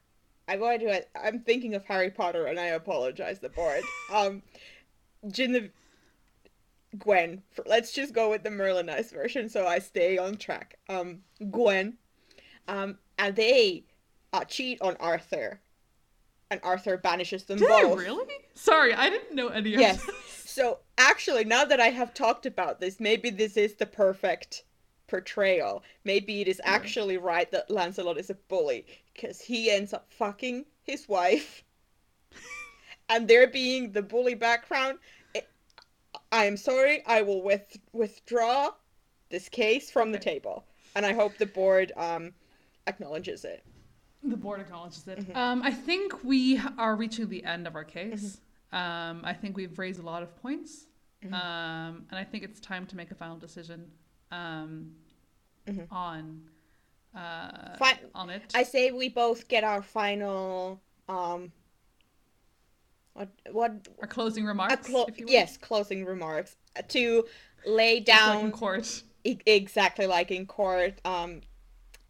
I 0.48 0.56
why 0.56 0.76
do 0.76 0.88
I, 0.90 1.02
I'm 1.20 1.40
thinking 1.40 1.74
of 1.74 1.84
Harry 1.84 2.10
Potter, 2.10 2.46
and 2.46 2.58
I 2.60 2.66
apologize, 2.66 3.38
the 3.40 3.48
board. 3.48 3.82
Um, 4.12 4.42
Guinevere. 5.32 5.70
Gwen. 6.98 7.42
Let's 7.66 7.92
just 7.92 8.14
go 8.14 8.30
with 8.30 8.42
the 8.42 8.48
Merlinized 8.50 9.12
version 9.12 9.48
so 9.48 9.66
I 9.66 9.78
stay 9.80 10.16
on 10.18 10.36
track. 10.36 10.78
Um, 10.88 11.18
Gwen. 11.50 11.98
Um, 12.68 12.98
and 13.18 13.34
they 13.36 13.84
uh, 14.32 14.44
cheat 14.44 14.80
on 14.80 14.96
Arthur. 15.00 15.60
And 16.50 16.60
Arthur 16.62 16.96
banishes 16.96 17.44
them 17.44 17.58
Did 17.58 17.70
I 17.70 17.82
both. 17.82 17.98
really? 17.98 18.32
Sorry, 18.54 18.94
I 18.94 19.10
didn't 19.10 19.34
know 19.34 19.48
any 19.48 19.74
of 19.74 19.80
Yes. 19.80 20.06
this. 20.06 20.16
So 20.46 20.78
actually, 20.98 21.44
now 21.44 21.64
that 21.64 21.80
I 21.80 21.88
have 21.88 22.14
talked 22.14 22.46
about 22.46 22.80
this, 22.80 23.00
maybe 23.00 23.30
this 23.30 23.56
is 23.56 23.74
the 23.74 23.86
perfect 23.86 24.64
portrayal. 25.06 25.82
Maybe 26.04 26.40
it 26.40 26.48
is 26.48 26.60
Yeah. 26.64 26.72
actually 26.72 27.16
right 27.16 27.50
that 27.52 27.70
Lancelot 27.70 28.18
is 28.18 28.30
a 28.30 28.34
bully 28.34 28.86
because 29.14 29.40
he 29.40 29.70
ends 29.70 29.92
up 29.92 30.12
fucking 30.12 30.66
his 30.82 31.08
wife, 31.08 31.62
and 33.08 33.28
there 33.28 33.46
being 33.46 33.92
the 33.92 34.02
bully 34.02 34.34
background. 34.34 34.98
It, 35.34 35.48
I 36.32 36.44
am 36.46 36.56
sorry. 36.56 37.04
I 37.06 37.22
will 37.22 37.42
with, 37.42 37.76
withdraw 37.92 38.72
this 39.28 39.48
case 39.48 39.90
from 39.90 40.12
the 40.12 40.18
table, 40.18 40.64
and 40.94 41.04
I 41.06 41.12
hope 41.12 41.36
the 41.38 41.46
board 41.46 41.92
um 41.96 42.32
acknowledges 42.86 43.44
it. 43.44 43.64
The 44.22 44.36
board 44.36 44.60
acknowledges 44.60 45.06
it. 45.08 45.18
Mhm. 45.18 45.36
Um, 45.36 45.62
I 45.62 45.70
think 45.72 46.24
we 46.24 46.60
are 46.78 46.96
reaching 46.96 47.28
the 47.28 47.44
end 47.44 47.66
of 47.66 47.74
our 47.74 47.84
case. 47.84 48.40
Um, 48.72 49.22
I 49.24 49.32
think 49.32 49.56
we've 49.56 49.78
raised 49.78 50.00
a 50.00 50.02
lot 50.02 50.22
of 50.22 50.34
points. 50.42 50.86
Mhm. 51.22 51.32
Um, 51.32 52.06
and 52.10 52.18
I 52.18 52.24
think 52.24 52.44
it's 52.44 52.60
time 52.60 52.86
to 52.86 52.96
make 52.96 53.10
a 53.10 53.14
final 53.14 53.36
decision 53.36 53.90
um, 54.30 54.94
Mhm. 55.66 55.86
on 55.90 56.48
uh, 57.14 57.76
Fi- 57.78 58.00
on 58.14 58.28
it. 58.28 58.52
I 58.54 58.62
say 58.62 58.90
we 58.90 59.08
both 59.08 59.48
get 59.48 59.64
our 59.64 59.80
final 59.82 60.80
um. 61.08 61.52
What 63.14 63.28
what 63.52 63.88
Our 64.02 64.06
closing 64.08 64.44
remarks. 64.44 64.88
clo- 64.88 65.06
if 65.08 65.18
you 65.18 65.24
will. 65.24 65.32
yes 65.32 65.56
closing 65.56 66.04
remarks 66.04 66.56
uh, 66.76 66.82
to 66.88 67.24
lay 67.64 68.00
Just 68.00 68.20
like 68.26 68.34
in 68.36 68.42
down 68.42 68.52
court, 68.52 69.02
e- 69.24 69.38
exactly 69.46 70.06
like 70.06 70.30
in 70.30 70.44
court 70.46 71.00
um 71.06 71.40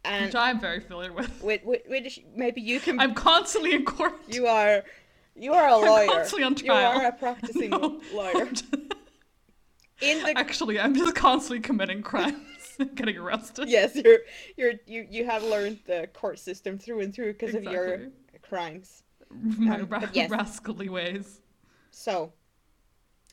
and 0.03 0.25
which 0.25 0.35
I'm 0.35 0.59
very 0.59 0.81
familiar 0.81 1.13
with. 1.13 1.41
with, 1.41 1.63
with, 1.63 1.81
with 1.87 2.19
maybe 2.35 2.59
you 2.61 2.79
can 2.81 2.99
I'm 2.99 3.13
constantly 3.13 3.73
in 3.73 3.85
court. 3.85 4.15
you 4.27 4.47
are 4.47 4.83
you 5.37 5.53
are 5.53 5.67
a 5.67 5.75
I'm 5.75 5.81
lawyer 5.85 6.07
constantly 6.07 6.43
on 6.43 6.57
you 6.57 6.71
are 6.71 7.05
a 7.07 7.11
practicing 7.11 7.69
No, 7.69 8.01
lawyer 8.13 8.45
just- 8.51 8.65
in 9.99 10.23
the 10.23 10.37
Actually, 10.37 10.79
I'm 10.79 10.93
just 10.93 11.15
constantly 11.15 11.59
committing 11.59 12.01
crimes 12.03 12.75
and 12.79 12.93
getting 12.95 13.17
arrested. 13.17 13.67
yes 13.69 13.95
you're 13.95 14.19
you're 14.55 14.73
you 14.85 15.07
you 15.09 15.25
have 15.25 15.43
learned 15.43 15.79
the 15.85 16.07
court 16.13 16.37
system 16.39 16.77
through 16.77 16.99
and 17.01 17.13
through 17.13 17.33
because 17.33 17.55
of 17.55 17.63
your 17.63 18.07
crimes 18.41 19.03
My 19.31 19.79
Um, 19.81 19.87
ra- 19.89 20.03
yes. 20.13 20.29
rascally 20.29 20.89
ways. 20.89 21.41
so 21.91 22.31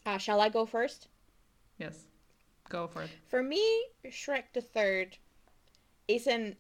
uh, 0.07 0.19
shall 0.19 0.41
I 0.41 0.49
go 0.49 0.65
first 0.67 1.09
Yes. 1.79 2.05
Go 2.71 2.87
for 2.87 3.03
it. 3.03 3.11
For 3.29 3.43
me, 3.43 3.63
Shrek 4.07 4.45
the 4.55 4.61
Third 4.63 5.19
is 6.09 6.27
an 6.29 6.57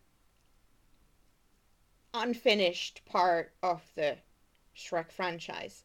unfinished 2.12 3.02
part 3.06 3.52
of 3.62 3.80
the 3.94 4.16
Shrek 4.76 5.10
franchise. 5.10 5.82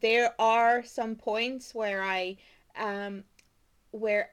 There 0.00 0.34
are 0.40 0.82
some 0.84 1.16
points 1.16 1.74
where 1.74 2.02
I 2.02 2.36
um 2.76 3.24
where 3.90 4.30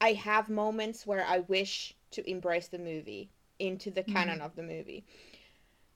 I 0.00 0.12
have 0.12 0.48
moments 0.48 1.06
where 1.06 1.24
I 1.24 1.40
wish 1.40 1.94
to 2.12 2.28
embrace 2.28 2.68
the 2.68 2.78
movie 2.78 3.30
into 3.58 3.90
the 3.90 4.02
canon 4.02 4.40
of 4.40 4.54
the 4.56 4.62
movie. 4.62 5.04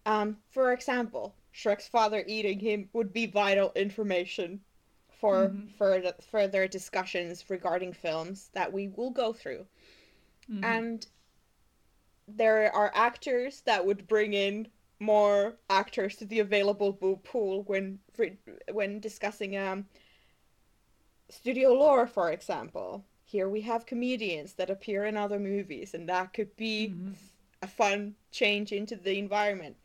Um, 0.07 0.39
for 0.51 0.73
example, 0.73 1.35
Shrek's 1.53 1.89
father 1.89 2.25
eating 2.27 2.61
him 2.61 2.89
would 2.93 3.13
be 3.13 3.27
vital 3.27 3.73
information 3.75 4.61
for 5.09 5.49
Mhm. 5.49 5.69
further 5.77 6.15
further 6.21 6.67
discussions 6.69 7.49
regarding 7.51 7.93
films 7.93 8.51
that 8.55 8.73
we 8.73 8.89
will 8.89 9.11
go 9.11 9.33
through. 9.33 9.67
Mhm. 10.49 10.63
And 10.63 11.07
there 12.27 12.73
are 12.75 12.93
actors 12.95 13.63
that 13.63 13.85
would 13.87 14.07
bring 14.07 14.33
in 14.33 14.69
more 15.01 15.57
actors 15.69 16.17
to 16.17 16.25
the 16.27 16.41
available 16.41 16.93
pool 17.25 17.63
when 17.65 17.99
when 18.73 19.01
discussing 19.01 19.57
um 19.57 19.87
studio 21.29 21.73
lore, 21.73 22.07
for 22.07 22.31
example. 22.31 23.05
Here 23.25 23.49
we 23.49 23.61
have 23.63 23.87
comedians 23.87 24.55
that 24.55 24.71
appear 24.71 25.05
in 25.05 25.17
other 25.17 25.39
movies, 25.39 25.95
and 25.95 26.09
that 26.09 26.33
could 26.35 26.57
be 26.57 26.89
Mhm. 26.89 27.15
a 27.63 27.69
fun 27.69 28.17
change 28.33 28.73
into 28.73 28.97
the 28.97 29.19
environment. 29.19 29.77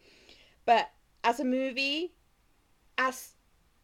But 0.65 0.91
as 1.23 1.39
a 1.39 1.45
movie, 1.45 2.13
as 2.97 3.35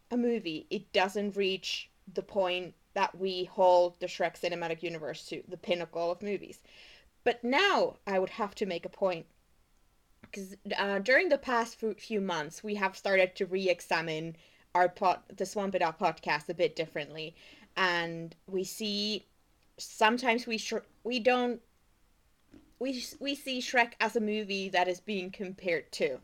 a 0.10 0.18
movie, 0.18 0.68
it 0.70 0.92
doesn't 0.92 1.36
reach 1.36 1.90
the 2.12 2.24
point 2.24 2.74
that 2.94 3.16
we 3.18 3.46
hold 3.46 4.00
the 4.00 4.08
Shrek 4.08 4.36
cinematic 4.40 4.84
universe 4.84 5.26
to, 5.28 5.44
the 5.48 5.58
pinnacle 5.58 6.12
of 6.12 6.22
movies. 6.22 6.62
But 7.24 7.44
now 7.44 7.98
I 8.08 8.20
would 8.20 8.32
have 8.32 8.56
to 8.56 8.66
make 8.66 8.86
a 8.86 8.90
point. 8.90 9.28
Because 10.32 10.56
uh, 10.78 11.00
during 11.00 11.30
the 11.30 11.38
past 11.38 11.78
few- 11.98 12.22
months, 12.22 12.64
we 12.64 12.76
have 12.76 12.96
started 12.96 13.36
to 13.36 13.46
re 13.46 13.70
examine 13.70 14.38
our 14.74 14.88
pod, 14.88 15.20
the 15.36 15.46
Swamp 15.46 15.76
It 15.76 15.82
Up 15.82 16.00
podcast 16.00 16.48
a 16.48 16.54
bit 16.54 16.76
differently. 16.76 17.36
And 17.76 18.36
we 18.48 18.64
see 18.64 19.26
sometimes 19.78 20.48
we 20.48 20.58
sh- 20.58 20.74
we 21.04 21.20
don't 21.20 21.62
we 22.80 23.04
we 23.20 23.36
see 23.36 23.60
Shrek 23.60 23.94
as 24.00 24.16
a 24.16 24.22
movie 24.22 24.70
that 24.70 24.88
is 24.88 25.00
being 25.00 25.32
compared 25.32 25.92
to. 25.94 26.20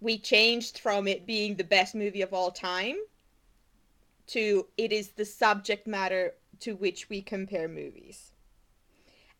We 0.00 0.18
changed 0.18 0.78
from 0.78 1.08
it 1.08 1.26
being 1.26 1.56
the 1.56 1.64
best 1.64 1.94
movie 1.94 2.22
of 2.22 2.32
all 2.32 2.50
time 2.50 2.96
to 4.28 4.66
it 4.76 4.92
is 4.92 5.08
the 5.08 5.24
subject 5.24 5.86
matter 5.86 6.34
to 6.60 6.76
which 6.76 7.08
we 7.08 7.22
compare 7.22 7.68
movies. 7.68 8.32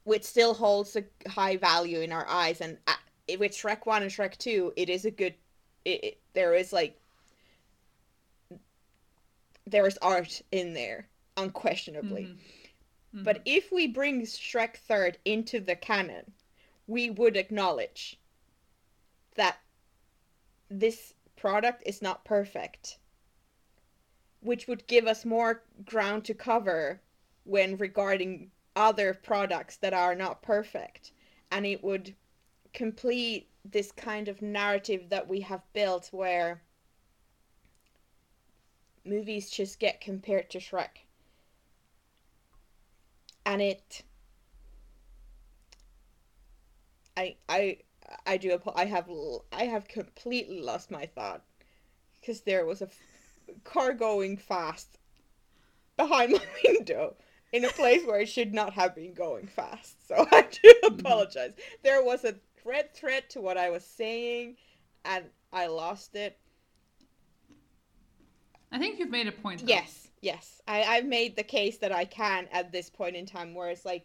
Which 0.05 0.25
still 0.25 0.55
holds 0.55 0.97
a 0.97 1.05
high 1.29 1.57
value 1.57 2.01
in 2.01 2.13
our 2.13 2.27
eyes 2.29 2.61
and 2.61 2.79
uh, 2.87 2.95
with 3.37 3.53
Shrek 3.53 3.87
1 3.87 4.03
and 4.03 4.11
Shrek 4.11 4.37
2 4.39 4.73
it 4.77 4.89
is 4.89 5.05
a 5.05 5.11
good 5.11 5.35
it, 5.85 6.05
it, 6.05 6.19
there 6.35 6.55
is 6.55 6.73
like 6.73 6.99
there 9.67 9.87
is 9.87 9.99
art 10.01 10.41
in 10.51 10.73
there 10.73 11.09
unquestionably. 11.37 12.25
Mhm. 12.25 12.39
Mhm. 13.15 13.25
But 13.25 13.43
if 13.45 13.71
we 13.71 13.87
bring 13.87 14.23
Shrek 14.23 14.77
Third 14.77 15.19
into 15.25 15.61
the 15.61 15.77
canon, 15.77 16.33
we 16.87 17.11
would 17.11 17.37
acknowledge 17.37 18.19
that 19.35 19.59
this 20.71 21.15
product 21.37 21.83
is 21.87 22.03
not 22.03 22.25
perfect, 22.25 22.99
which 24.41 24.67
would 24.67 24.87
give 24.87 25.07
us 25.07 25.25
more 25.25 25.63
ground 25.85 26.25
to 26.27 26.35
cover 26.35 27.01
when 27.45 27.77
regarding 27.77 28.51
other 28.75 29.15
products 29.15 29.77
that 29.77 29.95
are 29.95 30.15
not 30.15 30.43
perfect. 30.43 31.13
And 31.51 31.67
it 31.67 31.83
would 31.83 32.15
complete 32.73 33.49
this 33.65 33.93
kind 33.93 34.29
of 34.29 34.43
narrative 34.43 35.09
that 35.11 35.29
we 35.29 35.41
have 35.41 35.63
built 35.73 36.09
where 36.13 36.63
movies 39.05 39.51
just 39.51 39.79
get 39.79 40.01
compared 40.01 40.51
to 40.51 40.59
Shrek. 40.59 41.05
And 43.47 43.63
it 43.63 44.03
i 47.17 47.35
i 47.49 47.77
i 48.27 48.37
do 48.37 48.59
i 48.77 48.85
have 48.85 49.11
i 49.53 49.65
have 49.65 49.89
completely 49.89 50.61
lost 50.61 50.91
my 50.91 51.07
thought 51.07 51.43
because 52.21 52.43
there 52.43 52.65
was 52.65 52.81
a 52.81 52.87
f- 52.87 53.65
car 53.65 53.93
going 53.93 54.37
fast 54.37 54.99
behind 55.97 56.33
my 56.33 56.41
window 56.65 57.17
in 57.53 57.65
a 57.65 57.69
place 57.71 58.05
where 58.05 58.21
it 58.21 58.29
should 58.29 58.53
not 58.55 58.75
have 58.75 58.95
been 58.95 59.15
going 59.15 59.47
fast. 59.47 60.07
So 60.07 60.15
i 60.33 60.43
do 60.43 60.75
mm-hmm. 60.85 61.01
apologize. 61.01 61.53
There 61.83 62.03
was 62.03 62.25
a 62.25 62.35
red 62.69 62.95
thread 62.95 63.29
to 63.31 63.41
what 63.41 63.57
i 63.57 63.71
was 63.71 63.85
saying 63.85 64.57
and 65.05 65.25
i 65.53 65.67
lost 65.67 66.15
it 66.15 66.39
I 68.71 68.79
think 68.79 68.99
you've 68.99 69.11
made 69.11 69.27
a 69.27 69.33
point. 69.33 69.61
Though. 69.61 69.69
Yes, 69.69 70.09
yes. 70.21 70.61
I, 70.69 70.83
I've 70.83 71.07
made 71.07 71.37
the 71.37 71.43
case 71.43 71.79
that 71.79 71.93
I 71.93 72.05
can 72.05 72.49
at 72.53 72.71
this 72.71 72.91
point 72.91 73.17
in 73.17 73.25
time, 73.25 73.55
where 73.55 73.71
it's 73.71 73.85
like, 73.85 74.05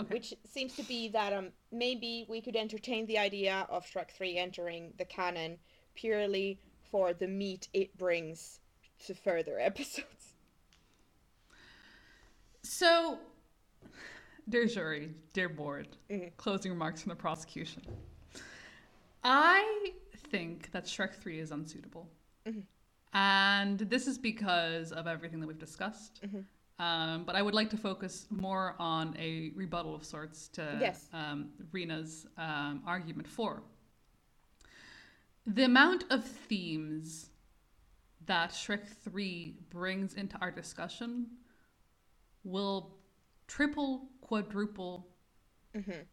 Okay. 0.00 0.14
which 0.14 0.32
seems 0.46 0.76
to 0.76 0.84
be 0.84 1.08
that 1.08 1.32
um 1.32 1.48
maybe 1.72 2.24
we 2.28 2.40
could 2.40 2.54
entertain 2.54 3.04
the 3.06 3.18
idea 3.18 3.66
of 3.68 3.84
Shrek 3.84 4.12
3 4.12 4.36
entering 4.36 4.92
the 4.96 5.04
canon 5.04 5.58
purely 5.96 6.60
for 6.92 7.12
the 7.12 7.26
meat 7.26 7.66
it 7.72 7.98
brings 7.98 8.60
to 9.06 9.14
further 9.14 9.58
episodes. 9.70 10.34
So, 12.62 13.18
dear 14.48 14.66
jury, 14.66 15.14
dear 15.32 15.48
board, 15.48 15.88
Mhm. 16.10 16.36
closing 16.36 16.72
remarks 16.72 17.02
from 17.02 17.10
the 17.10 17.16
prosecution. 17.16 17.82
I 19.22 19.94
think 20.16 20.70
that 20.72 20.84
Shrek 20.84 21.14
3 21.14 21.38
is 21.38 21.50
unsuitable. 21.50 22.08
Mhm. 22.46 22.64
And 23.12 23.78
this 23.80 24.06
is 24.06 24.18
because 24.18 24.92
of 24.92 25.06
everything 25.06 25.40
that 25.40 25.46
we've 25.46 25.58
discussed. 25.58 26.20
Mhm. 26.22 26.44
Um, 26.78 27.24
but 27.24 27.34
I 27.34 27.42
would 27.42 27.54
like 27.54 27.70
to 27.70 27.76
focus 27.76 28.30
more 28.30 28.76
on 28.78 29.16
a 29.18 29.50
rebuttal 29.50 29.94
of 29.94 30.04
sorts 30.04 30.48
to 30.50 30.78
Yes. 30.80 31.08
um, 31.12 31.52
Rena's 31.72 32.26
um, 32.36 32.82
argument 32.86 33.26
for. 33.26 33.62
The 35.46 35.64
amount 35.64 36.04
of 36.10 36.24
themes 36.24 37.30
that 38.26 38.50
Shrek 38.50 38.86
3 38.86 39.52
brings 39.70 40.14
into 40.14 40.38
our 40.38 40.50
discussion 40.50 41.38
will 42.44 42.97
triple, 43.48 44.08
quadruple, 44.20 45.08
Mhm. 45.74 46.06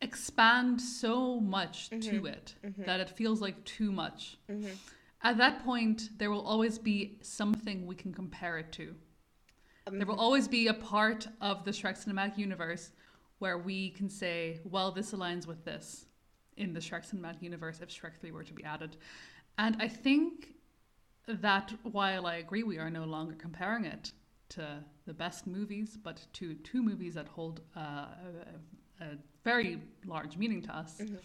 expand 0.00 0.80
so 0.80 1.40
much 1.40 1.90
to 1.90 1.96
Mhm. 2.22 2.26
it 2.26 2.54
Mhm. 2.62 2.84
that 2.86 3.00
it 3.00 3.10
feels 3.10 3.40
like 3.40 3.64
too 3.64 3.90
much. 3.90 4.38
Mhm. 4.48 4.76
At 5.22 5.36
that 5.38 5.62
point, 5.64 6.16
there 6.18 6.30
will 6.30 6.46
always 6.46 6.78
be 6.78 7.18
something 7.22 7.86
we 7.86 7.94
can 7.94 8.12
compare 8.14 8.58
it 8.58 8.72
to. 8.72 8.96
There 9.86 10.06
will 10.06 10.14
Mhm. 10.16 10.20
always 10.20 10.46
be 10.48 10.68
a 10.68 10.74
part 10.74 11.26
of 11.40 11.64
the 11.64 11.72
Shrek 11.72 11.96
cinematic 11.98 12.38
universe 12.38 12.92
where 13.38 13.58
we 13.58 13.90
can 13.90 14.08
say, 14.08 14.60
well, 14.64 14.92
this 14.92 15.12
aligns 15.12 15.46
with 15.46 15.64
this 15.64 16.06
in 16.56 16.72
the 16.72 16.80
Shrek 16.80 17.04
cinematic 17.04 17.42
universe 17.42 17.80
if 17.80 17.88
Shrek 17.88 18.16
3 18.18 18.30
were 18.30 18.44
to 18.44 18.52
be 18.52 18.64
added. 18.64 18.96
And 19.58 19.76
I 19.82 19.88
think 19.88 20.54
that 21.26 21.70
while 21.84 22.26
I 22.26 22.36
agree 22.36 22.62
we 22.62 22.78
are 22.78 22.90
no 22.90 23.04
longer 23.04 23.34
comparing 23.34 23.84
it 23.84 24.12
to 24.50 24.84
the 25.06 25.14
best 25.14 25.46
movies, 25.46 25.96
but 25.96 26.20
to 26.34 26.54
two 26.54 26.82
movies 26.82 27.14
that 27.14 27.26
hold 27.28 27.60
uh, 27.76 27.80
a, 29.00 29.04
a 29.04 29.08
very 29.44 29.80
large 30.04 30.36
meaning 30.36 30.62
to 30.62 30.76
us, 30.76 30.98
Mhm. 31.00 31.18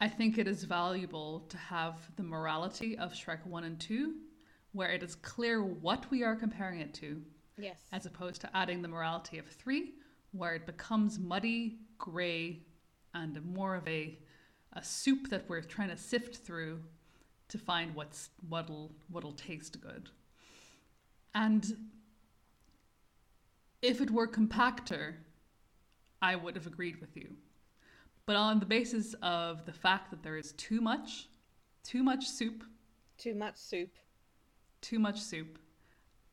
I 0.00 0.08
think 0.08 0.36
it 0.36 0.46
is 0.46 0.64
valuable 0.64 1.40
to 1.48 1.56
have 1.56 2.14
the 2.16 2.22
morality 2.22 2.98
of 2.98 3.12
Shrek 3.14 3.46
1 3.46 3.64
and 3.64 3.80
2, 3.80 4.14
where 4.72 4.90
it 4.90 5.02
is 5.02 5.14
clear 5.14 5.62
what 5.62 6.10
we 6.10 6.22
are 6.22 6.36
comparing 6.36 6.80
it 6.80 6.92
to, 6.94 7.24
Yes. 7.56 7.80
as 7.92 8.04
opposed 8.04 8.40
to 8.42 8.54
adding 8.56 8.82
the 8.82 8.88
morality 8.88 9.38
of 9.38 9.46
3, 9.46 9.94
where 10.32 10.54
it 10.54 10.66
becomes 10.66 11.18
muddy, 11.18 11.78
grey, 11.96 12.62
and 13.14 13.42
more 13.44 13.74
of 13.74 13.88
a, 13.88 14.18
a 14.74 14.82
soup 14.84 15.30
that 15.30 15.48
we're 15.48 15.62
trying 15.62 15.88
to 15.88 15.96
sift 15.96 16.36
through 16.44 16.82
to 17.48 17.56
find 17.58 17.94
what's 17.94 18.28
what'll 18.48 18.92
what'll 19.08 19.32
taste 19.32 19.80
good. 19.80 20.10
And 21.34 21.64
if 23.82 24.00
it 24.00 24.10
were 24.10 24.26
compactor, 24.28 25.14
I 26.22 26.36
would 26.36 26.54
have 26.56 26.66
agreed 26.66 27.00
with 27.00 27.16
you. 27.16 27.28
But 28.26 28.36
on 28.36 28.58
the 28.58 28.66
basis 28.66 29.14
of 29.22 29.64
the 29.66 29.72
fact 29.72 30.10
that 30.10 30.22
there 30.22 30.36
is 30.36 30.52
too 30.52 30.80
much, 30.80 31.28
too 31.84 32.02
much 32.02 32.26
soup, 32.28 32.64
Too 33.18 33.34
much 33.34 33.56
soup. 33.56 33.96
too 34.80 34.98
much 34.98 35.20
soup, 35.20 35.58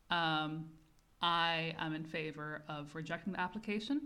um, 0.09 0.65
I 1.21 1.75
am 1.79 1.93
in 1.93 2.03
favor 2.03 2.63
of 2.67 2.93
rejecting 2.95 3.33
the 3.33 3.39
application, 3.39 4.01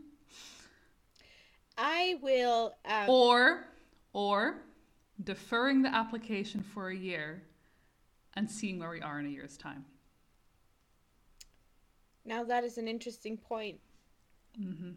I 1.77 2.17
will. 2.21 2.73
Um, 2.85 3.09
or 3.09 3.67
or 4.13 4.57
deferring 5.23 5.81
the 5.83 5.93
application 5.93 6.61
for 6.61 6.89
a 6.89 6.95
year 6.95 7.43
and 8.35 8.49
seeing 8.49 8.79
where 8.79 8.89
we 8.89 9.01
are 9.01 9.19
in 9.19 9.25
a 9.27 9.29
year's 9.29 9.57
time. 9.57 9.85
Now 12.27 12.43
that 12.43 12.63
is 12.63 12.77
an 12.77 12.87
interesting 12.87 13.37
point. 13.37 13.79
hmm 14.55 14.91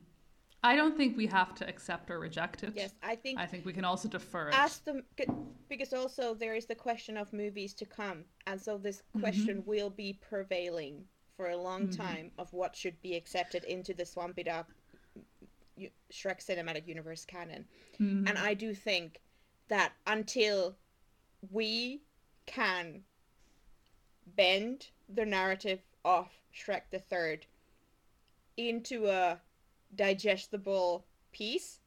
I 0.63 0.77
don't 0.77 0.95
think 0.95 1.17
we 1.17 1.27
have 1.29 1.55
to 1.55 1.67
accept 1.67 2.11
or 2.11 2.19
reject 2.19 2.65
it. 2.65 2.75
Yes, 2.77 2.93
I 3.03 3.15
think 3.17 3.39
I 3.41 3.47
think 3.47 3.65
we 3.65 3.73
can 3.73 3.87
also 3.87 4.09
defer 4.11 4.49
it. 4.49 4.55
ask 4.55 4.85
them 4.85 5.05
because 5.71 5.95
also 5.95 6.35
there 6.35 6.55
is 6.55 6.67
the 6.67 6.75
question 6.75 7.17
of 7.17 7.33
movies 7.33 7.73
to 7.75 7.87
come, 7.87 8.25
and 8.47 8.61
so 8.61 8.77
this 8.77 9.03
question 9.19 9.63
will 9.65 9.89
be 9.89 10.19
prevailing 10.21 11.09
for 11.35 11.49
a 11.49 11.57
long 11.57 11.89
Mhm. 11.89 11.97
time 11.97 12.31
of 12.37 12.53
what 12.53 12.77
should 12.77 13.01
be 13.01 13.15
accepted 13.17 13.65
into 13.65 13.95
the 13.95 14.05
Swamp 14.05 14.39
It 14.39 14.49
Up 14.49 14.71
Shrek 16.13 16.41
Cinematic 16.45 16.87
Universe 16.87 17.25
canon. 17.25 17.67
Mhm. 17.99 18.29
And 18.29 18.37
I 18.37 18.53
do 18.53 18.75
think 18.75 19.23
that 19.69 19.95
until 20.07 20.77
we 21.51 22.03
can 22.45 23.03
bend 24.27 24.91
the 25.09 25.25
narrative 25.25 25.81
of 26.05 26.29
Shrek 26.53 26.83
the 26.91 26.99
Third 26.99 27.47
into 28.57 29.07
a 29.07 29.41
digestible 29.95 31.07
piece, 31.33 31.81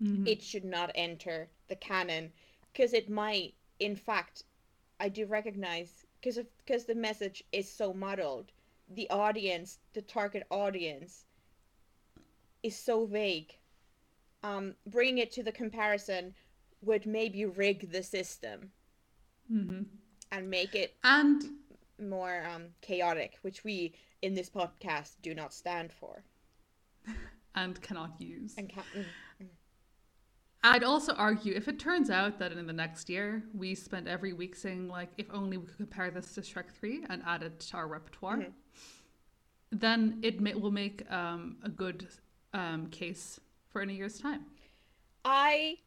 Mhm. 0.00 0.26
it 0.28 0.42
should 0.42 0.64
not 0.64 0.90
enter 0.94 1.50
the 1.68 1.76
canon 1.76 2.32
because 2.72 2.92
it 2.92 3.08
might, 3.08 3.54
in 3.78 3.96
fact, 3.96 4.44
I 5.00 5.08
do 5.08 5.26
recognize 5.26 6.04
because 6.20 6.38
because 6.58 6.84
the 6.86 6.94
message 6.94 7.42
is 7.52 7.70
so 7.70 7.92
muddled, 7.92 8.52
the 8.88 9.08
audience, 9.10 9.78
the 9.92 10.02
target 10.02 10.46
audience, 10.50 11.24
is 12.62 12.76
so 12.76 13.06
vague. 13.06 13.58
Um, 14.42 14.76
bringing 14.86 15.18
it 15.18 15.32
to 15.32 15.42
the 15.42 15.52
comparison 15.52 16.34
would 16.82 17.06
maybe 17.06 17.44
rig 17.46 17.90
the 17.90 18.02
system 18.02 18.72
Mhm. 19.50 19.86
and 20.30 20.50
make 20.50 20.74
it 20.74 20.96
And 21.02 21.64
more 22.00 22.44
um, 22.52 22.66
chaotic, 22.80 23.38
which 23.42 23.64
we 23.64 23.94
in 24.22 24.34
this 24.34 24.50
podcast 24.50 25.16
do 25.22 25.34
not 25.34 25.52
stand 25.54 25.92
for. 25.92 26.22
and 27.54 27.80
cannot 27.82 28.20
use. 28.20 28.54
And 28.58 28.72
ca- 28.72 28.82
mm, 28.96 29.04
I'd 30.64 30.82
also 30.84 31.12
argue 31.14 31.54
if 31.54 31.68
it 31.68 31.78
turns 31.78 32.10
out 32.10 32.38
that 32.40 32.52
in 32.52 32.66
the 32.66 32.72
next 32.72 33.08
year 33.08 33.44
we 33.54 33.74
spent 33.74 34.08
every 34.08 34.32
week 34.32 34.56
saying 34.56 34.88
like 34.88 35.10
if 35.16 35.26
only 35.32 35.56
we 35.58 35.66
could 35.66 35.76
compare 35.76 36.10
this 36.10 36.34
to 36.34 36.40
Shrek 36.40 36.70
3 36.72 37.04
and 37.08 37.22
add 37.24 37.42
it 37.42 37.60
to 37.60 37.76
our 37.76 37.86
repertoire, 37.86 38.38
Mhm. 38.38 38.52
then 39.70 40.18
it 40.22 40.40
may, 40.40 40.54
will 40.54 40.72
make 40.72 41.08
um, 41.10 41.58
a 41.62 41.68
good 41.68 42.08
um, 42.52 42.88
case 42.88 43.38
for 43.70 43.82
in 43.82 43.90
a 43.90 43.92
year's 43.92 44.18
time. 44.18 44.46
I, 45.24 45.78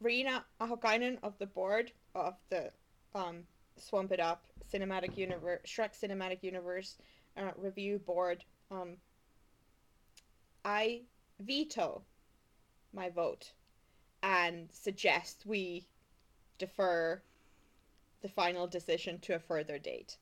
Rena 0.00 0.44
Ahokainen 0.60 1.18
of 1.22 1.36
the 1.38 1.46
board 1.46 1.92
of 2.14 2.34
the 2.50 2.70
um, 3.14 3.42
Swamp 3.78 4.12
It 4.12 4.20
Up 4.20 4.44
Cinematic 4.72 5.16
Universe, 5.16 5.60
Shrek 5.66 5.98
Cinematic 5.98 6.42
Universe 6.42 6.96
uh, 7.36 7.50
review 7.56 7.98
board, 7.98 8.44
um, 8.70 8.96
I 10.64 11.02
veto 11.40 12.02
my 12.92 13.10
vote 13.10 13.52
and 14.22 14.68
suggest 14.72 15.44
we 15.46 15.86
defer 16.58 17.20
the 18.22 18.28
final 18.28 18.66
decision 18.66 19.18
to 19.20 19.34
a 19.34 19.38
further 19.38 19.78
date. 19.78 20.16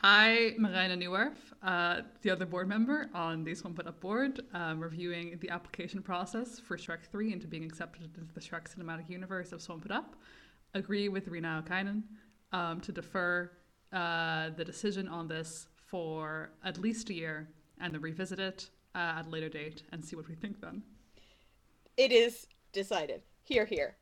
I, 0.00 0.54
Marina 0.58 0.96
Nieuwerf, 0.96 1.36
uh, 1.62 2.02
the 2.22 2.30
other 2.30 2.44
board 2.44 2.68
member 2.68 3.08
on 3.14 3.44
the 3.44 3.54
Swamp 3.54 3.78
It 3.78 3.86
Up 3.86 4.00
board, 4.00 4.42
um, 4.52 4.80
reviewing 4.80 5.38
the 5.40 5.48
application 5.48 6.02
process 6.02 6.58
for 6.58 6.76
Shrek 6.76 7.06
3 7.10 7.32
into 7.32 7.46
being 7.46 7.64
accepted 7.64 8.02
into 8.02 8.34
the 8.34 8.40
Shrek 8.40 8.66
cinematic 8.74 9.08
universe 9.08 9.52
of 9.52 9.62
Swamp 9.62 9.86
It 9.86 9.92
Up, 9.92 10.14
agree 10.74 11.08
with 11.08 11.28
Rina 11.28 11.64
Okainen 11.64 12.02
um, 12.52 12.80
to 12.80 12.92
defer 12.92 13.50
uh, 13.92 14.50
the 14.56 14.64
decision 14.64 15.08
on 15.08 15.28
this 15.28 15.68
for 15.86 16.50
at 16.64 16.78
least 16.78 17.10
a 17.10 17.14
year 17.14 17.48
and 17.80 17.94
then 17.94 18.00
revisit 18.00 18.38
it 18.38 18.70
uh, 18.94 19.18
at 19.18 19.26
a 19.26 19.30
later 19.30 19.48
date 19.48 19.82
and 19.92 20.04
see 20.04 20.16
what 20.16 20.28
we 20.28 20.34
think 20.34 20.60
then. 20.60 20.82
It 21.96 22.12
is 22.12 22.46
decided. 22.72 23.22
Here, 23.42 23.64
here. 23.64 23.96